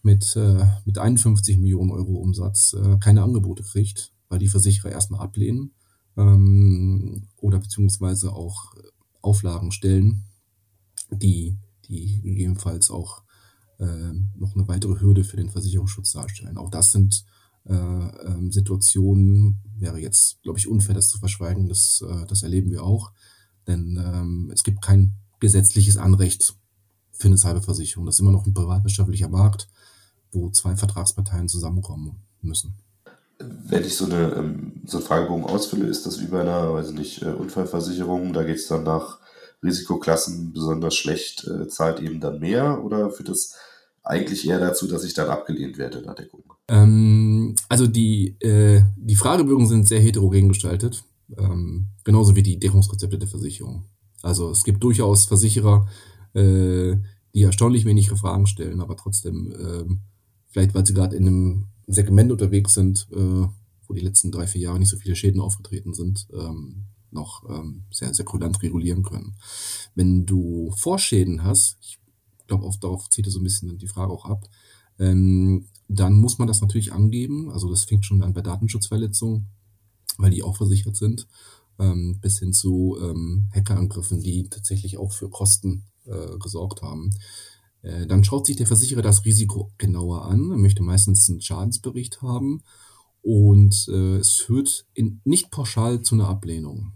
mit, 0.02 0.36
äh, 0.36 0.66
mit 0.86 0.98
51 0.98 1.58
Millionen 1.58 1.92
Euro 1.92 2.16
Umsatz 2.16 2.74
äh, 2.74 2.98
keine 3.00 3.24
Angebote 3.24 3.64
kriegt, 3.64 4.14
weil 4.30 4.40
die 4.40 4.48
Versicherer 4.48 4.92
erstmal 4.92 5.22
ablehnen 5.22 5.74
ähm, 6.18 7.28
oder 7.38 7.60
beziehungsweise 7.60 8.34
auch 8.34 8.76
Auflagen 9.22 9.72
stellen, 9.72 10.26
die, 11.10 11.58
die 11.88 12.22
gegebenenfalls 12.22 12.92
auch 12.92 13.24
äh, 13.80 14.14
noch 14.36 14.56
eine 14.56 14.68
weitere 14.68 15.00
Hürde 15.00 15.24
für 15.24 15.38
den 15.38 15.50
Versicherungsschutz 15.50 16.12
darstellen. 16.12 16.58
Auch 16.58 16.70
das 16.70 16.92
sind 16.92 17.26
äh, 17.68 17.74
ähm, 17.74 18.52
Situationen 18.52 19.60
wäre 19.78 20.00
jetzt, 20.00 20.42
glaube 20.44 20.60
ich, 20.60 20.68
unfair, 20.68 20.96
das 20.96 21.10
zu 21.10 21.18
verschweigen. 21.18 21.68
Das, 21.68 22.04
äh, 22.08 22.26
das 22.28 22.44
erleben 22.44 22.72
wir 22.72 22.84
auch. 22.84 23.12
Denn 23.68 23.98
ähm, 23.98 24.52
es 24.54 24.64
gibt 24.64 24.82
kein 24.82 25.14
gesetzliches 25.40 25.98
Anrecht 25.98 26.56
für 27.12 27.28
eine 27.28 27.38
Cyberversicherung. 27.38 28.06
Das 28.06 28.16
ist 28.16 28.20
immer 28.20 28.32
noch 28.32 28.46
ein 28.46 28.54
privatwirtschaftlicher 28.54 29.30
Markt, 29.30 29.68
wo 30.32 30.50
zwei 30.50 30.76
Vertragsparteien 30.76 31.50
zusammenkommen 31.50 32.22
müssen. 32.42 32.76
Wenn 33.40 33.84
ich 33.84 33.96
so, 33.96 34.06
eine, 34.06 34.34
ähm, 34.34 34.82
so 34.86 34.98
einen 34.98 35.06
Fragebogen 35.06 35.46
ausfülle, 35.46 35.88
ist 35.88 36.06
das 36.06 36.22
wie 36.22 36.28
bei 36.28 36.42
einer, 36.42 36.74
weiß 36.74 36.92
nicht, 36.92 37.22
äh, 37.22 37.32
Unfallversicherung, 37.32 38.32
da 38.32 38.44
geht 38.44 38.58
es 38.58 38.68
dann 38.68 38.84
nach 38.84 39.20
Risikoklassen 39.64 40.54
besonders 40.54 40.96
schlecht, 40.96 41.46
äh, 41.46 41.68
zahlt 41.68 42.00
eben 42.00 42.20
dann 42.20 42.40
mehr 42.40 42.84
oder 42.84 43.10
führt 43.10 43.30
das 43.30 43.56
eigentlich 44.06 44.48
eher 44.48 44.60
dazu, 44.60 44.88
dass 44.88 45.04
ich 45.04 45.14
dann 45.14 45.30
abgelehnt 45.30 45.78
werde 45.78 46.00
in 46.00 46.06
der 46.06 46.14
Deckung? 46.14 46.44
Ähm, 46.68 47.56
also 47.70 47.88
die, 47.88 48.38
äh, 48.40 48.84
die 48.96 49.16
Fragebögen 49.16 49.68
sind 49.68 49.88
sehr 49.88 50.00
heterogen 50.00 50.50
gestaltet, 50.50 51.04
ähm, 51.38 51.90
genauso 52.04 52.36
wie 52.36 52.44
die 52.44 52.60
Deckungskonzepte 52.60 53.18
der 53.18 53.28
Versicherung. 53.28 53.86
Also 54.22 54.52
es 54.52 54.64
gibt 54.64 54.84
durchaus 54.84 55.26
Versicherer, 55.26 55.88
äh, 56.34 56.96
die 57.34 57.44
erstaunlich 57.44 57.86
wenige 57.86 58.16
Fragen 58.16 58.48
stellen, 58.48 58.82
aber 58.82 58.96
trotzdem, 58.96 59.52
äh, 59.52 59.86
vielleicht 60.50 60.74
weil 60.74 60.86
sie 60.86 60.94
gerade 60.94 61.16
in 61.16 61.28
einem 61.28 61.68
Segment 61.88 62.32
unterwegs 62.32 62.74
sind, 62.74 63.08
äh, 63.12 63.48
wo 63.88 63.94
die 63.94 64.02
letzten 64.02 64.32
drei, 64.32 64.48
vier 64.48 64.62
Jahre 64.62 64.80
nicht 64.80 64.90
so 64.90 64.98
viele 64.98 65.16
Schäden 65.16 65.42
aufgetreten 65.42 65.94
sind, 65.94 66.28
ähm, 66.34 66.86
noch 67.12 67.48
ähm, 67.50 67.84
sehr, 67.92 68.14
sehr 68.14 68.26
kulant 68.26 68.62
regulieren 68.62 69.04
können. 69.04 69.36
Wenn 69.94 70.26
du 70.26 70.72
Vorschäden 70.78 71.44
hast, 71.44 71.78
ich 71.82 72.00
glaube, 72.48 72.70
darauf 72.80 73.10
zieht 73.10 73.26
so 73.28 73.40
ein 73.40 73.44
bisschen 73.44 73.78
die 73.78 73.88
Frage 73.88 74.12
auch 74.12 74.26
ab, 74.26 74.50
ähm, 75.00 75.68
dann 75.88 76.16
muss 76.16 76.38
man 76.38 76.48
das 76.48 76.62
natürlich 76.62 76.94
angeben. 76.94 77.52
Also 77.52 77.70
das 77.70 77.84
fängt 77.84 78.06
schon 78.06 78.22
an 78.22 78.34
bei 78.34 78.42
Datenschutzverletzungen, 78.42 79.48
weil 80.18 80.32
die 80.32 80.44
auch 80.44 80.58
versichert 80.58 80.96
sind, 80.96 81.28
ähm, 81.80 82.20
bis 82.22 82.40
hin 82.40 82.54
zu 82.54 82.98
ähm, 83.02 83.50
Hackerangriffen, 83.54 84.22
die 84.22 84.50
tatsächlich 84.50 84.98
auch 84.98 85.12
für 85.12 85.30
Kosten 85.30 85.84
äh, 86.06 86.38
gesorgt 86.40 86.82
haben. 86.82 87.12
Äh, 87.82 88.08
dann 88.08 88.24
schaut 88.24 88.46
sich 88.46 88.56
der 88.56 88.68
Versicherer 88.68 89.02
das 89.02 89.26
Risiko 89.26 89.72
genauer 89.78 90.26
an. 90.26 90.52
Er 90.52 90.58
möchte 90.58 90.84
meistens 90.84 91.30
einen 91.30 91.42
Schadensbericht 91.42 92.22
haben 92.22 92.64
und 93.22 93.88
äh, 93.90 94.18
es 94.18 94.34
führt 94.34 94.86
in, 94.94 95.22
nicht 95.24 95.52
pauschal 95.52 96.02
zu 96.02 96.16
einer 96.16 96.28
Ablehnung. 96.28 96.94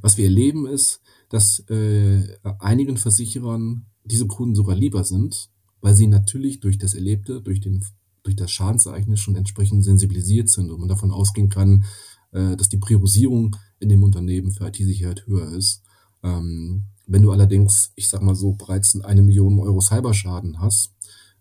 Was 0.00 0.16
wir 0.16 0.24
erleben 0.24 0.66
ist, 0.66 1.00
dass 1.28 1.60
äh, 1.68 2.36
einigen 2.58 2.96
Versicherern 2.96 3.86
diese 4.04 4.26
Kunden 4.26 4.54
sogar 4.54 4.76
lieber 4.76 5.04
sind, 5.04 5.50
weil 5.80 5.94
sie 5.94 6.06
natürlich 6.06 6.60
durch 6.60 6.78
das 6.78 6.94
Erlebte, 6.94 7.40
durch, 7.42 7.60
den, 7.60 7.84
durch 8.22 8.36
das 8.36 8.50
Schadensereignis 8.50 9.20
schon 9.20 9.36
entsprechend 9.36 9.84
sensibilisiert 9.84 10.48
sind 10.48 10.70
und 10.70 10.80
man 10.80 10.88
davon 10.88 11.10
ausgehen 11.10 11.48
kann, 11.48 11.84
äh, 12.32 12.56
dass 12.56 12.68
die 12.68 12.78
Priorisierung 12.78 13.56
in 13.80 13.88
dem 13.88 14.02
Unternehmen 14.02 14.52
für 14.52 14.66
IT-Sicherheit 14.66 15.26
höher 15.26 15.52
ist. 15.52 15.82
Ähm, 16.22 16.84
wenn 17.06 17.22
du 17.22 17.32
allerdings, 17.32 17.92
ich 17.96 18.08
sag 18.08 18.22
mal 18.22 18.34
so, 18.34 18.52
bereits 18.52 18.98
eine 19.00 19.22
Million 19.22 19.58
Euro 19.60 19.80
Cyberschaden 19.80 20.60
hast, 20.60 20.92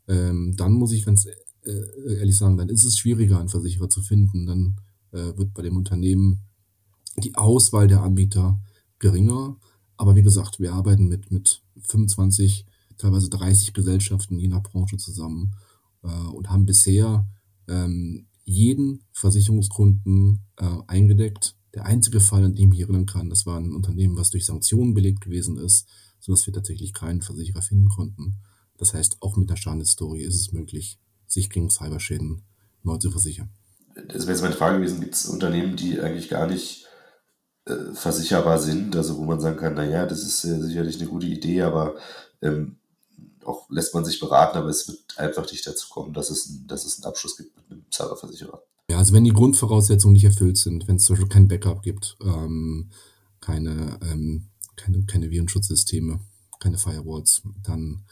ähm, 0.08 0.56
dann 0.58 0.74
muss 0.74 0.92
ich 0.92 1.06
ganz 1.06 1.26
äh, 1.26 2.18
ehrlich 2.18 2.38
sagen, 2.38 2.58
dann 2.58 2.70
ist 2.70 2.84
es 2.84 2.98
schwieriger, 2.98 3.40
einen 3.40 3.50
Versicherer 3.50 3.90
zu 3.90 4.02
finden. 4.02 4.46
Dann 4.46 4.76
äh, 5.12 5.38
wird 5.38 5.54
bei 5.54 5.62
dem 5.62 5.78
Unternehmen 5.78 6.42
die 7.18 7.36
Auswahl 7.36 7.88
der 7.88 8.02
Anbieter 8.02 8.60
geringer. 9.00 9.58
Aber 9.98 10.16
wie 10.16 10.24
gesagt, 10.24 10.60
wir 10.60 10.74
arbeiten 10.74 11.08
mit, 11.08 11.32
mit 11.32 11.62
25, 11.82 12.66
teilweise 12.98 13.30
30 13.30 13.74
Gesellschaften 13.74 14.40
je 14.40 14.48
nach 14.48 14.64
Branche 14.64 14.98
zusammen 14.98 15.56
äh, 16.04 16.08
und 16.08 16.50
haben 16.50 16.66
bisher 16.66 17.28
ähm, 17.68 18.28
jeden 18.46 19.04
Versicherungskunden 19.12 20.42
äh, 20.58 20.78
eingedeckt. 20.88 21.56
Der 21.74 21.86
einzige 21.86 22.20
Fall, 22.20 22.44
an 22.44 22.56
dem 22.56 22.66
ich 22.66 22.70
mich 22.70 22.80
erinnern 22.82 23.06
kann, 23.06 23.30
das 23.30 23.46
war 23.46 23.58
ein 23.58 23.74
Unternehmen, 23.74 24.18
was 24.18 24.30
durch 24.30 24.46
Sanktionen 24.46 24.94
belegt 24.94 25.22
gewesen 25.22 25.58
ist, 25.58 25.88
sodass 26.20 26.46
wir 26.46 26.54
tatsächlich 26.54 26.94
keinen 26.94 27.22
Versicherer 27.22 27.62
finden 27.62 27.90
konnten. 27.90 28.38
Das 28.78 28.94
heißt, 28.94 29.18
auch 29.22 29.38
mit 29.38 29.50
der 29.50 29.56
Schadenshistorie 29.56 30.24
ist 30.24 30.36
es 30.36 30.52
möglich, 30.52 31.00
sich 31.28 31.50
gegen 31.50 31.70
Cyberschäden 31.70 32.44
neu 32.84 32.98
zu 32.98 33.12
versichern. 33.12 33.50
Das 34.08 34.24
wäre 34.24 34.32
jetzt 34.32 34.42
meine 34.42 34.56
Frage 34.56 34.78
gewesen, 34.78 35.00
gibt 35.00 35.16
es 35.16 35.26
Unternehmen, 35.26 35.76
die 35.76 36.00
eigentlich 36.00 36.30
gar 36.30 36.48
nicht 36.48 36.86
äh, 37.66 37.94
versicherbar 37.94 38.60
sind, 38.60 38.96
also 38.96 39.18
wo 39.18 39.24
man 39.24 39.40
sagen 39.40 39.58
kann, 39.58 39.76
naja, 39.76 40.06
das 40.06 40.24
ist 40.24 40.44
äh, 40.44 40.62
sicherlich 40.62 41.00
eine 41.00 41.10
gute 41.10 41.28
Idee, 41.28 41.62
aber 41.62 41.96
ähm, 42.42 42.78
auch 43.46 43.70
lässt 43.70 43.94
man 43.94 44.06
sich 44.06 44.20
beraten, 44.20 44.58
aber 44.58 44.70
es 44.70 44.88
wird 44.88 45.18
einfach 45.18 45.50
nicht 45.52 45.66
dazu 45.66 45.88
kommen, 45.90 46.14
dass 46.14 46.30
es, 46.30 46.50
ein, 46.50 46.68
dass 46.68 46.86
es 46.86 46.98
einen 46.98 47.06
Abschluss 47.06 47.38
gibt 47.38 47.56
mit 47.56 47.72
einem 47.72 47.86
Cyberversicherer. 47.92 48.62
Ja, 48.90 48.98
also 48.98 49.14
wenn 49.14 49.24
die 49.24 49.32
Grundvoraussetzungen 49.32 50.14
nicht 50.14 50.26
erfüllt 50.26 50.58
sind, 50.58 50.88
wenn 50.88 50.98
es 50.98 51.06
zum 51.06 51.16
Beispiel 51.16 51.30
kein 51.30 51.48
Backup 51.48 51.82
gibt, 51.82 52.18
ähm, 52.22 52.90
keine, 53.40 53.98
ähm, 54.02 54.50
keine, 54.76 55.06
keine 55.06 55.30
Virenschutzsysteme, 55.30 56.20
keine 56.60 56.78
Firewalls, 56.78 57.44
dann 57.64 58.04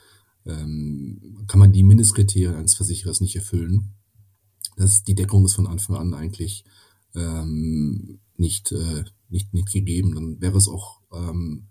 ähm, 0.46 1.46
kann 1.48 1.60
man 1.60 1.72
die 1.72 1.84
Mindestkriterien 1.84 2.56
eines 2.56 2.76
Versicherers 2.76 3.22
nicht 3.22 3.36
erfüllen. 3.36 3.94
Das, 4.78 5.04
die 5.04 5.16
Deckung 5.16 5.46
ist 5.46 5.56
von 5.56 5.68
Anfang 5.68 5.98
an 5.98 6.14
eigentlich 6.14 6.64
ähm, 7.16 8.20
nicht, 8.38 8.72
äh, 8.72 9.04
nicht, 9.32 9.54
nicht 9.54 9.72
gegeben. 9.72 10.16
Dann 10.16 10.42
wäre 10.42 10.58
es 10.58 10.68
auch 10.68 11.02
ähm, 11.12 11.68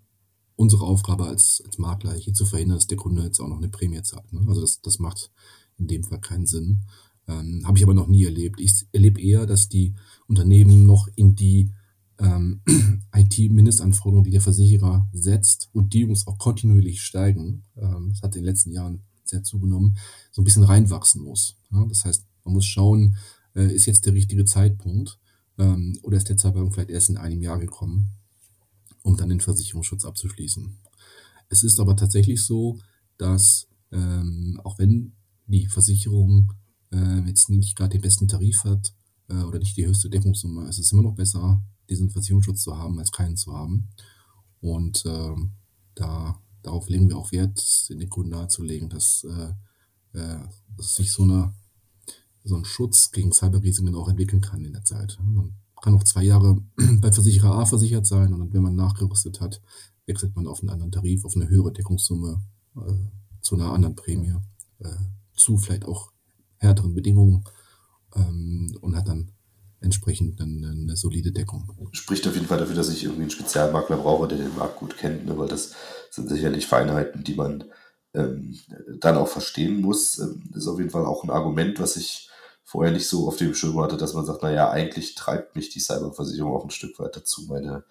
unsere 0.57 0.85
Aufgabe 0.85 1.25
als, 1.25 1.63
als 1.65 1.79
Makler 1.79 2.15
hier 2.15 2.35
zu 2.35 2.45
verhindern, 2.45 2.77
dass 2.77 2.87
der 2.87 2.99
Kunde 2.99 3.23
jetzt 3.23 3.41
auch 3.41 3.49
noch 3.49 3.59
eine 3.59 3.69
Prämie 3.69 4.03
zahlt. 4.03 4.33
Ne? 4.33 4.45
Also 4.47 4.61
das, 4.61 4.81
das 4.83 4.99
macht 4.99 5.31
in 5.79 5.87
dem 5.87 6.05
Fall 6.05 6.21
keinen 6.21 6.47
Sinn. 6.47 6.83
Ähm, 7.27 7.63
Habe 7.65 7.79
ich 7.79 7.85
aber 7.85 7.95
noch 7.95 8.09
nie 8.09 8.25
erlebt. 8.25 8.61
Ich 8.61 8.87
erlebe 8.93 9.21
eher, 9.21 9.47
dass 9.47 9.69
die 9.69 9.95
Unternehmen 10.27 10.85
noch 10.85 11.09
in 11.17 11.35
die 11.35 11.73
ähm, 12.19 12.61
IT-Mindestanforderungen, 13.15 14.25
die 14.25 14.31
der 14.31 14.41
Versicherer 14.41 15.09
setzt 15.13 15.71
und 15.73 15.95
die 15.95 16.05
uns 16.05 16.27
auch 16.27 16.39
kontinuierlich 16.39 17.03
steigen, 17.03 17.65
ähm, 17.77 18.11
das 18.11 18.23
hat 18.23 18.37
in 18.37 18.43
den 18.43 18.49
letzten 18.49 18.73
Jahren 18.73 19.03
sehr 19.25 19.43
zugenommen, 19.43 19.97
so 20.31 20.43
ein 20.43 20.45
bisschen 20.45 20.65
reinwachsen 20.65 21.23
muss. 21.23 21.57
Ja? 21.73 21.85
Das 21.87 22.05
heißt, 22.05 22.27
man 22.45 22.55
muss 22.55 22.67
schauen, 22.67 23.17
äh, 23.55 23.73
ist 23.73 23.87
jetzt 23.87 24.07
der 24.07 24.15
richtige 24.15 24.45
Zeitpunkt 24.45 25.19
ähm, 25.61 25.99
oder 26.03 26.17
ist 26.17 26.29
der 26.29 26.37
Zeitpunkt 26.37 26.75
vielleicht 26.75 26.91
erst 26.91 27.11
in 27.11 27.17
einem 27.17 27.43
Jahr 27.43 27.59
gekommen 27.59 28.17
um 29.03 29.17
dann 29.17 29.29
den 29.29 29.41
Versicherungsschutz 29.41 30.05
abzuschließen. 30.05 30.79
Es 31.49 31.63
ist 31.63 31.81
aber 31.81 31.97
tatsächlich 31.97 32.45
so, 32.45 32.79
dass 33.19 33.67
ähm, 33.93 34.61
auch 34.65 34.79
wenn 34.79 35.13
die 35.47 35.67
Versicherung 35.67 36.53
äh, 36.93 37.21
jetzt 37.27 37.51
nicht 37.51 37.77
gerade 37.77 37.91
den 37.91 38.03
besten 38.03 38.29
Tarif 38.29 38.65
hat 38.65 38.95
äh, 39.29 39.43
oder 39.43 39.59
nicht 39.59 39.77
die 39.77 39.87
höchste 39.87 40.11
Deckungssumme, 40.11 40.69
es 40.69 40.79
ist 40.79 40.93
immer 40.93 41.03
noch 41.03 41.15
besser, 41.15 41.63
diesen 41.89 42.11
Versicherungsschutz 42.11 42.63
zu 42.63 42.77
haben, 42.77 42.99
als 42.99 43.11
keinen 43.11 43.37
zu 43.37 43.53
haben. 43.53 43.89
Und 44.61 45.05
äh, 45.07 45.35
da, 45.95 46.41
darauf 46.63 46.89
legen 46.89 47.09
wir 47.09 47.17
auch 47.17 47.33
Wert, 47.33 47.89
den 47.89 48.09
Kunden 48.09 48.31
nahezulegen, 48.31 48.89
dass, 48.89 49.25
äh, 49.25 50.19
äh, 50.19 50.39
dass 50.77 50.95
sich 50.95 51.11
so, 51.11 51.25
eine, 51.25 51.53
so 52.45 52.57
ein 52.57 52.65
Schutz 52.65 53.11
gegen 53.11 53.33
Cyberrisiken 53.33 53.95
auch 53.95 54.09
entwickeln 54.09 54.41
kann 54.41 54.65
in 54.65 54.73
der 54.73 54.85
Zeit. 54.85 55.19
Man 55.23 55.57
kann 55.81 55.95
auch 55.95 56.05
zwei 56.05 56.23
Jahre 56.23 56.63
bei 57.01 57.13
Versicherer 57.13 57.55
A 57.55 57.67
versichert 57.67 58.07
sein 58.07 58.33
und 58.33 58.53
wenn 58.53 58.63
man 58.63 58.77
nachgerüstet 58.77 59.41
hat, 59.41 59.61
wechselt 60.07 60.35
man 60.37 60.47
auf 60.47 60.61
einen 60.61 60.71
anderen 60.71 60.93
Tarif, 60.93 61.25
auf 61.25 61.37
eine 61.37 61.49
höhere 61.49 61.73
Deckungssumme, 61.73 62.43
äh, 62.77 62.93
zu 63.41 63.55
einer 63.55 63.73
anderen 63.73 63.95
Prämie, 63.95 64.35
äh, 64.81 64.89
zu 65.35 65.57
vielleicht 65.57 65.85
auch 65.85 66.13
härteren 66.57 66.95
Bedingungen 66.95 67.45
ähm, 68.15 68.77
und 68.81 68.97
hat 68.97 69.09
dann 69.09 69.33
entsprechend 69.81 70.41
eine, 70.41 70.71
eine, 70.71 70.97
solide 70.97 71.33
Deckung. 71.33 71.71
Spricht 71.93 72.27
auf 72.27 72.35
jeden 72.35 72.47
Fall 72.47 72.59
dafür, 72.59 72.75
dass 72.75 72.91
ich 72.91 73.05
irgendwie 73.05 73.23
einen 73.23 73.31
Spezialmakler 73.31 73.97
brauche, 73.97 74.29
der 74.29 74.39
den 74.39 74.55
Markt 74.55 74.79
gut 74.79 74.97
kennt, 74.99 75.25
ne? 75.25 75.39
weil 75.39 75.49
das 75.49 75.73
sind 76.11 76.29
sicherlich 76.29 76.67
Feinheiten, 76.67 77.25
die 77.25 77.35
man 77.35 77.65
ähm, 78.15 78.59
dann 78.99 79.17
auch 79.17 79.29
verstehen 79.29 79.81
muss. 79.81 80.19
Ähm, 80.19 80.51
ist 80.55 80.67
auf 80.67 80.79
jeden 80.79 80.91
Fall 80.91 81.07
auch 81.07 81.25
ein 81.25 81.31
Argument, 81.31 81.81
was 81.81 81.97
ich 81.97 82.30
vorher 82.71 82.93
nicht 82.93 83.09
so 83.09 83.27
auf 83.27 83.37
dem 83.37 83.53
Schirm 83.53 83.81
hatte, 83.81 83.97
dass 83.97 84.15
man 84.15 84.25
sagt, 84.25 84.45
naja, 84.45 84.71
eigentlich 84.71 85.17
treibt 85.17 85.57
mich 85.57 85.71
die 85.71 85.81
Cyberversicherung 85.81 86.55
auch 86.55 86.63
ein 86.63 86.71
Stück 86.71 87.01
weit 87.01 87.17
dazu, 87.17 87.47
meine 87.49 87.83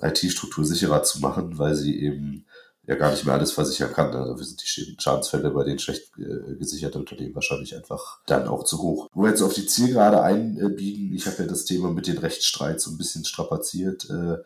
IT-Struktur 0.00 0.64
sicherer 0.64 1.04
zu 1.04 1.20
machen, 1.20 1.58
weil 1.58 1.76
sie 1.76 2.02
eben 2.02 2.44
ja 2.88 2.96
gar 2.96 3.12
nicht 3.12 3.24
mehr 3.24 3.34
alles 3.34 3.52
versichern 3.52 3.92
kann. 3.92 4.10
Ne? 4.10 4.26
Dafür 4.26 4.44
sind 4.44 4.60
die 4.60 4.96
Schadensfälle 4.98 5.50
bei 5.52 5.62
den 5.62 5.78
schlecht 5.78 6.10
äh, 6.18 6.56
gesicherten 6.56 7.02
Unternehmen 7.02 7.36
wahrscheinlich 7.36 7.76
einfach 7.76 8.18
dann 8.26 8.48
auch 8.48 8.64
zu 8.64 8.82
hoch. 8.82 9.08
Wo 9.12 9.22
wir 9.22 9.30
jetzt 9.30 9.42
auf 9.42 9.54
die 9.54 9.66
Zielgerade 9.66 10.20
einbiegen, 10.20 11.14
ich 11.14 11.26
habe 11.26 11.44
ja 11.44 11.48
das 11.48 11.64
Thema 11.64 11.92
mit 11.92 12.08
den 12.08 12.18
Rechtsstreits 12.18 12.82
so 12.82 12.90
ein 12.90 12.98
bisschen 12.98 13.24
strapaziert. 13.24 14.10
Äh, 14.10 14.38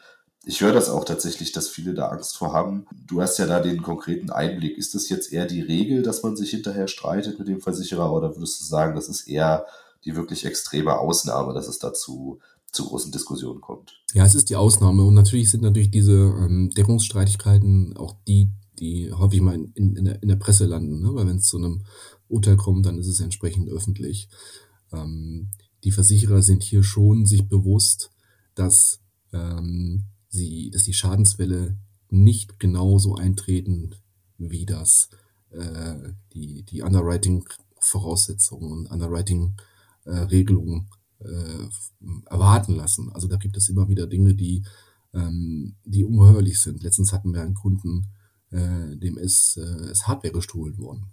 ich 0.45 0.61
höre 0.63 0.73
das 0.73 0.89
auch 0.89 1.05
tatsächlich, 1.05 1.53
dass 1.53 1.69
viele 1.69 1.93
da 1.93 2.09
Angst 2.09 2.37
vor 2.37 2.53
haben. 2.53 2.87
Du 3.07 3.21
hast 3.21 3.39
ja 3.39 3.47
da 3.47 3.61
den 3.61 3.83
konkreten 3.83 4.31
Einblick. 4.31 4.79
Ist 4.79 4.95
das 4.95 5.09
jetzt 5.09 5.33
eher 5.33 5.47
die 5.47 5.61
Regel, 5.61 6.03
dass 6.03 6.23
man 6.23 6.37
sich 6.37 6.51
hinterher 6.51 6.89
streitet 6.89 7.39
mit 7.39 7.49
dem 7.49 7.61
Versicherer 7.61 8.13
oder 8.13 8.35
würdest 8.37 8.61
du 8.61 8.65
sagen, 8.65 8.95
das 8.95 9.09
ist 9.09 9.29
eher 9.29 9.67
die 10.05 10.17
wirklich 10.17 10.47
extreme 10.47 10.99
Ausnahme, 10.99 11.53
dass 11.53 11.69
es 11.69 11.79
dazu 11.79 12.41
zu 12.73 12.87
großen 12.87 13.13
Diskussionen 13.13 13.61
kommt? 13.61 14.01
Ja, 14.15 14.25
es 14.25 14.35
ist 14.35 14.49
die 14.49 14.57
Ausnahme 14.57 15.05
und 15.05 15.15
natürlich 15.15 15.51
sind 15.51 15.63
natürlich 15.63 15.91
diese 15.91 16.13
ähm, 16.13 16.71
Deckungsstreitigkeiten 16.71 17.97
auch 17.97 18.17
die, 18.27 18.51
die 18.79 19.13
häufig 19.13 19.43
mal 19.43 19.55
in, 19.55 19.97
in, 19.97 20.05
der, 20.05 20.23
in 20.23 20.29
der 20.29 20.37
Presse 20.37 20.65
landen, 20.65 21.03
ne? 21.03 21.15
weil 21.15 21.27
wenn 21.27 21.37
es 21.37 21.49
zu 21.49 21.59
einem 21.59 21.85
Urteil 22.29 22.57
kommt, 22.57 22.87
dann 22.87 22.99
ist 22.99 23.09
es 23.09 23.21
entsprechend 23.21 23.69
öffentlich. 23.69 24.29
Ähm, 24.93 25.51
die 25.85 25.93
Versicherer 25.93 26.43
sind 26.43 26.63
hier 26.63 26.83
schon 26.83 27.27
sich 27.27 27.47
bewusst, 27.49 28.11
dass 28.55 29.01
ähm, 29.33 30.05
sie, 30.31 30.71
dass 30.71 30.85
die 30.85 30.95
Schadenswelle 30.95 31.77
nicht 32.09 32.59
genauso 32.59 33.17
eintreten, 33.17 33.95
wie 34.39 34.65
das 34.65 35.11
äh, 35.51 36.15
die, 36.33 36.63
die 36.63 36.81
Underwriting-Voraussetzungen 36.83 38.73
und 38.73 38.87
Underwriting-Regelungen 38.87 40.89
äh, 41.19 41.69
erwarten 42.27 42.75
lassen. 42.75 43.13
Also 43.13 43.29
da 43.29 43.37
gibt 43.37 43.57
es 43.57 43.69
immer 43.69 43.89
wieder 43.89 44.07
Dinge, 44.07 44.35
die, 44.35 44.65
ähm, 45.13 45.77
die 45.85 46.05
ungeheuerlich 46.05 46.61
sind. 46.61 46.83
Letztens 46.83 47.13
hatten 47.13 47.35
wir 47.35 47.43
einen 47.43 47.55
Kunden, 47.55 48.07
äh, 48.51 48.97
dem 48.97 49.19
ist, 49.19 49.59
äh, 49.59 49.91
ist 49.91 50.09
Hardware 50.09 50.33
gestohlen 50.33 50.79
worden. 50.79 51.07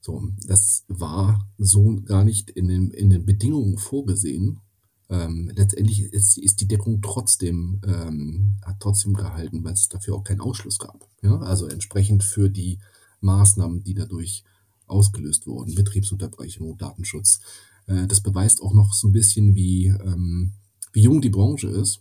So, 0.00 0.28
das 0.46 0.84
war 0.86 1.50
so 1.58 2.00
gar 2.04 2.24
nicht 2.24 2.50
in 2.50 2.68
den, 2.68 2.92
in 2.92 3.10
den 3.10 3.26
Bedingungen 3.26 3.78
vorgesehen 3.78 4.60
ähm, 5.08 5.50
letztendlich 5.54 6.00
ist, 6.00 6.36
ist, 6.38 6.60
die 6.60 6.68
Deckung 6.68 7.00
trotzdem, 7.00 7.80
ähm, 7.86 8.56
hat 8.64 8.80
trotzdem 8.80 9.14
gehalten, 9.14 9.62
weil 9.64 9.74
es 9.74 9.88
dafür 9.88 10.16
auch 10.16 10.24
keinen 10.24 10.40
Ausschluss 10.40 10.78
gab. 10.78 11.08
Ja? 11.22 11.38
Also 11.38 11.66
entsprechend 11.66 12.24
für 12.24 12.50
die 12.50 12.78
Maßnahmen, 13.20 13.82
die 13.84 13.94
dadurch 13.94 14.44
ausgelöst 14.86 15.46
wurden, 15.46 15.74
Betriebsunterbrechung, 15.74 16.76
Datenschutz, 16.76 17.40
Äh, 17.86 18.06
das 18.06 18.20
beweist 18.20 18.60
auch 18.62 18.74
noch 18.74 18.92
so 18.92 19.08
ein 19.08 19.12
bisschen, 19.12 19.54
wie, 19.54 19.86
ähm, 19.86 20.54
wie 20.92 21.02
jung 21.02 21.20
die 21.20 21.30
Branche 21.30 21.68
ist 21.68 22.00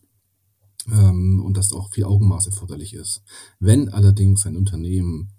ähm, 0.92 1.44
und 1.46 1.58
dass 1.58 1.74
auch 1.74 1.92
viel 1.92 2.06
Augenmaß 2.06 2.48
erforderlich 2.48 2.94
ist. 2.94 3.22
Wenn 3.60 3.90
allerdings 3.90 4.46
ein 4.46 4.58
Unternehmen 4.58 5.32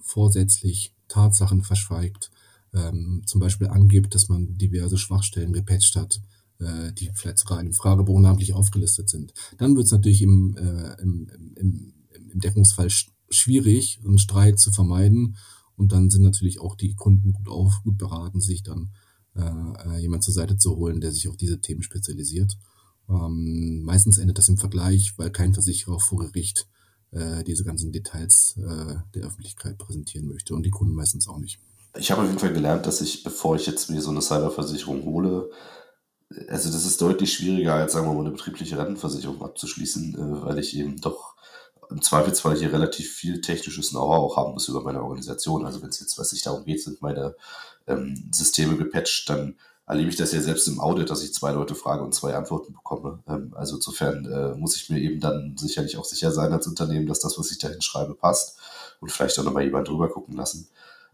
vorsätzlich 0.00 0.94
Tatsachen 1.08 1.62
verschweigt, 1.62 2.30
ähm, 2.72 3.22
zum 3.26 3.40
Beispiel 3.40 3.68
angibt, 3.68 4.14
dass 4.14 4.28
man 4.28 4.56
diverse 4.56 4.98
Schwachstellen 4.98 5.52
gepatcht 5.52 5.96
hat, 5.96 6.20
äh, 6.60 6.92
die 6.92 7.10
vielleicht 7.14 7.38
sogar 7.38 7.60
in 7.60 7.72
Fragebogen 7.72 8.22
namentlich 8.22 8.54
aufgelistet 8.54 9.08
sind, 9.08 9.32
dann 9.58 9.76
wird 9.76 9.86
es 9.86 9.92
natürlich 9.92 10.22
im, 10.22 10.56
äh, 10.56 11.00
im, 11.00 11.28
im, 11.56 11.94
im 12.32 12.40
Deckungsfall 12.40 12.90
sch 12.90 13.10
schwierig, 13.30 14.00
einen 14.04 14.18
Streit 14.18 14.58
zu 14.58 14.72
vermeiden. 14.72 15.36
Und 15.76 15.92
dann 15.92 16.08
sind 16.08 16.22
natürlich 16.22 16.60
auch 16.60 16.74
die 16.74 16.94
Kunden 16.94 17.34
gut 17.34 17.48
auf, 17.48 17.82
gut 17.84 17.98
beraten, 17.98 18.40
sich 18.40 18.62
dann 18.62 18.90
äh, 19.36 19.42
äh 19.42 19.98
jemand 19.98 20.24
zur 20.24 20.32
Seite 20.32 20.56
zu 20.56 20.76
holen, 20.76 21.00
der 21.00 21.12
sich 21.12 21.28
auf 21.28 21.36
diese 21.36 21.60
Themen 21.60 21.82
spezialisiert. 21.82 22.56
Ähm, 23.08 23.82
meistens 23.84 24.18
endet 24.18 24.38
das 24.38 24.48
im 24.48 24.56
Vergleich, 24.56 25.16
weil 25.18 25.30
kein 25.30 25.54
Versicherer 25.54 26.00
vor 26.00 26.18
Gericht 26.18 26.68
äh, 27.10 27.42
diese 27.44 27.64
ganzen 27.64 27.92
Details 27.92 28.56
äh, 28.58 28.96
der 29.14 29.26
Öffentlichkeit 29.26 29.78
präsentieren 29.78 30.26
möchte 30.26 30.54
und 30.54 30.64
die 30.64 30.70
Kunden 30.70 30.94
meistens 30.94 31.28
auch 31.28 31.38
nicht. 31.38 31.58
Ich 31.96 32.10
habe 32.10 32.22
auf 32.22 32.28
jeden 32.28 32.38
Fall 32.38 32.52
gelernt, 32.52 32.86
dass 32.86 33.00
ich, 33.00 33.24
bevor 33.24 33.56
ich 33.56 33.66
jetzt 33.66 33.90
mir 33.90 34.02
so 34.02 34.10
eine 34.10 34.20
Cyberversicherung 34.20 35.04
hole, 35.04 35.50
also 36.48 36.70
das 36.70 36.84
ist 36.84 37.00
deutlich 37.00 37.32
schwieriger 37.32 37.74
als, 37.74 37.92
sagen 37.92 38.06
wir 38.06 38.14
mal, 38.14 38.20
eine 38.20 38.30
betriebliche 38.30 38.78
Rentenversicherung 38.78 39.42
abzuschließen, 39.42 40.14
äh, 40.14 40.44
weil 40.44 40.58
ich 40.58 40.76
eben 40.76 41.00
doch 41.00 41.34
im 41.90 42.02
Zweifelsfall 42.02 42.56
hier 42.56 42.72
relativ 42.72 43.12
viel 43.14 43.40
technisches 43.40 43.90
Know-how 43.90 44.32
auch 44.32 44.36
haben 44.36 44.52
muss 44.52 44.68
über 44.68 44.82
meine 44.82 45.02
Organisation. 45.02 45.64
Also 45.64 45.80
wenn 45.82 45.88
es 45.88 46.00
jetzt, 46.00 46.18
was 46.18 46.30
sich 46.30 46.42
darum 46.42 46.64
geht, 46.64 46.82
sind 46.82 47.00
meine 47.00 47.34
ähm, 47.86 48.28
Systeme 48.30 48.76
gepatcht, 48.76 49.30
dann 49.30 49.56
erlebe 49.86 50.10
ich 50.10 50.16
das 50.16 50.32
ja 50.32 50.40
selbst 50.42 50.68
im 50.68 50.80
Audit, 50.80 51.08
dass 51.08 51.22
ich 51.22 51.32
zwei 51.32 51.52
Leute 51.52 51.74
frage 51.74 52.04
und 52.04 52.14
zwei 52.14 52.34
Antworten 52.34 52.74
bekomme. 52.74 53.20
Ähm, 53.26 53.54
also 53.56 53.76
insofern 53.76 54.26
äh, 54.26 54.54
muss 54.54 54.76
ich 54.76 54.90
mir 54.90 55.00
eben 55.00 55.18
dann 55.18 55.56
sicherlich 55.56 55.96
auch 55.96 56.04
sicher 56.04 56.30
sein 56.30 56.52
als 56.52 56.66
Unternehmen, 56.66 57.06
dass 57.06 57.20
das, 57.20 57.38
was 57.38 57.50
ich 57.50 57.58
da 57.58 57.68
hinschreibe, 57.68 58.14
passt 58.14 58.58
und 59.00 59.10
vielleicht 59.10 59.38
auch 59.38 59.44
nochmal 59.44 59.64
jemand 59.64 59.88
drüber 59.88 60.10
gucken 60.10 60.36
lassen. 60.36 60.68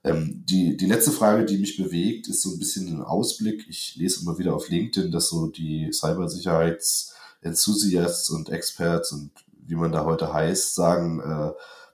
Ähm, 0.04 0.44
die, 0.46 0.76
die 0.76 0.86
letzte 0.86 1.10
Frage, 1.10 1.44
die 1.46 1.56
mich 1.56 1.78
bewegt, 1.78 2.28
ist 2.28 2.42
so 2.42 2.52
ein 2.52 2.58
bisschen 2.58 2.88
ein 2.88 3.00
Ausblick. 3.02 3.64
Ich 3.68 3.96
lese 3.96 4.20
immer 4.20 4.38
wieder 4.38 4.54
auf 4.54 4.68
LinkedIn, 4.68 5.10
dass 5.10 5.30
so 5.30 5.48
die 5.48 5.90
Cybersicherheits-Enthusiasts 5.92 8.30
und 8.30 8.50
Experts 8.50 9.10
und 9.12 9.30
wie 9.66 9.76
man 9.76 9.92
da 9.92 10.04
heute 10.04 10.30
heißt, 10.32 10.74
sagen, 10.74 11.20
äh, 11.20 11.52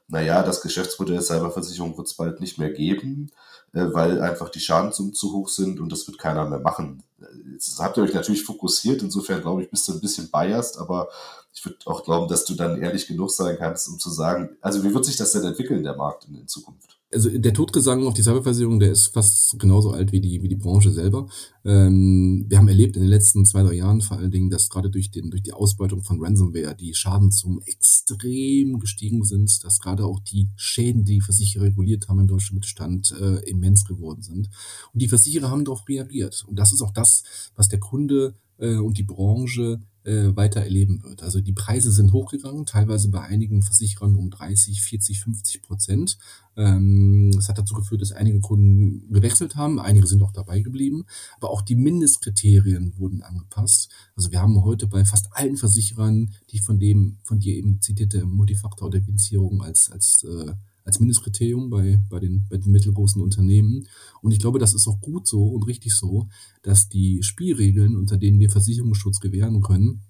naja, 0.08 0.42
das 0.42 0.60
Geschäftsmodell 0.60 1.22
Cyberversicherung 1.22 1.96
wird 1.96 2.08
es 2.08 2.14
bald 2.14 2.40
nicht 2.40 2.58
mehr 2.58 2.70
geben, 2.70 3.30
äh, 3.72 3.86
weil 3.92 4.20
einfach 4.20 4.48
die 4.48 4.58
Schadenssummen 4.58 5.14
zu 5.14 5.32
hoch 5.32 5.48
sind 5.48 5.78
und 5.78 5.92
das 5.92 6.08
wird 6.08 6.18
keiner 6.18 6.48
mehr 6.48 6.58
machen. 6.58 7.04
Jetzt 7.52 7.78
habt 7.78 7.96
ihr 7.96 8.02
euch 8.02 8.14
natürlich 8.14 8.42
fokussiert, 8.42 9.02
insofern 9.02 9.40
glaube 9.40 9.62
ich, 9.62 9.70
bist 9.70 9.86
du 9.86 9.92
ein 9.92 10.00
bisschen 10.00 10.32
biased, 10.32 10.78
aber 10.78 11.10
ich 11.52 11.64
würde 11.64 11.78
auch 11.86 12.04
glauben, 12.04 12.28
dass 12.28 12.44
du 12.44 12.54
dann 12.54 12.80
ehrlich 12.80 13.06
genug 13.06 13.30
sein 13.30 13.56
kannst, 13.58 13.88
um 13.88 13.98
zu 13.98 14.10
sagen, 14.10 14.56
also 14.60 14.82
wie 14.84 14.94
wird 14.94 15.04
sich 15.04 15.16
das 15.16 15.32
denn 15.32 15.44
entwickeln, 15.44 15.82
der 15.82 15.96
Markt 15.96 16.26
in, 16.28 16.36
in 16.36 16.48
Zukunft? 16.48 17.00
also 17.12 17.28
der 17.28 17.52
Todgesang 17.52 18.06
auf 18.06 18.14
die 18.14 18.22
Cyberversicherung, 18.22 18.78
der 18.78 18.92
ist 18.92 19.08
fast 19.08 19.58
genauso 19.58 19.90
alt 19.90 20.12
wie 20.12 20.20
die, 20.20 20.42
wie 20.42 20.48
die 20.48 20.56
Branche 20.56 20.92
selber. 20.92 21.28
Ähm, 21.64 22.44
wir 22.48 22.58
haben 22.58 22.68
erlebt 22.68 22.96
in 22.96 23.02
den 23.02 23.10
letzten 23.10 23.44
zwei, 23.44 23.62
drei 23.62 23.74
Jahren 23.74 24.00
vor 24.00 24.18
allen 24.18 24.30
Dingen, 24.30 24.48
dass 24.48 24.68
gerade 24.68 24.90
durch, 24.90 25.10
den, 25.10 25.30
durch 25.30 25.42
die 25.42 25.52
Ausbeutung 25.52 26.02
von 26.02 26.22
Ransomware 26.22 26.76
die 26.76 26.94
Schadenssummen 26.94 27.62
extrem 27.66 28.78
gestiegen 28.78 29.24
sind, 29.24 29.64
dass 29.64 29.80
gerade 29.80 30.04
auch 30.04 30.20
die 30.20 30.50
Schäden, 30.56 31.04
die 31.04 31.20
Versicherer 31.20 31.64
reguliert 31.64 32.08
haben 32.08 32.20
im 32.20 32.28
deutschen 32.28 32.54
Mittelstand, 32.54 33.12
äh, 33.20 33.40
immens 33.50 33.84
geworden 33.84 34.22
sind. 34.22 34.48
Und 34.92 35.02
die 35.02 35.08
Versicherer 35.08 35.50
haben 35.50 35.64
darauf 35.64 35.88
reagiert. 35.88 36.44
Und 36.46 36.58
das 36.58 36.72
ist 36.72 36.80
auch 36.80 36.92
das, 36.92 37.24
was 37.56 37.68
der 37.68 37.80
Kunde 37.80 38.34
äh, 38.58 38.76
und 38.76 38.98
die 38.98 39.02
Branche 39.02 39.80
äh, 40.04 40.34
weiter 40.34 40.60
erleben 40.60 41.02
wird. 41.02 41.22
Also 41.22 41.40
die 41.40 41.52
Preise 41.52 41.92
sind 41.92 42.12
hochgegangen, 42.12 42.66
teilweise 42.66 43.10
bei 43.10 43.20
einigen 43.20 43.62
Versicherern 43.62 44.16
um 44.16 44.30
30, 44.30 44.82
40, 44.82 45.20
50 45.20 45.62
Prozent. 45.62 46.18
Ähm, 46.56 47.30
das 47.34 47.48
hat 47.48 47.58
dazu 47.58 47.74
geführt, 47.74 48.02
dass 48.02 48.12
einige 48.12 48.40
Kunden 48.40 49.12
gewechselt 49.12 49.56
haben, 49.56 49.78
einige 49.78 50.06
sind 50.06 50.22
auch 50.22 50.32
dabei 50.32 50.60
geblieben, 50.60 51.04
aber 51.36 51.50
auch 51.50 51.62
die 51.62 51.76
Mindestkriterien 51.76 52.94
wurden 52.98 53.22
angepasst. 53.22 53.90
Also 54.16 54.30
wir 54.30 54.40
haben 54.40 54.62
heute 54.64 54.86
bei 54.86 55.04
fast 55.04 55.28
allen 55.32 55.56
Versicherern 55.56 56.32
die 56.50 56.60
von 56.60 56.78
dem 56.78 57.18
von 57.24 57.38
dir 57.38 57.54
eben 57.54 57.80
zitierte 57.80 58.24
Multifaktor-Authentifizierung 58.24 59.62
als 59.62 59.90
als 59.90 60.24
äh, 60.24 60.54
als 60.84 61.00
Mindestkriterium 61.00 61.70
bei, 61.70 62.02
bei, 62.08 62.20
den, 62.20 62.46
bei 62.48 62.56
den 62.56 62.72
mittelgroßen 62.72 63.20
Unternehmen. 63.22 63.86
Und 64.22 64.32
ich 64.32 64.38
glaube, 64.38 64.58
das 64.58 64.74
ist 64.74 64.86
auch 64.88 65.00
gut 65.00 65.26
so 65.26 65.48
und 65.48 65.66
richtig 65.66 65.94
so, 65.94 66.28
dass 66.62 66.88
die 66.88 67.22
Spielregeln, 67.22 67.96
unter 67.96 68.16
denen 68.16 68.38
wir 68.38 68.50
Versicherungsschutz 68.50 69.20
gewähren 69.20 69.60
können, 69.60 70.02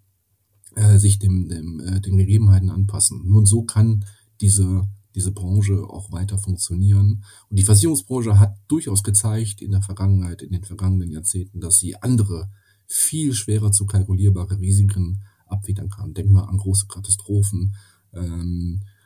äh, 0.76 0.98
sich 0.98 1.18
dem, 1.18 1.48
dem, 1.48 1.80
äh, 1.80 2.00
den 2.00 2.16
Gegebenheiten 2.16 2.70
anpassen. 2.70 3.22
Nun 3.26 3.46
so 3.46 3.62
kann 3.62 4.04
diese, 4.40 4.88
diese 5.14 5.32
Branche 5.32 5.84
auch 5.88 6.12
weiter 6.12 6.38
funktionieren. 6.38 7.24
Und 7.48 7.58
die 7.58 7.64
Versicherungsbranche 7.64 8.38
hat 8.38 8.56
durchaus 8.68 9.02
gezeigt 9.02 9.60
in 9.60 9.72
der 9.72 9.82
Vergangenheit, 9.82 10.42
in 10.42 10.52
den 10.52 10.64
vergangenen 10.64 11.10
Jahrzehnten, 11.10 11.60
dass 11.60 11.78
sie 11.78 11.96
andere, 11.96 12.50
viel 12.86 13.34
schwerer 13.34 13.70
zu 13.70 13.86
kalkulierbare 13.86 14.58
Risiken 14.58 15.22
abfedern 15.46 15.90
kann. 15.90 16.12
Denk 16.12 16.30
mal 16.30 16.44
an 16.44 16.56
große 16.56 16.86
Katastrophen, 16.88 17.76
ähm, 18.12 18.80
äh, 18.82 18.99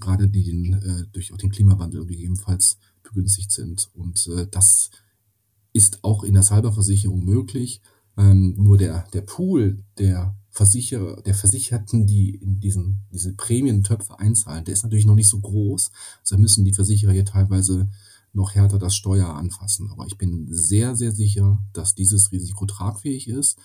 gerade 0.00 0.28
die 0.28 0.50
äh, 0.50 1.04
durch 1.12 1.32
auch 1.32 1.38
den 1.38 1.50
Klimawandel 1.50 2.06
gegebenenfalls 2.06 2.78
begünstigt 3.02 3.52
sind. 3.52 3.88
Und 3.94 4.28
äh, 4.28 4.46
das 4.50 4.90
ist 5.72 6.02
auch 6.04 6.24
in 6.24 6.34
der 6.34 6.42
Cyberversicherung 6.42 7.24
möglich. 7.24 7.80
Ähm, 8.16 8.54
nur 8.56 8.78
der, 8.78 9.06
der 9.12 9.22
Pool 9.22 9.84
der 9.98 10.36
Versicherer, 10.50 11.22
der 11.22 11.34
Versicherten, 11.34 12.06
die 12.06 12.34
in 12.34 12.58
diesen, 12.58 13.04
diese 13.12 13.32
Prämientöpfe 13.34 14.18
einzahlen, 14.18 14.64
der 14.64 14.74
ist 14.74 14.82
natürlich 14.82 15.06
noch 15.06 15.14
nicht 15.14 15.28
so 15.28 15.38
groß. 15.38 15.92
Also 16.20 16.38
müssen 16.38 16.64
die 16.64 16.74
Versicherer 16.74 17.12
hier 17.12 17.24
teilweise 17.24 17.88
noch 18.32 18.54
härter 18.54 18.78
das 18.78 18.96
Steuer 18.96 19.28
anfassen. 19.28 19.90
Aber 19.90 20.06
ich 20.06 20.18
bin 20.18 20.48
sehr, 20.50 20.96
sehr 20.96 21.12
sicher, 21.12 21.62
dass 21.72 21.94
dieses 21.94 22.32
Risiko 22.32 22.66
tragfähig 22.66 23.28
ist 23.28 23.58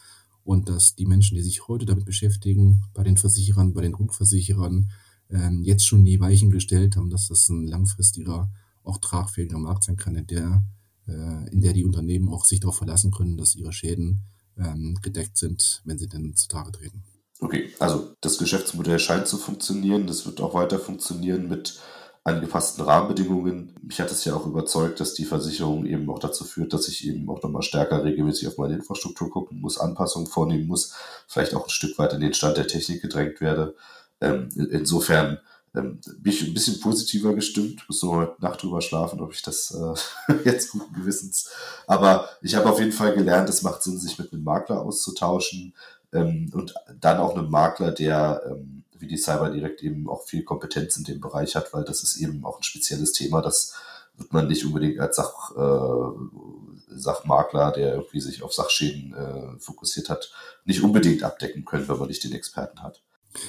und 0.44 0.70
dass 0.70 0.96
die 0.96 1.06
Menschen, 1.06 1.36
die 1.36 1.44
sich 1.44 1.68
heute 1.68 1.86
damit 1.86 2.06
beschäftigen, 2.06 2.84
bei 2.94 3.04
den 3.04 3.18
Versicherern, 3.18 3.74
bei 3.74 3.82
den 3.82 3.96
Rückversicherern, 3.96 4.92
ähm, 5.30 5.64
jetzt 5.64 5.86
schon 5.86 6.06
die 6.06 6.20
Weichen 6.20 6.50
gestellt 6.50 6.96
haben, 6.96 7.10
dass 7.10 7.28
das 7.28 7.50
ein 7.50 7.68
langfristiger, 7.68 8.50
auch 8.84 8.98
tragfähiger 8.98 9.58
Markt 9.58 9.84
sein 9.84 9.96
kann, 9.96 10.16
in 10.16 10.28
der, 10.28 10.64
äh, 11.08 11.50
in 11.52 11.62
der 11.62 11.74
die 11.74 11.86
Unternehmen 11.86 12.30
auch 12.30 12.46
sich 12.46 12.60
darauf 12.60 12.78
verlassen 12.78 13.12
können, 13.12 13.38
dass 13.38 13.56
ihre 13.56 13.74
Schäden 13.74 14.22
ähm, 14.58 14.98
gedeckt 15.02 15.38
sind, 15.38 15.82
wenn 15.86 15.98
sie 15.98 16.08
denn 16.08 16.36
zutage 16.36 16.72
treten. 16.72 17.04
Okay, 17.40 17.74
also 17.80 18.16
das 18.22 18.38
Geschäftsmodell 18.38 19.00
scheint 19.00 19.28
zu 19.28 19.38
funktionieren. 19.38 20.08
Das 20.08 20.26
wird 20.26 20.40
auch 20.40 20.54
weiter 20.54 20.80
funktionieren 20.80 21.50
mit 21.50 21.80
angepassten 22.24 22.86
Rahmenbedingungen. 22.86 23.76
Mich 23.82 24.00
hat 24.00 24.12
es 24.12 24.24
ja 24.24 24.34
auch 24.34 24.46
überzeugt, 24.46 25.00
dass 25.02 25.14
die 25.14 25.26
Versicherung 25.26 25.86
eben 25.86 26.10
auch 26.10 26.20
dazu 26.20 26.46
führt, 26.46 26.72
dass 26.72 26.88
ich 26.88 27.06
eben 27.06 27.30
auch 27.30 27.44
nochmal 27.44 27.64
stärker 27.64 28.04
regelmäßig 28.04 28.48
auf 28.48 28.58
meine 28.58 28.76
Infrastruktur 28.76 29.30
gucken 29.30 29.60
muss, 29.60 29.78
Anpassungen 29.78 30.28
vornehmen 30.28 30.68
muss, 30.68 30.94
vielleicht 31.28 31.54
auch 31.54 31.66
ein 31.66 31.70
Stück 31.70 31.98
weit 32.00 32.14
in 32.14 32.22
den 32.22 32.34
Stand 32.34 32.56
der 32.56 32.68
Technik 32.68 33.02
gedrängt 33.02 33.42
werde. 33.42 33.76
Ähm, 34.24 34.50
insofern 34.56 35.40
ähm, 35.76 36.00
bin 36.18 36.32
ich 36.32 36.48
ein 36.48 36.54
bisschen 36.54 36.80
positiver 36.80 37.34
gestimmt. 37.34 37.84
Muss 37.88 38.04
nur 38.04 38.16
heute 38.16 38.42
Nacht 38.42 38.64
drüber 38.64 38.82
schlafen, 38.82 39.22
ob 39.22 39.34
ich 39.34 39.42
das 39.42 39.72
äh, 39.72 40.34
jetzt 40.46 40.72
guten 40.72 40.94
Gewissens. 40.94 41.50
Aber 41.88 42.30
ich 42.42 42.56
habe 42.56 42.70
auf 42.70 42.80
jeden 42.80 42.92
Fall 42.92 43.14
gelernt, 43.14 43.50
es 43.50 43.64
macht 43.64 43.84
Sinn, 43.84 44.00
sich 44.00 44.18
mit 44.18 44.32
einem 44.32 44.44
Makler 44.44 44.82
auszutauschen 44.82 45.74
ähm, 46.14 46.52
und 46.54 46.74
dann 47.00 47.18
auch 47.18 47.36
einem 47.36 47.50
Makler, 47.50 47.92
der 47.92 48.44
ähm, 48.48 48.84
wie 48.98 49.08
die 49.08 49.18
Cyber 49.18 49.50
Direct 49.50 49.82
eben 49.84 50.08
auch 50.08 50.24
viel 50.24 50.44
Kompetenz 50.44 50.96
in 50.96 51.04
dem 51.04 51.20
Bereich 51.20 51.56
hat, 51.56 51.74
weil 51.74 51.84
das 51.84 52.04
ist 52.04 52.18
eben 52.18 52.46
auch 52.46 52.60
ein 52.60 52.64
spezielles 52.64 53.12
Thema. 53.12 53.42
Das 53.42 53.74
wird 54.16 54.32
man 54.32 54.48
nicht 54.48 54.66
unbedingt 54.66 55.00
als 55.00 55.18
Sach, 55.18 55.52
äh, 55.58 56.96
Sachmakler, 56.96 57.72
der 57.72 57.96
irgendwie 57.96 58.22
sich 58.22 58.44
auf 58.44 58.54
Sachschäden 58.54 59.14
äh, 59.14 59.60
fokussiert 59.60 60.10
hat, 60.10 60.32
nicht 60.64 60.84
unbedingt 60.84 61.24
abdecken 61.24 61.66
können, 61.66 61.88
wenn 61.90 61.98
man 61.98 62.08
nicht 62.08 62.24
den 62.24 62.34
Experten 62.34 62.82
hat. 62.84 63.02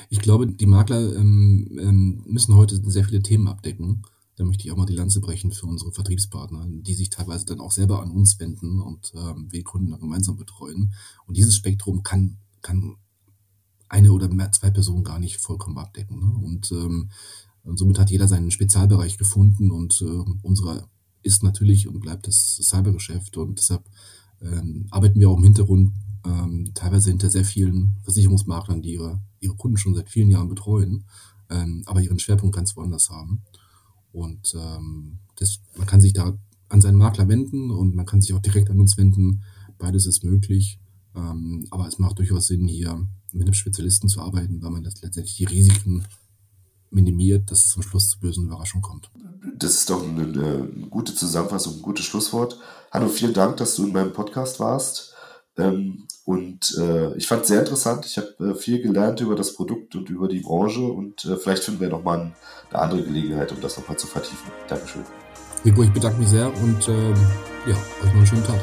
Ich 0.09 0.21
glaube, 0.21 0.47
die 0.47 0.67
Makler 0.67 1.15
ähm, 1.17 1.79
ähm, 1.81 2.25
müssen 2.27 2.55
heute 2.55 2.81
sehr 2.91 3.05
viele 3.05 3.23
Themen 3.23 3.49
abdecken. 3.49 4.03
Da 4.37 4.45
möchte 4.45 4.65
ich 4.65 4.73
auch 4.73 4.77
mal 4.77 4.87
die 4.87 4.97
Lanze 4.97 5.21
brechen 5.21 5.53
für 5.53 5.67
unsere 5.67 5.93
Vertriebspartner, 5.93 6.67
die 6.69 6.95
sich 6.95 7.11
teilweise 7.11 7.45
dann 7.47 7.61
auch 7.61 7.71
selber 7.71 8.03
an 8.03 8.11
uns 8.11 8.41
wenden 8.41 8.81
und 8.81 9.13
ähm, 9.15 9.47
wir 9.51 9.63
Kunden 9.63 9.91
dann 9.91 10.01
gemeinsam 10.01 10.37
betreuen. 10.37 10.93
Und 11.27 11.37
dieses 11.37 11.55
Spektrum 11.55 12.03
kann, 12.03 12.39
kann 12.61 12.97
eine 13.89 14.13
oder 14.13 14.29
mehr, 14.29 14.51
zwei 14.51 14.71
Personen 14.71 15.05
gar 15.05 15.21
nicht 15.21 15.37
vollkommen 15.37 15.79
abdecken. 15.79 16.19
Ne? 16.19 16.45
Und, 16.45 16.73
ähm, 16.73 17.11
und 17.63 17.79
somit 17.79 17.99
hat 17.99 18.11
jeder 18.11 18.27
seinen 18.27 18.51
Spezialbereich 18.51 19.19
gefunden 19.19 19.71
und 19.71 20.03
äh, 20.03 20.25
unsere 20.43 20.89
ist 21.23 21.43
natürlich 21.43 21.89
und 21.89 22.01
bleibt 22.01 22.27
das 22.27 22.61
Cybergeschäft 22.63 23.37
und 23.37 23.59
deshalb 23.59 23.85
ähm, 24.43 24.87
arbeiten 24.91 25.21
wir 25.21 25.31
auch 25.31 25.39
im 25.39 25.45
Hintergrund 25.45 25.93
ähm, 26.25 26.73
teilweise 26.75 27.11
hinter 27.11 27.31
sehr 27.31 27.45
vielen 27.45 27.97
Versicherungsmaklern, 28.03 28.83
die 28.83 28.95
ihre, 28.95 29.21
ihre 29.41 29.57
Kunden 29.57 29.77
schon 29.77 29.95
seit 29.95 30.09
vielen 30.09 30.31
Jahren 30.31 30.49
betreuen, 30.49 31.05
ähm, 31.51 31.83
aber 31.87 32.01
ihren 32.01 32.19
Schwerpunkt 32.19 32.55
ganz 32.55 32.77
woanders 32.77 33.11
haben. 33.11 33.43
Und 34.13 34.55
ähm, 34.55 35.19
das, 35.37 35.61
man 35.77 35.87
kann 35.87 36.01
sich 36.01 36.13
da 36.13 36.39
an 36.69 36.81
seinen 36.81 36.99
Makler 36.99 37.29
wenden 37.29 37.71
und 37.71 37.95
man 37.95 38.07
kann 38.07 38.21
sich 38.21 38.33
auch 38.35 38.41
direkt 38.41 38.71
an 38.71 38.81
uns 38.81 38.97
wenden. 38.97 39.43
Beides 39.79 40.07
ist 40.07 40.25
möglich. 40.25 40.79
Ähm, 41.15 41.67
aber 41.71 41.87
es 41.87 41.99
macht 41.99 42.19
durchaus 42.19 42.47
Sinn, 42.47 42.67
hier 42.67 43.07
mit 43.33 43.47
einem 43.47 43.55
Spezialisten 43.55 44.09
zu 44.09 44.21
arbeiten, 44.21 44.63
weil 44.63 44.71
man 44.71 44.83
das 44.83 45.01
letztendlich 45.03 45.37
die 45.37 45.45
Risiken 45.45 46.05
minimiert, 46.91 47.51
dass 47.51 47.65
es 47.65 47.71
zum 47.73 47.83
Schluss 47.83 48.09
zu 48.09 48.21
bösen 48.21 48.47
Überraschungen 48.47 48.83
kommt. 48.83 49.11
Das 49.59 49.75
ist 49.75 49.91
doch 49.91 50.03
eine, 50.03 50.23
eine 50.23 50.69
gute 50.91 51.15
Zusammenfassung, 51.15 51.77
ein 51.77 51.83
gutes 51.83 52.05
Schlusswort. 52.05 52.59
Hanno, 52.91 53.09
vielen 53.09 53.35
Dank, 53.35 53.57
dass 53.57 53.77
du 53.77 53.87
in 53.87 53.93
meinem 53.93 54.13
Podcast 54.13 54.61
warst. 54.61 55.14
Ähm, 55.57 56.07
und 56.25 56.77
äh, 56.79 57.15
ich 57.17 57.27
fand 57.27 57.43
es 57.43 57.49
sehr 57.49 57.61
interessant. 57.61 58.07
Ich 58.07 58.17
habe 58.17 58.53
äh, 58.53 58.55
viel 58.55 58.81
gelernt 58.81 59.21
über 59.21 59.37
das 59.37 59.55
Produkt 59.55 59.95
und 59.95 60.09
über 60.09 60.27
die 60.27 60.41
Branche 60.41 60.83
und 60.83 61.25
äh, 61.25 61.37
vielleicht 61.37 61.65
finden 61.65 61.81
wir 61.81 61.89
nochmal 61.89 62.21
ein, 62.21 62.35
eine 62.71 62.83
andere 62.83 63.03
Gelegenheit, 63.03 63.53
um 63.53 63.61
das 63.61 63.77
nochmal 63.77 63.99
zu 63.99 64.07
vertiefen. 64.07 64.51
Dankeschön. 64.69 65.03
Rico, 65.65 65.83
ich 65.83 65.93
bedanke 65.93 66.19
mich 66.19 66.29
sehr 66.29 66.47
und 66.47 66.89
ähm, 66.89 67.15
ja, 67.67 67.75
euch 67.75 68.05
noch 68.05 68.15
einen 68.15 68.27
schönen 68.27 68.45
Tag. 68.45 68.61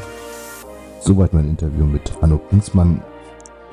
Soweit 0.99 1.33
mein 1.33 1.49
Interview 1.49 1.85
mit 1.85 2.11
Hanno 2.21 2.37
Kunzmann. 2.37 3.01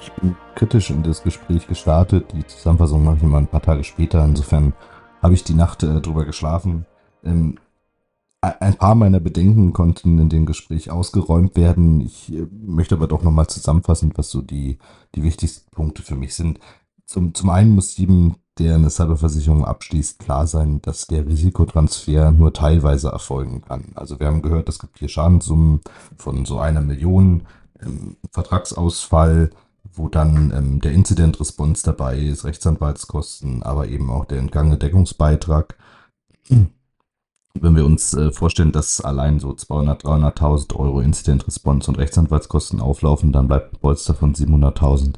Ich 0.00 0.12
bin 0.12 0.36
kritisch 0.54 0.90
in 0.90 1.02
das 1.02 1.22
Gespräch 1.22 1.66
gestartet. 1.66 2.32
Die 2.32 2.46
Zusammenfassung 2.46 3.04
mache 3.04 3.16
ich 3.16 3.22
immer 3.22 3.38
ein 3.38 3.48
paar 3.48 3.62
Tage 3.62 3.84
später. 3.84 4.24
Insofern 4.24 4.72
habe 5.22 5.34
ich 5.34 5.44
die 5.44 5.54
Nacht 5.54 5.82
äh, 5.82 6.00
drüber 6.00 6.24
geschlafen. 6.24 6.86
Ähm, 7.24 7.58
ein 8.60 8.74
paar 8.74 8.94
meiner 8.94 9.20
Bedenken 9.20 9.72
konnten 9.72 10.18
in 10.18 10.28
dem 10.28 10.46
Gespräch 10.46 10.90
ausgeräumt 10.90 11.56
werden. 11.56 12.00
Ich 12.00 12.32
äh, 12.32 12.46
möchte 12.50 12.94
aber 12.94 13.06
doch 13.06 13.22
nochmal 13.22 13.46
zusammenfassen, 13.46 14.12
was 14.16 14.30
so 14.30 14.42
die, 14.42 14.78
die 15.14 15.22
wichtigsten 15.22 15.70
Punkte 15.70 16.02
für 16.02 16.16
mich 16.16 16.34
sind. 16.34 16.58
Zum, 17.06 17.34
zum 17.34 17.50
einen 17.50 17.74
muss 17.74 17.96
jedem, 17.96 18.36
der 18.58 18.74
eine 18.74 18.90
Cyberversicherung 18.90 19.64
abschließt, 19.64 20.18
klar 20.18 20.46
sein, 20.46 20.82
dass 20.82 21.06
der 21.06 21.26
Risikotransfer 21.26 22.32
nur 22.32 22.52
teilweise 22.52 23.08
erfolgen 23.08 23.62
kann. 23.62 23.92
Also 23.94 24.20
wir 24.20 24.26
haben 24.26 24.42
gehört, 24.42 24.68
es 24.68 24.78
gibt 24.78 24.98
hier 24.98 25.08
Schadenssummen 25.08 25.80
von 26.16 26.44
so 26.44 26.58
einer 26.58 26.80
Million, 26.80 27.46
ähm, 27.80 28.16
Vertragsausfall, 28.30 29.50
wo 29.92 30.08
dann 30.08 30.52
ähm, 30.54 30.80
der 30.80 30.92
Incident 30.92 31.40
Response 31.40 31.82
dabei 31.84 32.18
ist, 32.18 32.44
Rechtsanwaltskosten, 32.44 33.62
aber 33.62 33.88
eben 33.88 34.10
auch 34.10 34.24
der 34.24 34.38
entgangene 34.38 34.76
Deckungsbeitrag. 34.76 35.76
Wenn 37.60 37.76
wir 37.76 37.84
uns 37.84 38.14
äh, 38.14 38.30
vorstellen, 38.30 38.72
dass 38.72 39.00
allein 39.00 39.40
so 39.40 39.52
200, 39.52 40.04
300.000 40.04 40.76
Euro 40.76 41.00
Incident 41.00 41.46
Response 41.46 41.90
und 41.90 41.98
Rechtsanwaltskosten 41.98 42.80
auflaufen, 42.80 43.32
dann 43.32 43.48
bleibt 43.48 43.74
ein 43.74 43.80
Polster 43.80 44.14
von 44.14 44.34
700.000 44.34 45.14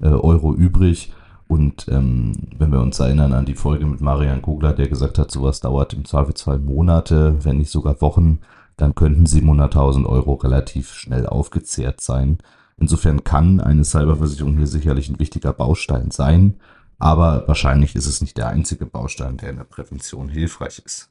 äh, 0.00 0.08
Euro 0.08 0.54
übrig. 0.54 1.12
Und 1.48 1.88
ähm, 1.88 2.32
wenn 2.56 2.70
wir 2.70 2.80
uns 2.80 3.00
erinnern 3.00 3.32
an 3.32 3.44
die 3.44 3.54
Folge 3.54 3.84
mit 3.84 4.00
Marian 4.00 4.40
Kugler, 4.40 4.72
der 4.72 4.88
gesagt 4.88 5.18
hat, 5.18 5.30
sowas 5.30 5.60
dauert 5.60 5.92
im 5.94 6.04
Zweifelsfall 6.04 6.58
Monate, 6.60 7.44
wenn 7.44 7.58
nicht 7.58 7.70
sogar 7.70 8.00
Wochen, 8.00 8.38
dann 8.76 8.94
könnten 8.94 9.26
700.000 9.26 10.06
Euro 10.06 10.34
relativ 10.34 10.94
schnell 10.94 11.26
aufgezehrt 11.26 12.00
sein. 12.00 12.38
Insofern 12.78 13.24
kann 13.24 13.60
eine 13.60 13.84
Cyberversicherung 13.84 14.56
hier 14.56 14.66
sicherlich 14.66 15.08
ein 15.08 15.18
wichtiger 15.18 15.52
Baustein 15.52 16.10
sein, 16.10 16.60
aber 16.98 17.46
wahrscheinlich 17.46 17.94
ist 17.94 18.06
es 18.06 18.20
nicht 18.20 18.36
der 18.38 18.48
einzige 18.48 18.86
Baustein, 18.86 19.36
der 19.36 19.50
in 19.50 19.56
der 19.56 19.64
Prävention 19.64 20.28
hilfreich 20.28 20.80
ist. 20.84 21.09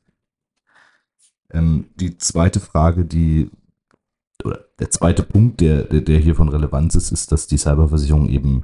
Ähm, 1.52 1.86
die 1.96 2.18
zweite 2.18 2.60
Frage, 2.60 3.06
die 3.06 3.50
oder 4.44 4.60
der 4.80 4.90
zweite 4.90 5.24
Punkt, 5.24 5.60
der, 5.60 5.84
der, 5.84 6.02
der 6.02 6.20
hier 6.20 6.36
von 6.36 6.50
Relevanz 6.50 6.96
ist, 6.96 7.12
ist, 7.12 7.32
dass 7.32 7.48
die 7.48 7.58
Cyberversicherung 7.58 8.30
eben 8.30 8.64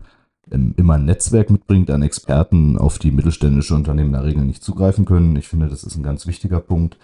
ähm, 0.51 0.73
immer 0.77 0.93
ein 0.93 1.05
Netzwerk 1.05 1.49
mitbringt 1.49 1.89
an 1.91 2.01
Experten, 2.01 2.77
auf 2.77 2.99
die 2.99 3.11
mittelständische 3.11 3.75
Unternehmen 3.75 4.09
in 4.09 4.13
der 4.13 4.23
Regel 4.23 4.45
nicht 4.45 4.63
zugreifen 4.63 5.05
können. 5.05 5.35
Ich 5.35 5.47
finde, 5.47 5.67
das 5.67 5.83
ist 5.83 5.95
ein 5.95 6.03
ganz 6.03 6.27
wichtiger 6.27 6.61
Punkt. 6.61 6.97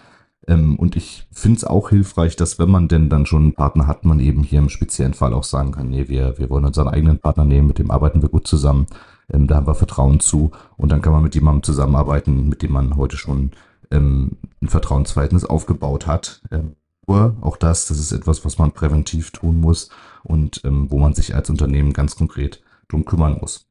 Ähm, 0.48 0.76
und 0.76 0.96
ich 0.96 1.26
finde 1.30 1.58
es 1.58 1.64
auch 1.64 1.90
hilfreich, 1.90 2.36
dass 2.36 2.58
wenn 2.58 2.70
man 2.70 2.88
denn 2.88 3.08
dann 3.08 3.26
schon 3.26 3.42
einen 3.42 3.54
Partner 3.54 3.86
hat, 3.86 4.04
man 4.04 4.20
eben 4.20 4.42
hier 4.42 4.58
im 4.58 4.68
speziellen 4.68 5.14
Fall 5.14 5.34
auch 5.34 5.44
sagen 5.44 5.72
kann, 5.72 5.88
nee, 5.90 6.08
wir, 6.08 6.38
wir 6.38 6.50
wollen 6.50 6.64
unseren 6.64 6.88
eigenen 6.88 7.18
Partner 7.18 7.44
nehmen, 7.44 7.68
mit 7.68 7.78
dem 7.78 7.90
arbeiten 7.90 8.22
wir 8.22 8.28
gut 8.28 8.46
zusammen, 8.46 8.86
ähm, 9.32 9.46
da 9.46 9.56
haben 9.56 9.66
wir 9.66 9.74
Vertrauen 9.74 10.20
zu 10.20 10.50
und 10.76 10.90
dann 10.90 11.02
kann 11.02 11.12
man 11.12 11.22
mit 11.22 11.34
jemandem 11.34 11.62
zusammenarbeiten, 11.62 12.48
mit 12.48 12.62
dem 12.62 12.72
man 12.72 12.96
heute 12.96 13.16
schon 13.16 13.52
ähm, 13.92 14.38
ein 14.60 14.68
Vertrauensverhältnis 14.68 15.44
aufgebaut 15.44 16.06
hat. 16.06 16.42
Ähm, 16.50 16.76
auch 17.06 17.56
das, 17.56 17.86
das 17.86 17.98
ist 17.98 18.12
etwas, 18.12 18.44
was 18.44 18.58
man 18.58 18.72
präventiv 18.72 19.32
tun 19.32 19.60
muss 19.60 19.90
und 20.22 20.62
ähm, 20.64 20.90
wo 20.90 20.98
man 20.98 21.12
sich 21.14 21.34
als 21.34 21.50
Unternehmen 21.50 21.92
ganz 21.92 22.16
konkret 22.16 22.62
drum 22.88 23.04
kümmern 23.04 23.38
muss. 23.40 23.66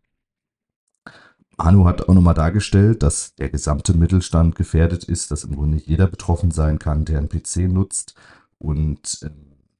Anu 1.57 1.85
hat 1.85 2.07
auch 2.07 2.13
nochmal 2.13 2.33
dargestellt, 2.33 3.03
dass 3.03 3.35
der 3.35 3.49
gesamte 3.49 3.95
Mittelstand 3.95 4.55
gefährdet 4.55 5.03
ist, 5.03 5.31
dass 5.31 5.43
im 5.43 5.55
Grunde 5.55 5.77
jeder 5.83 6.07
betroffen 6.07 6.51
sein 6.51 6.79
kann, 6.79 7.05
der 7.05 7.19
einen 7.19 7.29
PC 7.29 7.71
nutzt 7.71 8.15
und 8.57 9.19
äh, 9.23 9.29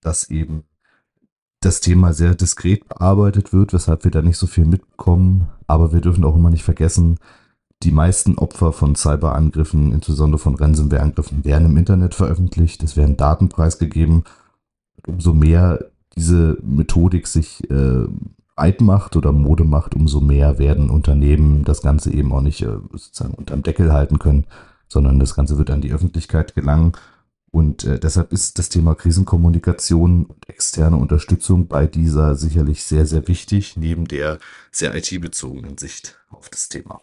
dass 0.01 0.29
eben 0.29 0.63
das 1.59 1.79
Thema 1.79 2.13
sehr 2.13 2.33
diskret 2.33 2.87
bearbeitet 2.89 3.53
wird, 3.53 3.73
weshalb 3.73 4.03
wir 4.03 4.11
da 4.11 4.23
nicht 4.23 4.37
so 4.37 4.47
viel 4.47 4.65
mitbekommen. 4.65 5.47
Aber 5.67 5.93
wir 5.93 6.01
dürfen 6.01 6.25
auch 6.25 6.35
immer 6.35 6.49
nicht 6.49 6.63
vergessen, 6.63 7.19
die 7.83 7.91
meisten 7.91 8.37
Opfer 8.37 8.73
von 8.73 8.95
Cyberangriffen, 8.95 9.91
insbesondere 9.91 10.39
von 10.39 10.55
Ransomware-Angriffen, 10.55 11.43
werden 11.43 11.67
im 11.67 11.77
Internet 11.77 12.15
veröffentlicht, 12.15 12.83
es 12.83 12.97
werden 12.97 13.17
Daten 13.17 13.49
preisgegeben. 13.49 14.23
Umso 15.07 15.33
mehr 15.33 15.85
diese 16.15 16.57
Methodik 16.61 17.27
sich 17.27 17.69
äh, 17.69 18.05
breit 18.55 18.81
macht 18.81 19.15
oder 19.15 19.31
Mode 19.31 19.63
macht, 19.63 19.95
umso 19.95 20.21
mehr 20.21 20.59
werden 20.59 20.89
Unternehmen 20.89 21.63
das 21.63 21.81
Ganze 21.81 22.13
eben 22.13 22.31
auch 22.31 22.41
nicht 22.41 22.61
äh, 22.61 22.77
sozusagen 22.91 23.33
unterm 23.33 23.63
Deckel 23.63 23.91
halten 23.91 24.19
können, 24.19 24.45
sondern 24.87 25.19
das 25.19 25.35
Ganze 25.35 25.57
wird 25.57 25.71
an 25.71 25.81
die 25.81 25.93
Öffentlichkeit 25.93 26.53
gelangen. 26.53 26.93
Und 27.49 27.83
äh, 27.83 27.99
deshalb 27.99 28.31
ist 28.31 28.59
das 28.59 28.69
Thema 28.69 28.95
Krisenkommunikation 28.95 30.25
und 30.25 30.49
externe 30.49 30.97
Unterstützung 30.97 31.67
bei 31.67 31.85
dieser 31.85 32.35
sicherlich 32.35 32.83
sehr, 32.83 33.05
sehr 33.05 33.27
wichtig, 33.27 33.75
neben 33.75 34.07
der 34.07 34.39
sehr 34.71 34.95
IT-bezogenen 34.95 35.77
Sicht 35.77 36.17
auf 36.29 36.49
das 36.49 36.69
Thema. 36.69 37.01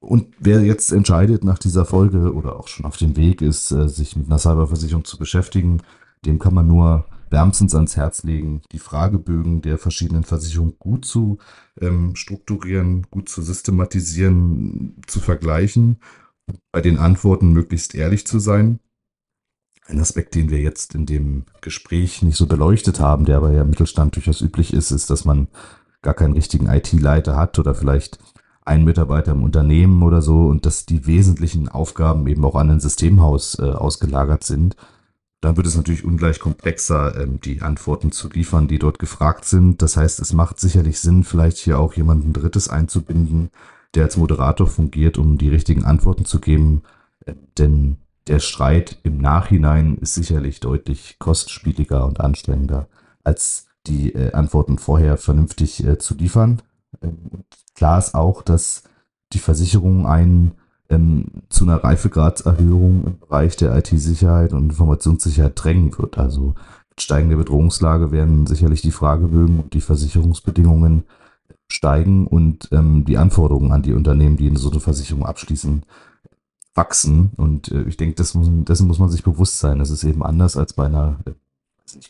Und 0.00 0.34
wer 0.38 0.62
jetzt 0.62 0.92
entscheidet 0.92 1.44
nach 1.44 1.58
dieser 1.58 1.84
Folge 1.84 2.32
oder 2.32 2.58
auch 2.58 2.68
schon 2.68 2.86
auf 2.86 2.96
dem 2.96 3.16
Weg 3.16 3.42
ist, 3.42 3.70
äh, 3.72 3.88
sich 3.88 4.16
mit 4.16 4.26
einer 4.26 4.38
Cyberversicherung 4.38 5.04
zu 5.04 5.18
beschäftigen, 5.18 5.82
dem 6.24 6.38
kann 6.38 6.54
man 6.54 6.66
nur 6.66 7.04
wärmstens 7.30 7.74
ans 7.74 7.96
Herz 7.96 8.22
legen, 8.22 8.62
die 8.72 8.78
Fragebögen 8.78 9.60
der 9.60 9.78
verschiedenen 9.78 10.24
Versicherungen 10.24 10.78
gut 10.78 11.04
zu 11.04 11.38
ähm, 11.80 12.16
strukturieren, 12.16 13.06
gut 13.10 13.28
zu 13.28 13.42
systematisieren, 13.42 14.96
zu 15.06 15.20
vergleichen, 15.20 15.98
bei 16.72 16.80
den 16.80 16.98
Antworten 16.98 17.52
möglichst 17.52 17.94
ehrlich 17.94 18.26
zu 18.26 18.38
sein. 18.38 18.80
Ein 19.86 20.00
Aspekt, 20.00 20.34
den 20.34 20.50
wir 20.50 20.60
jetzt 20.60 20.94
in 20.94 21.06
dem 21.06 21.44
Gespräch 21.60 22.22
nicht 22.22 22.36
so 22.36 22.46
beleuchtet 22.46 23.00
haben, 23.00 23.24
der 23.24 23.38
aber 23.38 23.52
ja 23.52 23.62
im 23.62 23.70
Mittelstand 23.70 24.16
durchaus 24.16 24.40
üblich 24.40 24.72
ist, 24.72 24.90
ist, 24.90 25.10
dass 25.10 25.24
man 25.24 25.48
gar 26.02 26.14
keinen 26.14 26.34
richtigen 26.34 26.66
IT-Leiter 26.66 27.36
hat 27.36 27.58
oder 27.58 27.74
vielleicht 27.74 28.18
einen 28.68 28.84
Mitarbeiter 28.84 29.32
im 29.32 29.42
Unternehmen 29.42 30.02
oder 30.02 30.22
so 30.22 30.46
und 30.46 30.66
dass 30.66 30.86
die 30.86 31.06
wesentlichen 31.06 31.68
Aufgaben 31.68 32.26
eben 32.26 32.44
auch 32.44 32.54
an 32.54 32.70
ein 32.70 32.80
Systemhaus 32.80 33.58
äh, 33.58 33.62
ausgelagert 33.62 34.44
sind 34.44 34.76
dann 35.40 35.56
wird 35.56 35.66
es 35.66 35.76
natürlich 35.76 36.04
ungleich 36.04 36.40
komplexer, 36.40 37.20
ähm, 37.20 37.40
die 37.40 37.62
Antworten 37.62 38.10
zu 38.10 38.28
liefern, 38.28 38.66
die 38.66 38.78
dort 38.78 38.98
gefragt 38.98 39.44
sind. 39.44 39.82
Das 39.82 39.96
heißt, 39.96 40.20
es 40.20 40.32
macht 40.32 40.58
sicherlich 40.58 41.00
Sinn, 41.00 41.22
vielleicht 41.22 41.58
hier 41.58 41.78
auch 41.78 41.94
jemanden 41.94 42.32
Drittes 42.32 42.68
einzubinden, 42.68 43.50
der 43.94 44.04
als 44.04 44.16
Moderator 44.16 44.66
fungiert, 44.66 45.16
um 45.16 45.38
die 45.38 45.48
richtigen 45.48 45.84
Antworten 45.84 46.24
zu 46.24 46.40
geben. 46.40 46.82
Äh, 47.24 47.34
denn 47.56 47.98
der 48.26 48.40
Streit 48.40 48.98
im 49.04 49.18
Nachhinein 49.18 49.96
ist 49.98 50.14
sicherlich 50.14 50.60
deutlich 50.60 51.16
kostspieliger 51.18 52.04
und 52.04 52.20
anstrengender, 52.20 52.88
als 53.22 53.68
die 53.86 54.14
äh, 54.14 54.32
Antworten 54.32 54.78
vorher 54.78 55.16
vernünftig 55.16 55.84
äh, 55.84 55.98
zu 55.98 56.14
liefern. 56.14 56.62
Ähm, 57.02 57.44
klar 57.74 57.98
ist 57.98 58.14
auch, 58.14 58.42
dass 58.42 58.82
die 59.32 59.38
Versicherung 59.38 60.06
einen 60.06 60.52
ähm, 60.90 61.26
zu 61.48 61.64
einer 61.64 61.82
Reifegradserhöhung 61.82 63.04
im 63.04 63.18
Bereich 63.18 63.56
der 63.56 63.76
IT-Sicherheit 63.76 64.52
und 64.52 64.70
Informationssicherheit 64.70 65.52
drängen 65.54 65.96
wird. 65.98 66.18
Also 66.18 66.54
mit 66.90 67.02
steigender 67.02 67.36
Bedrohungslage 67.36 68.10
werden 68.10 68.46
sicherlich 68.46 68.80
die 68.80 68.90
Fragebögen 68.90 69.60
und 69.60 69.74
die 69.74 69.80
Versicherungsbedingungen 69.80 71.04
steigen 71.70 72.26
und 72.26 72.68
ähm, 72.72 73.04
die 73.04 73.18
Anforderungen 73.18 73.72
an 73.72 73.82
die 73.82 73.92
Unternehmen, 73.92 74.38
die 74.38 74.54
so 74.56 74.70
eine 74.70 74.80
Versicherung 74.80 75.26
abschließen, 75.26 75.82
wachsen. 76.74 77.32
Und 77.36 77.70
äh, 77.70 77.82
ich 77.82 77.98
denke, 77.98 78.14
das 78.14 78.34
muss, 78.34 78.48
dessen 78.50 78.86
muss 78.86 78.98
man 78.98 79.10
sich 79.10 79.22
bewusst 79.22 79.58
sein. 79.58 79.78
Das 79.78 79.90
ist 79.90 80.04
eben 80.04 80.22
anders 80.22 80.56
als 80.56 80.72
bei 80.72 80.86
einer 80.86 81.18
äh, 81.26 81.32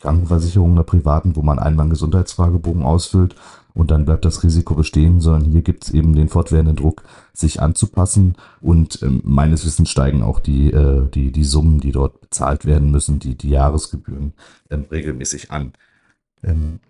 Krankenversicherung, 0.00 0.72
einer 0.72 0.84
privaten, 0.84 1.34
wo 1.34 1.42
man 1.42 1.58
einmal 1.58 1.84
einen 1.84 1.90
Gesundheitsfragebogen 1.90 2.82
ausfüllt 2.82 3.34
und 3.78 3.92
dann 3.92 4.04
bleibt 4.04 4.24
das 4.24 4.42
Risiko 4.42 4.74
bestehen, 4.74 5.20
sondern 5.20 5.52
hier 5.52 5.62
gibt 5.62 5.84
es 5.84 5.90
eben 5.94 6.12
den 6.12 6.28
fortwährenden 6.28 6.74
Druck, 6.74 7.04
sich 7.32 7.62
anzupassen 7.62 8.34
und 8.60 9.00
ähm, 9.02 9.20
meines 9.24 9.64
Wissens 9.64 9.88
steigen 9.88 10.22
auch 10.24 10.40
die, 10.40 10.72
äh, 10.72 11.08
die, 11.08 11.30
die 11.30 11.44
Summen, 11.44 11.78
die 11.78 11.92
dort 11.92 12.20
bezahlt 12.20 12.66
werden 12.66 12.90
müssen, 12.90 13.20
die, 13.20 13.36
die 13.36 13.50
Jahresgebühren 13.50 14.32
ähm, 14.68 14.86
regelmäßig 14.90 15.52
an. 15.52 15.74
Ähm, 16.42 16.80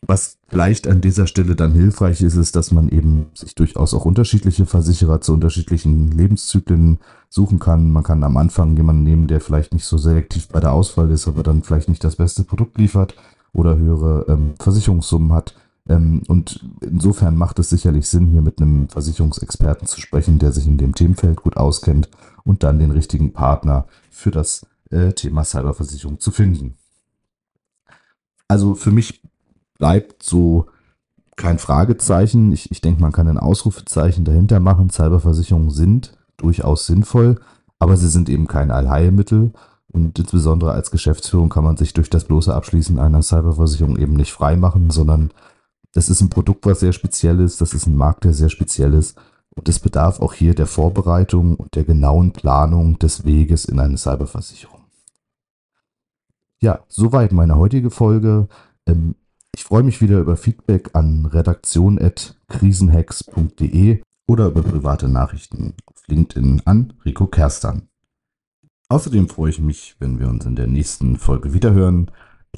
was 0.00 0.38
vielleicht 0.48 0.88
an 0.88 1.02
dieser 1.02 1.26
Stelle 1.26 1.54
dann 1.54 1.72
hilfreich 1.72 2.22
ist, 2.22 2.36
ist, 2.36 2.56
dass 2.56 2.72
man 2.72 2.88
eben 2.88 3.26
sich 3.34 3.54
durchaus 3.54 3.92
auch 3.92 4.06
unterschiedliche 4.06 4.64
Versicherer 4.64 5.20
zu 5.20 5.34
unterschiedlichen 5.34 6.10
Lebenszyklen 6.12 7.00
suchen 7.28 7.58
kann. 7.58 7.92
Man 7.92 8.02
kann 8.02 8.24
am 8.24 8.38
Anfang 8.38 8.74
jemanden 8.78 9.02
nehmen, 9.02 9.26
der 9.26 9.42
vielleicht 9.42 9.74
nicht 9.74 9.84
so 9.84 9.98
selektiv 9.98 10.48
bei 10.48 10.60
der 10.60 10.72
Auswahl 10.72 11.10
ist, 11.10 11.28
aber 11.28 11.42
dann 11.42 11.62
vielleicht 11.62 11.90
nicht 11.90 12.02
das 12.02 12.16
beste 12.16 12.44
Produkt 12.44 12.78
liefert 12.78 13.14
oder 13.52 13.76
höhere 13.76 14.24
ähm, 14.28 14.54
Versicherungssummen 14.58 15.34
hat. 15.34 15.54
Ähm, 15.88 16.22
und 16.28 16.64
insofern 16.80 17.36
macht 17.36 17.58
es 17.58 17.70
sicherlich 17.70 18.08
Sinn, 18.08 18.26
hier 18.26 18.42
mit 18.42 18.60
einem 18.60 18.88
Versicherungsexperten 18.88 19.86
zu 19.86 20.00
sprechen, 20.00 20.38
der 20.38 20.52
sich 20.52 20.66
in 20.66 20.78
dem 20.78 20.94
Themenfeld 20.94 21.42
gut 21.42 21.56
auskennt 21.56 22.08
und 22.44 22.62
dann 22.62 22.78
den 22.78 22.90
richtigen 22.90 23.32
Partner 23.32 23.86
für 24.10 24.30
das 24.30 24.66
äh, 24.90 25.12
Thema 25.12 25.44
Cyberversicherung 25.44 26.20
zu 26.20 26.30
finden. 26.30 26.74
Also 28.48 28.74
für 28.74 28.90
mich 28.90 29.22
bleibt 29.78 30.22
so 30.22 30.66
kein 31.36 31.58
Fragezeichen. 31.58 32.52
Ich, 32.52 32.70
ich 32.70 32.80
denke, 32.80 33.00
man 33.00 33.12
kann 33.12 33.28
ein 33.28 33.38
Ausrufezeichen 33.38 34.24
dahinter 34.24 34.60
machen. 34.60 34.90
Cyberversicherungen 34.90 35.70
sind 35.70 36.18
durchaus 36.36 36.86
sinnvoll, 36.86 37.40
aber 37.78 37.96
sie 37.96 38.08
sind 38.08 38.28
eben 38.28 38.46
kein 38.46 38.70
Allheilmittel. 38.70 39.52
Und 39.90 40.18
insbesondere 40.18 40.72
als 40.72 40.90
Geschäftsführung 40.90 41.48
kann 41.48 41.64
man 41.64 41.76
sich 41.76 41.94
durch 41.94 42.10
das 42.10 42.24
bloße 42.24 42.54
Abschließen 42.54 42.98
einer 42.98 43.22
Cyberversicherung 43.22 43.96
eben 43.96 44.14
nicht 44.14 44.32
frei 44.32 44.56
machen, 44.56 44.90
sondern 44.90 45.30
das 45.92 46.08
ist 46.08 46.20
ein 46.20 46.30
Produkt, 46.30 46.66
was 46.66 46.80
sehr 46.80 46.92
speziell 46.92 47.38
ist, 47.40 47.60
das 47.60 47.74
ist 47.74 47.86
ein 47.86 47.96
Markt, 47.96 48.24
der 48.24 48.32
sehr 48.32 48.50
speziell 48.50 48.94
ist. 48.94 49.16
Und 49.50 49.68
es 49.68 49.78
bedarf 49.80 50.20
auch 50.20 50.34
hier 50.34 50.54
der 50.54 50.66
Vorbereitung 50.66 51.56
und 51.56 51.74
der 51.74 51.84
genauen 51.84 52.32
Planung 52.32 52.98
des 52.98 53.24
Weges 53.24 53.64
in 53.64 53.80
eine 53.80 53.98
Cyberversicherung. 53.98 54.84
Ja, 56.60 56.80
soweit 56.88 57.32
meine 57.32 57.56
heutige 57.56 57.90
Folge. 57.90 58.48
Ähm, 58.86 59.16
ich 59.54 59.64
freue 59.64 59.82
mich 59.82 60.00
wieder 60.00 60.20
über 60.20 60.36
Feedback 60.36 60.90
an 60.94 61.26
redaktion.krisenhacks.de 61.26 64.02
oder 64.28 64.46
über 64.46 64.62
private 64.62 65.08
Nachrichten 65.08 65.74
auf 65.86 66.06
LinkedIn 66.06 66.62
an 66.64 66.92
Rico 67.04 67.26
Kerstan. 67.26 67.88
Außerdem 68.88 69.28
freue 69.28 69.50
ich 69.50 69.60
mich, 69.60 69.96
wenn 69.98 70.20
wir 70.20 70.28
uns 70.28 70.46
in 70.46 70.56
der 70.56 70.66
nächsten 70.66 71.16
Folge 71.16 71.52
wiederhören. 71.52 72.10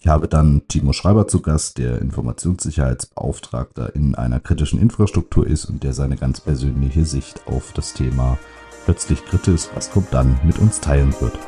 Ich 0.03 0.07
habe 0.07 0.29
dann 0.29 0.63
Timo 0.67 0.95
Schreiber 0.95 1.29
zu 1.29 1.43
Gast, 1.43 1.77
der 1.77 2.01
Informationssicherheitsbeauftragter 2.01 3.95
in 3.95 4.15
einer 4.15 4.41
kritischen 4.41 4.81
Infrastruktur 4.81 5.47
ist 5.47 5.67
und 5.67 5.83
der 5.83 5.93
seine 5.93 6.17
ganz 6.17 6.41
persönliche 6.41 7.05
Sicht 7.05 7.47
auf 7.47 7.73
das 7.75 7.93
Thema 7.93 8.39
plötzlich 8.87 9.23
kritisch, 9.27 9.69
was 9.75 9.91
kommt 9.91 10.15
dann, 10.15 10.41
mit 10.43 10.59
uns 10.59 10.81
teilen 10.81 11.15
wird. 11.21 11.39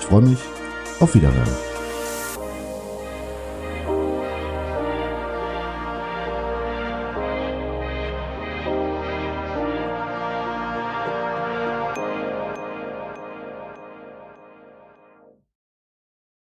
Ich 0.00 0.06
freue 0.06 0.22
mich. 0.22 0.40
Auf 0.98 1.14
Wiederhören. 1.14 1.73